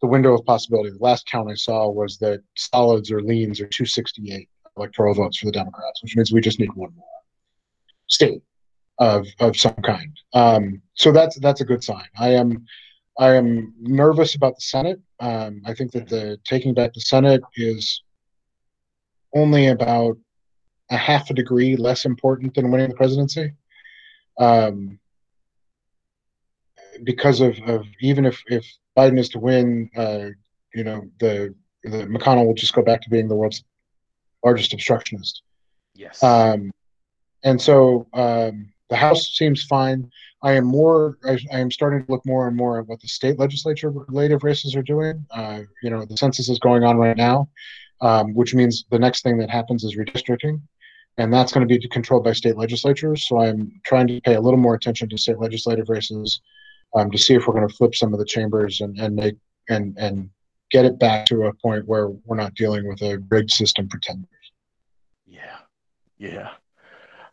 the 0.01 0.07
window 0.07 0.35
of 0.35 0.45
possibility. 0.45 0.91
The 0.91 0.99
last 0.99 1.27
count 1.27 1.51
I 1.51 1.55
saw 1.55 1.89
was 1.89 2.19
that 2.19 2.43
solids 2.57 3.11
or 3.11 3.23
leans 3.23 3.61
are 3.61 3.67
268 3.67 4.49
electoral 4.77 5.15
votes 5.15 5.39
for 5.39 5.47
the 5.47 5.53
Democrats, 5.53 6.03
which 6.03 6.17
means 6.17 6.33
we 6.33 6.41
just 6.41 6.61
need 6.61 6.73
one 6.75 6.93
more 6.95 7.05
state 8.07 8.43
of 8.99 9.27
of 9.41 9.57
some 9.57 9.75
kind. 9.85 10.17
Um, 10.35 10.83
so 10.95 11.13
that's 11.13 11.39
that's 11.41 11.61
a 11.61 11.65
good 11.65 11.83
sign. 11.83 12.07
I 12.19 12.31
am 12.31 12.65
I 13.19 13.35
am 13.35 13.75
nervous 13.81 14.35
about 14.35 14.57
the 14.57 14.63
Senate. 14.63 15.01
Um, 15.21 15.63
I 15.67 15.75
think 15.75 15.93
that 15.93 16.09
the 16.09 16.39
taking 16.45 16.75
back 16.75 16.95
the 16.95 17.01
Senate 17.01 17.43
is 17.57 18.03
only 19.35 19.67
about 19.67 20.17
a 20.91 20.97
half 20.97 21.29
a 21.31 21.35
degree 21.35 21.77
less 21.77 22.05
important 22.05 22.55
than 22.55 22.71
winning 22.71 22.89
the 22.89 22.95
presidency. 22.95 23.53
Um, 24.39 24.99
because 27.05 27.41
of, 27.41 27.59
of 27.67 27.87
even 28.01 28.27
if, 28.27 28.43
if 28.47 28.67
Biden 28.97 29.19
is 29.19 29.29
to 29.31 29.39
win, 29.39 29.91
uh, 29.97 30.29
you 30.75 30.85
know, 30.85 31.09
the 31.21 31.55
the 31.85 32.07
McConnell 32.07 32.47
will 32.47 32.55
just 32.55 32.75
go 32.75 32.83
back 32.83 33.01
to 33.03 33.11
being 33.11 33.29
the 33.29 33.35
world's 33.35 33.65
largest 34.45 34.73
obstructionist. 34.73 35.43
Yes. 35.95 36.23
Um, 36.23 36.73
and 37.45 37.61
so 37.61 38.07
um, 38.13 38.73
the 38.89 38.97
House 38.97 39.37
seems 39.37 39.65
fine. 39.65 40.11
I 40.43 40.53
am 40.53 40.65
more. 40.65 41.19
I, 41.25 41.39
I, 41.53 41.61
am 41.61 41.71
starting 41.71 42.05
to 42.05 42.13
look 42.13 42.25
more 42.25 42.47
and 42.47 42.57
more 42.57 42.81
at 42.81 42.87
what 42.87 43.01
the 43.01 43.09
state 43.09 43.39
legislature 43.39 43.91
relative 43.91 44.45
races 44.45 44.77
are 44.77 44.83
doing. 44.83 45.27
Uh, 45.31 45.63
you 45.83 45.91
know, 45.91 46.05
the 46.05 46.17
census 46.17 46.49
is 46.49 46.59
going 46.59 46.85
on 46.85 46.97
right 46.97 47.17
now, 47.17 47.49
um, 48.01 48.35
which 48.35 48.55
means 48.55 48.85
the 48.91 48.99
next 48.99 49.23
thing 49.23 49.39
that 49.39 49.51
happens 49.51 49.83
is 49.83 49.97
redistricting, 49.97 50.61
and 51.17 51.33
that's 51.33 51.53
going 51.53 51.67
to 51.67 51.79
be 51.79 51.89
controlled 51.89 52.25
by 52.25 52.33
state 52.33 52.57
legislatures. 52.57 53.27
So 53.27 53.41
I'm 53.41 53.81
trying 53.85 54.07
to 54.09 54.21
pay 54.21 54.35
a 54.35 54.41
little 54.41 54.61
more 54.61 54.75
attention 54.75 55.09
to 55.09 55.19
state 55.19 55.39
legislative 55.39 55.89
races 55.89 56.41
um, 56.95 57.11
to 57.11 57.19
see 57.19 57.35
if 57.35 57.47
we're 57.47 57.55
going 57.55 57.69
to 57.69 57.75
flip 57.75 57.95
some 57.95 58.13
of 58.13 58.19
the 58.19 58.25
chambers 58.25 58.81
and 58.81 58.99
and 58.99 59.15
make 59.15 59.37
and 59.69 59.97
and 59.99 60.31
get 60.71 60.85
it 60.85 60.99
back 60.99 61.27
to 61.27 61.45
a 61.45 61.55
point 61.55 61.87
where 61.87 62.09
we're 62.09 62.37
not 62.37 62.55
dealing 62.55 62.87
with 62.87 63.01
a 63.03 63.19
rigged 63.31 63.51
system 63.51 63.89
for 63.89 63.99
10 63.99 64.17
years. 64.19 64.53
Yeah. 65.27 65.59
Yeah. 66.19 66.51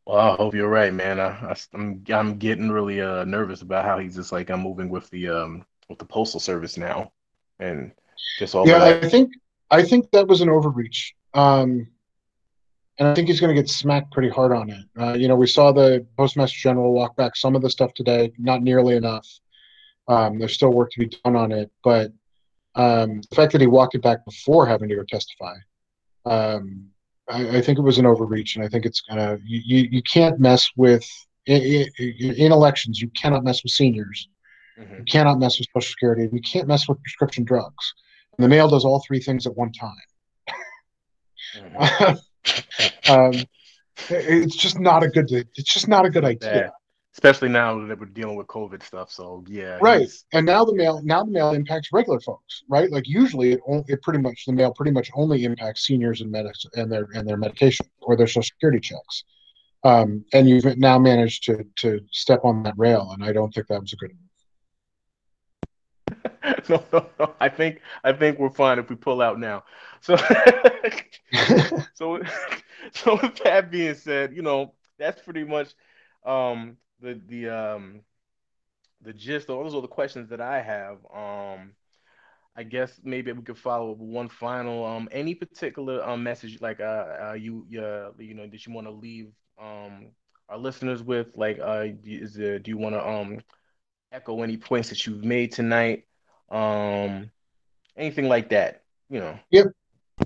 Well, 0.06 0.18
I 0.18 0.36
hope 0.36 0.54
you're 0.54 0.70
right, 0.70 0.94
man. 0.94 1.20
I, 1.20 1.26
I, 1.26 1.56
am 1.74 2.04
I'm, 2.08 2.14
I'm 2.14 2.38
getting 2.38 2.72
really 2.72 3.02
uh, 3.02 3.26
nervous 3.26 3.62
about 3.62 3.86
how 3.86 3.98
he's 3.98 4.16
just 4.16 4.32
like 4.32 4.50
I'm 4.50 4.62
moving 4.62 4.90
with 4.90 5.10
the 5.10 5.30
um 5.30 5.66
with 5.90 5.98
the 5.98 6.06
postal 6.06 6.40
service 6.40 6.78
now, 6.78 7.12
and 7.60 7.92
just 8.38 8.54
all. 8.54 8.68
Yeah, 8.68 8.84
I 8.84 9.10
think 9.10 9.32
I 9.72 9.82
think 9.82 10.12
that 10.12 10.28
was 10.28 10.42
an 10.42 10.50
overreach, 10.50 11.16
um, 11.34 11.88
and 13.00 13.08
I 13.08 13.16
think 13.16 13.30
he's 13.30 13.40
going 13.40 13.56
to 13.56 13.60
get 13.60 13.68
smacked 13.68 14.12
pretty 14.12 14.30
hard 14.30 14.52
on 14.52 14.70
it. 14.70 14.86
Uh, 15.00 15.14
you 15.14 15.28
know, 15.28 15.36
we 15.36 15.48
saw 15.48 15.72
the 15.72 16.06
postmaster 16.18 16.60
general 16.60 16.94
walk 16.94 17.16
back 17.16 17.36
some 17.36 17.56
of 17.56 17.64
the 17.64 17.70
stuff 17.72 17.92
today, 17.96 18.32
not 18.38 18.62
nearly 18.62 18.96
enough. 18.96 19.28
Um, 20.08 20.38
there's 20.38 20.54
still 20.54 20.72
work 20.72 20.92
to 20.92 21.00
be 21.00 21.18
done 21.24 21.36
on 21.36 21.52
it, 21.52 21.72
but 21.84 22.12
um, 22.76 23.22
the 23.30 23.36
fact 23.36 23.52
that 23.54 23.62
he 23.62 23.68
walked 23.68 23.96
it 23.96 24.04
back 24.04 24.24
before 24.26 24.68
having 24.68 24.90
to 24.90 24.96
go 24.96 25.04
testify 25.04 25.56
um, 26.26 26.88
I, 27.30 27.58
I, 27.58 27.62
think 27.62 27.78
it 27.78 27.84
was 27.84 27.98
an 27.98 28.06
overreach, 28.06 28.56
and 28.56 28.66
I 28.66 28.68
think 28.68 28.86
it's 28.86 29.02
gonna 29.02 29.38
you, 29.44 29.88
you, 29.92 30.02
can't 30.02 30.40
mess 30.40 30.70
with 30.76 31.08
in, 31.46 31.88
in, 31.98 32.52
elections. 32.52 33.02
You 33.02 33.10
cannot 33.10 33.44
mess 33.44 33.64
with 33.64 33.72
seniors. 33.72 34.28
Mm-hmm. 34.80 34.98
You 34.98 35.04
cannot 35.06 35.40
mess 35.40 35.60
with 35.60 35.68
Social 35.74 35.92
Security. 35.92 36.30
You 36.32 36.42
can't 36.42 36.68
mess 36.68 36.88
with 36.88 37.02
prescription 37.02 37.44
drugs. 37.44 37.94
And 38.38 38.44
the 38.44 38.50
mail 38.50 38.68
does 38.68 38.86
all 38.86 39.04
three 39.08 39.20
things 39.20 39.46
at 39.46 39.56
one 39.56 39.72
time. 39.72 39.96
Mm-hmm. 41.58 43.12
um, 43.12 43.34
it's 44.10 44.56
just 44.56 44.80
not 44.80 45.04
a 45.04 45.08
good. 45.08 45.32
It's 45.32 45.74
just 45.74 45.88
not 45.88 46.06
a 46.06 46.10
good 46.10 46.26
idea 46.26 46.72
especially 47.16 47.48
now 47.48 47.80
that 47.88 47.98
we're 47.98 48.08
dealing 48.08 48.36
with 48.36 48.46
COVID 48.48 48.84
stuff. 48.84 49.10
So 49.10 49.42
yeah, 49.48 49.78
right. 49.82 50.10
And 50.34 50.46
now 50.46 50.66
the 50.66 50.76
mail 50.76 51.02
now 51.04 51.24
the 51.24 51.32
mail 51.32 51.52
impacts 51.52 51.94
regular 51.94 52.20
folks, 52.20 52.64
right? 52.68 52.92
Like 52.92 53.08
usually 53.08 53.54
it, 53.54 53.62
only, 53.66 53.86
it 53.88 54.02
pretty 54.02 54.20
much 54.20 54.44
the 54.46 54.52
mail 54.52 54.74
pretty 54.74 54.92
much 54.92 55.10
only 55.16 55.46
impacts 55.46 55.86
seniors 55.86 56.20
and 56.20 56.30
medics 56.30 56.66
and 56.76 56.92
their 56.92 57.08
and 57.14 57.26
their 57.28 57.38
medication 57.38 57.86
or 58.02 58.18
their 58.18 58.28
social 58.28 58.44
security 58.44 58.82
checks. 58.82 59.24
Um, 59.86 60.26
and 60.34 60.50
you've 60.50 60.66
now 60.78 61.00
managed 61.00 61.44
to 61.46 61.66
to 61.78 62.02
step 62.12 62.42
on 62.44 62.64
that 62.64 62.74
rail, 62.78 63.12
and 63.14 63.24
I 63.24 63.32
don't 63.32 63.54
think 63.54 63.68
that 63.68 63.80
was 63.80 63.94
a 63.94 63.96
good 63.96 64.12
move. 64.12 64.20
no, 66.70 66.84
no, 66.92 67.06
no. 67.18 67.34
I 67.40 67.48
think 67.48 67.82
I 68.04 68.12
think 68.12 68.40
we're 68.40 68.50
fine 68.50 68.78
if 68.78 68.90
we 68.90 68.98
pull 68.98 69.22
out 69.22 69.40
now. 69.40 69.64
So, 70.02 70.18
so, 71.94 72.22
so 72.94 73.20
with 73.22 73.38
that 73.44 73.72
being 73.72 73.96
said, 73.96 74.36
you 74.36 74.42
know 74.42 74.74
that's 74.98 75.22
pretty 75.22 75.46
much 75.46 75.76
um, 76.26 76.78
the 77.02 77.20
the 77.28 77.50
um 77.50 78.02
the 79.02 79.14
gist. 79.14 79.48
Those 79.48 79.76
are 79.76 79.82
the 79.82 79.88
questions 79.88 80.30
that 80.30 80.42
I 80.42 80.62
have. 80.62 80.98
Um, 81.14 81.74
I 82.56 82.64
guess 82.64 83.00
maybe 83.04 83.32
we 83.32 83.44
could 83.44 83.58
follow 83.58 83.92
up 83.92 83.98
one 83.98 84.30
final. 84.30 84.86
Um, 84.86 85.10
any 85.12 85.36
particular 85.36 86.04
um 86.08 86.24
message 86.24 86.62
like 86.62 86.80
uh, 86.80 87.30
uh 87.30 87.34
you 87.34 87.66
uh, 87.78 88.12
you 88.18 88.34
know 88.34 88.48
that 88.48 88.66
you 88.66 88.74
want 88.74 88.88
to 88.88 88.92
leave 88.92 89.32
um 89.60 90.08
our 90.50 90.58
listeners 90.58 91.04
with? 91.04 91.28
Like 91.36 91.60
uh, 91.60 91.88
is 92.04 92.34
there, 92.34 92.60
do 92.60 92.72
you 92.72 92.78
want 92.78 92.96
to 92.96 93.08
um 93.08 93.40
echo 94.12 94.42
any 94.42 94.58
points 94.58 94.90
that 94.90 95.06
you've 95.06 95.24
made 95.24 95.52
tonight? 95.52 96.06
Um, 96.50 97.32
anything 97.98 98.28
like 98.28 98.50
that? 98.50 98.84
You 99.10 99.20
know. 99.20 99.40
Yep. 99.52 99.68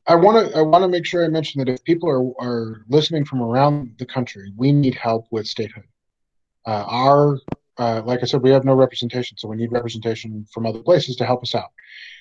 I 0.06 0.16
want 0.16 0.52
to 0.52 0.58
I 0.58 0.62
want 0.62 0.84
to 0.84 0.88
make 0.88 1.06
sure 1.06 1.26
I 1.26 1.30
mention 1.30 1.60
that 1.60 1.70
if 1.70 1.84
people 1.84 2.10
are 2.10 2.46
are 2.46 2.86
listening 2.90 3.26
from 3.26 3.42
around 3.42 3.96
the 3.98 4.06
country, 4.06 4.54
we 4.56 4.72
need 4.72 4.96
help 4.96 5.26
with 5.32 5.48
statehood. 5.48 5.86
Uh, 6.70 6.86
our, 6.88 7.40
uh, 7.80 8.04
like 8.06 8.20
I 8.22 8.28
said, 8.28 8.44
we 8.44 8.52
have 8.52 8.64
no 8.64 8.76
representation, 8.76 9.40
so 9.40 9.48
we 9.48 9.56
need 9.56 9.72
representation 9.72 10.46
from 10.54 10.68
other 10.68 10.84
places 10.84 11.16
to 11.16 11.26
help 11.26 11.42
us 11.42 11.56
out. 11.56 11.72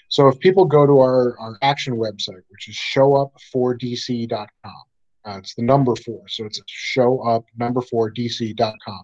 So 0.09 0.27
if 0.29 0.39
people 0.39 0.65
go 0.65 0.87
to 0.87 1.01
our, 1.01 1.39
our 1.39 1.59
action 1.61 1.97
website, 1.97 2.41
which 2.49 2.67
is 2.67 2.75
showup4dc.com, 2.75 4.83
uh, 5.27 5.37
it's 5.37 5.55
the 5.55 5.63
number 5.63 5.95
four. 5.97 6.23
So 6.29 6.47
it's 6.47 6.63
showup 6.63 7.45
number 7.59 7.83
four 7.83 8.11
dc.com. 8.11 9.03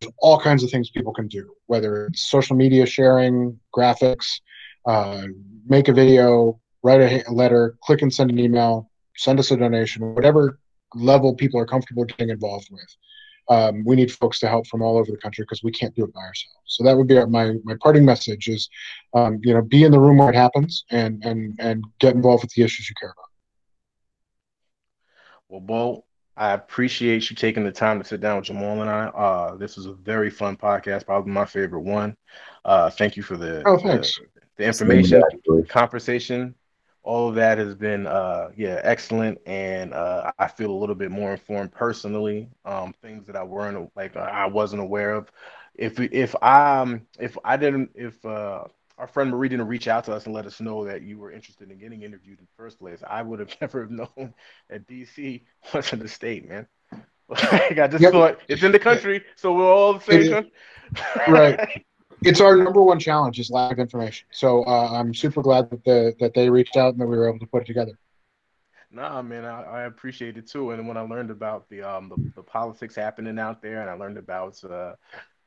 There's 0.00 0.12
all 0.18 0.38
kinds 0.38 0.62
of 0.62 0.70
things 0.70 0.90
people 0.90 1.12
can 1.12 1.26
do, 1.26 1.56
whether 1.66 2.06
it's 2.06 2.30
social 2.30 2.54
media 2.54 2.86
sharing, 2.86 3.58
graphics, 3.76 4.42
uh, 4.86 5.24
make 5.66 5.88
a 5.88 5.92
video, 5.92 6.60
write 6.84 7.00
a 7.00 7.24
letter, 7.32 7.76
click 7.82 8.02
and 8.02 8.14
send 8.14 8.30
an 8.30 8.38
email, 8.38 8.88
send 9.16 9.40
us 9.40 9.50
a 9.50 9.56
donation, 9.56 10.14
whatever 10.14 10.60
level 10.94 11.34
people 11.34 11.58
are 11.58 11.66
comfortable 11.66 12.04
getting 12.04 12.30
involved 12.30 12.68
with. 12.70 12.96
Um, 13.48 13.82
we 13.84 13.96
need 13.96 14.12
folks 14.12 14.38
to 14.40 14.48
help 14.48 14.66
from 14.66 14.82
all 14.82 14.98
over 14.98 15.10
the 15.10 15.16
country 15.16 15.42
because 15.44 15.62
we 15.62 15.70
can't 15.70 15.94
do 15.94 16.04
it 16.04 16.12
by 16.12 16.20
ourselves. 16.20 16.58
So 16.66 16.84
that 16.84 16.96
would 16.96 17.06
be 17.06 17.16
our, 17.16 17.26
my 17.26 17.54
my 17.64 17.74
parting 17.82 18.04
message: 18.04 18.48
is 18.48 18.68
um, 19.14 19.38
you 19.42 19.54
know 19.54 19.62
be 19.62 19.84
in 19.84 19.92
the 19.92 20.00
room 20.00 20.18
where 20.18 20.30
it 20.30 20.34
happens 20.34 20.84
and 20.90 21.24
and 21.24 21.54
and 21.58 21.84
get 21.98 22.14
involved 22.14 22.44
with 22.44 22.52
the 22.52 22.62
issues 22.62 22.88
you 22.88 22.94
care 23.00 23.10
about. 23.10 23.24
Well, 25.48 25.60
Bo, 25.60 26.04
I 26.36 26.52
appreciate 26.52 27.30
you 27.30 27.36
taking 27.36 27.64
the 27.64 27.72
time 27.72 27.98
to 27.98 28.04
sit 28.04 28.20
down 28.20 28.36
with 28.36 28.44
Jamal 28.44 28.82
and 28.82 28.90
I. 28.90 29.06
Uh, 29.06 29.56
this 29.56 29.76
was 29.76 29.86
a 29.86 29.92
very 29.94 30.30
fun 30.30 30.56
podcast, 30.56 31.06
probably 31.06 31.32
my 31.32 31.46
favorite 31.46 31.80
one. 31.80 32.16
Uh, 32.64 32.90
thank 32.90 33.16
you 33.16 33.22
for 33.22 33.36
the 33.36 33.62
oh 33.66 33.78
thanks 33.78 34.18
the, 34.34 34.40
the 34.56 34.66
information, 34.66 35.22
conversation 35.68 36.54
all 37.02 37.28
of 37.28 37.34
that 37.34 37.58
has 37.58 37.74
been 37.74 38.06
uh 38.06 38.50
yeah 38.56 38.80
excellent 38.82 39.38
and 39.46 39.92
uh 39.94 40.30
i 40.38 40.46
feel 40.46 40.70
a 40.70 40.78
little 40.78 40.94
bit 40.94 41.10
more 41.10 41.32
informed 41.32 41.72
personally 41.72 42.48
um 42.64 42.94
things 43.02 43.26
that 43.26 43.36
i 43.36 43.42
weren't 43.42 43.90
like 43.96 44.16
i 44.16 44.46
wasn't 44.46 44.80
aware 44.80 45.12
of 45.12 45.30
if 45.74 45.98
if 46.00 46.34
i 46.42 46.78
um 46.80 47.02
if 47.18 47.38
i 47.44 47.56
didn't 47.56 47.90
if 47.94 48.24
uh 48.26 48.64
our 48.98 49.06
friend 49.06 49.30
Marie 49.30 49.48
didn't 49.48 49.68
reach 49.68 49.86
out 49.86 50.04
to 50.04 50.12
us 50.12 50.26
and 50.26 50.34
let 50.34 50.44
us 50.44 50.60
know 50.60 50.84
that 50.84 51.02
you 51.02 51.18
were 51.18 51.30
interested 51.30 51.70
in 51.70 51.78
getting 51.78 52.02
interviewed 52.02 52.40
in 52.40 52.44
the 52.44 52.62
first 52.62 52.80
place. 52.80 53.00
I 53.08 53.22
would 53.22 53.38
have 53.38 53.54
never 53.60 53.86
known 53.86 54.34
that 54.68 54.88
DC 54.88 55.42
was 55.72 55.92
in 55.92 56.00
the 56.00 56.08
state, 56.08 56.48
man. 56.48 56.66
like 57.28 57.78
I 57.78 57.86
just 57.86 58.02
yep. 58.02 58.12
thought 58.12 58.40
it's 58.48 58.62
in 58.62 58.72
the 58.72 58.78
country, 58.78 59.22
so 59.36 59.52
we're 59.52 59.72
all 59.72 59.94
the 59.94 60.00
same. 60.00 60.50
right 61.28 61.84
it's 62.22 62.40
our 62.40 62.56
number 62.56 62.82
one 62.82 62.98
challenge 62.98 63.38
is 63.38 63.50
lack 63.50 63.72
of 63.72 63.78
information. 63.78 64.26
So 64.30 64.64
uh, 64.64 64.90
I'm 64.92 65.14
super 65.14 65.42
glad 65.42 65.70
that 65.70 65.84
the 65.84 66.14
that 66.20 66.34
they 66.34 66.50
reached 66.50 66.76
out 66.76 66.92
and 66.92 67.00
that 67.00 67.06
we 67.06 67.16
were 67.16 67.28
able 67.28 67.38
to 67.38 67.46
put 67.46 67.62
it 67.62 67.66
together. 67.66 67.98
Nah, 68.90 69.20
man, 69.20 69.44
I, 69.44 69.62
I 69.62 69.82
appreciate 69.82 70.38
it 70.38 70.46
too. 70.46 70.70
And 70.70 70.88
when 70.88 70.96
I 70.96 71.02
learned 71.02 71.30
about 71.30 71.68
the 71.68 71.82
um 71.82 72.08
the, 72.08 72.32
the 72.36 72.42
politics 72.42 72.94
happening 72.94 73.38
out 73.38 73.62
there, 73.62 73.80
and 73.80 73.90
I 73.90 73.94
learned 73.94 74.18
about 74.18 74.62
uh, 74.64 74.94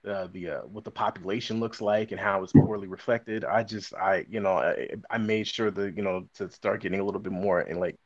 the 0.04 0.50
uh, 0.50 0.62
what 0.62 0.84
the 0.84 0.92
population 0.92 1.60
looks 1.60 1.82
like 1.82 2.12
and 2.12 2.20
how 2.20 2.44
it's 2.44 2.54
poorly 2.54 2.88
reflected, 2.88 3.44
I 3.44 3.64
just 3.64 3.94
I 3.94 4.26
you 4.30 4.40
know 4.40 4.54
I, 4.54 4.90
I 5.10 5.18
made 5.18 5.48
sure 5.48 5.72
that 5.72 5.96
you 5.96 6.04
know 6.04 6.28
to 6.36 6.50
start 6.52 6.82
getting 6.82 7.00
a 7.00 7.04
little 7.04 7.22
bit 7.22 7.34
more 7.34 7.60
and 7.60 7.80
like 7.80 7.98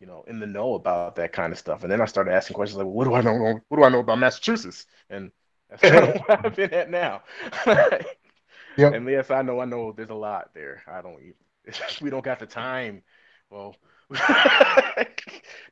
you 0.00 0.06
know 0.06 0.24
in 0.26 0.40
the 0.40 0.46
know 0.46 0.74
about 0.74 1.16
that 1.16 1.32
kind 1.32 1.52
of 1.52 1.58
stuff. 1.58 1.82
And 1.82 1.90
then 1.90 2.00
I 2.00 2.06
started 2.06 2.32
asking 2.32 2.54
questions 2.54 2.78
like, 2.78 2.86
well, 2.86 2.94
what 2.94 3.04
do 3.04 3.14
I 3.14 3.20
know? 3.22 3.60
What 3.68 3.76
do 3.76 3.84
I 3.84 3.88
know 3.88 4.00
about 4.00 4.18
Massachusetts? 4.18 4.86
And 5.08 5.32
that's 5.70 5.82
where 6.26 6.44
I've 6.44 6.56
been 6.56 6.74
at 6.74 6.90
now. 6.90 7.22
yep. 7.66 8.94
And 8.94 9.08
yes, 9.08 9.30
I 9.30 9.42
know, 9.42 9.60
I 9.60 9.64
know 9.64 9.92
there's 9.92 10.10
a 10.10 10.14
lot 10.14 10.50
there. 10.54 10.82
I 10.86 11.00
don't 11.02 11.20
even, 11.20 11.34
we 12.02 12.10
don't 12.10 12.24
got 12.24 12.38
the 12.38 12.46
time. 12.46 13.02
Well, 13.50 13.76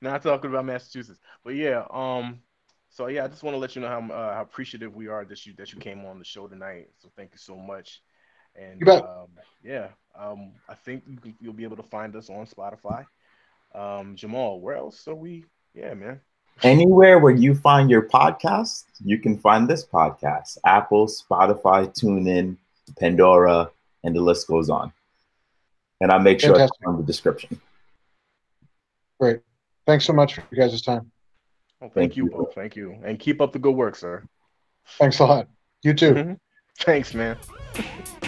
not 0.00 0.22
talking 0.22 0.50
about 0.50 0.64
Massachusetts, 0.64 1.20
but 1.44 1.54
yeah. 1.54 1.84
Um, 1.90 2.40
so 2.90 3.06
yeah, 3.08 3.24
I 3.24 3.28
just 3.28 3.42
want 3.42 3.54
to 3.54 3.58
let 3.58 3.76
you 3.76 3.82
know 3.82 3.88
how, 3.88 4.00
uh, 4.14 4.34
how 4.34 4.42
appreciative 4.42 4.94
we 4.94 5.08
are 5.08 5.24
that 5.24 5.44
you 5.46 5.54
that 5.58 5.72
you 5.72 5.78
came 5.78 6.04
on 6.04 6.18
the 6.18 6.24
show 6.24 6.46
tonight. 6.46 6.88
So 6.98 7.10
thank 7.16 7.32
you 7.32 7.38
so 7.38 7.56
much. 7.56 8.00
And 8.56 8.88
um, 8.88 9.28
yeah, 9.62 9.88
um, 10.18 10.52
I 10.68 10.74
think 10.74 11.04
you 11.24 11.34
you'll 11.40 11.52
be 11.52 11.64
able 11.64 11.76
to 11.76 11.82
find 11.84 12.14
us 12.16 12.30
on 12.30 12.46
Spotify. 12.46 13.06
Um, 13.74 14.16
Jamal, 14.16 14.60
where 14.60 14.76
else 14.76 15.06
are 15.06 15.14
we? 15.14 15.44
Yeah, 15.74 15.94
man. 15.94 16.20
Anywhere 16.62 17.18
where 17.18 17.34
you 17.34 17.54
find 17.54 17.88
your 17.88 18.02
podcast, 18.02 18.84
you 19.04 19.18
can 19.18 19.38
find 19.38 19.68
this 19.68 19.84
podcast 19.84 20.58
Apple, 20.64 21.06
Spotify, 21.06 21.86
TuneIn, 21.86 22.56
Pandora, 22.98 23.70
and 24.04 24.14
the 24.14 24.20
list 24.20 24.48
goes 24.48 24.68
on. 24.70 24.92
And 26.00 26.10
I'll 26.10 26.20
make 26.20 26.40
sure 26.40 26.58
it's 26.58 26.72
on 26.84 26.96
the 26.96 27.02
description. 27.02 27.60
Great. 29.20 29.40
Thanks 29.86 30.04
so 30.04 30.12
much 30.12 30.34
for 30.34 30.44
you 30.50 30.58
guys' 30.58 30.82
time. 30.82 31.10
Well, 31.80 31.90
thank, 31.90 32.12
thank 32.12 32.16
you, 32.16 32.24
you. 32.24 32.48
Thank 32.54 32.76
you. 32.76 32.96
And 33.04 33.18
keep 33.18 33.40
up 33.40 33.52
the 33.52 33.58
good 33.58 33.74
work, 33.74 33.96
sir. 33.96 34.24
Thanks 34.98 35.18
a 35.18 35.26
lot. 35.26 35.48
You 35.82 35.94
too. 35.94 36.14
Mm-hmm. 36.14 36.32
Thanks, 36.80 37.14
man. 37.14 37.36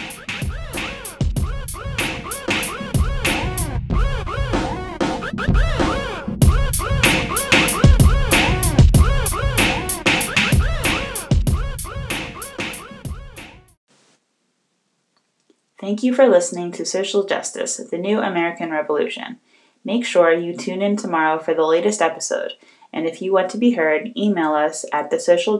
Thank 15.81 16.03
you 16.03 16.13
for 16.13 16.29
listening 16.29 16.71
to 16.73 16.85
Social 16.85 17.25
Justice, 17.25 17.77
the 17.77 17.97
New 17.97 18.19
American 18.19 18.69
Revolution. 18.69 19.39
Make 19.83 20.05
sure 20.05 20.31
you 20.31 20.55
tune 20.55 20.83
in 20.83 20.95
tomorrow 20.95 21.39
for 21.39 21.55
the 21.55 21.65
latest 21.65 22.03
episode. 22.03 22.51
And 22.93 23.07
if 23.07 23.19
you 23.19 23.33
want 23.33 23.49
to 23.49 23.57
be 23.57 23.71
heard, 23.71 24.15
email 24.15 24.53
us 24.53 24.85
at 24.93 25.09
the 25.09 25.19
social 25.19 25.57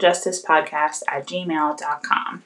at 1.08 1.26
gmail.com. 1.26 2.44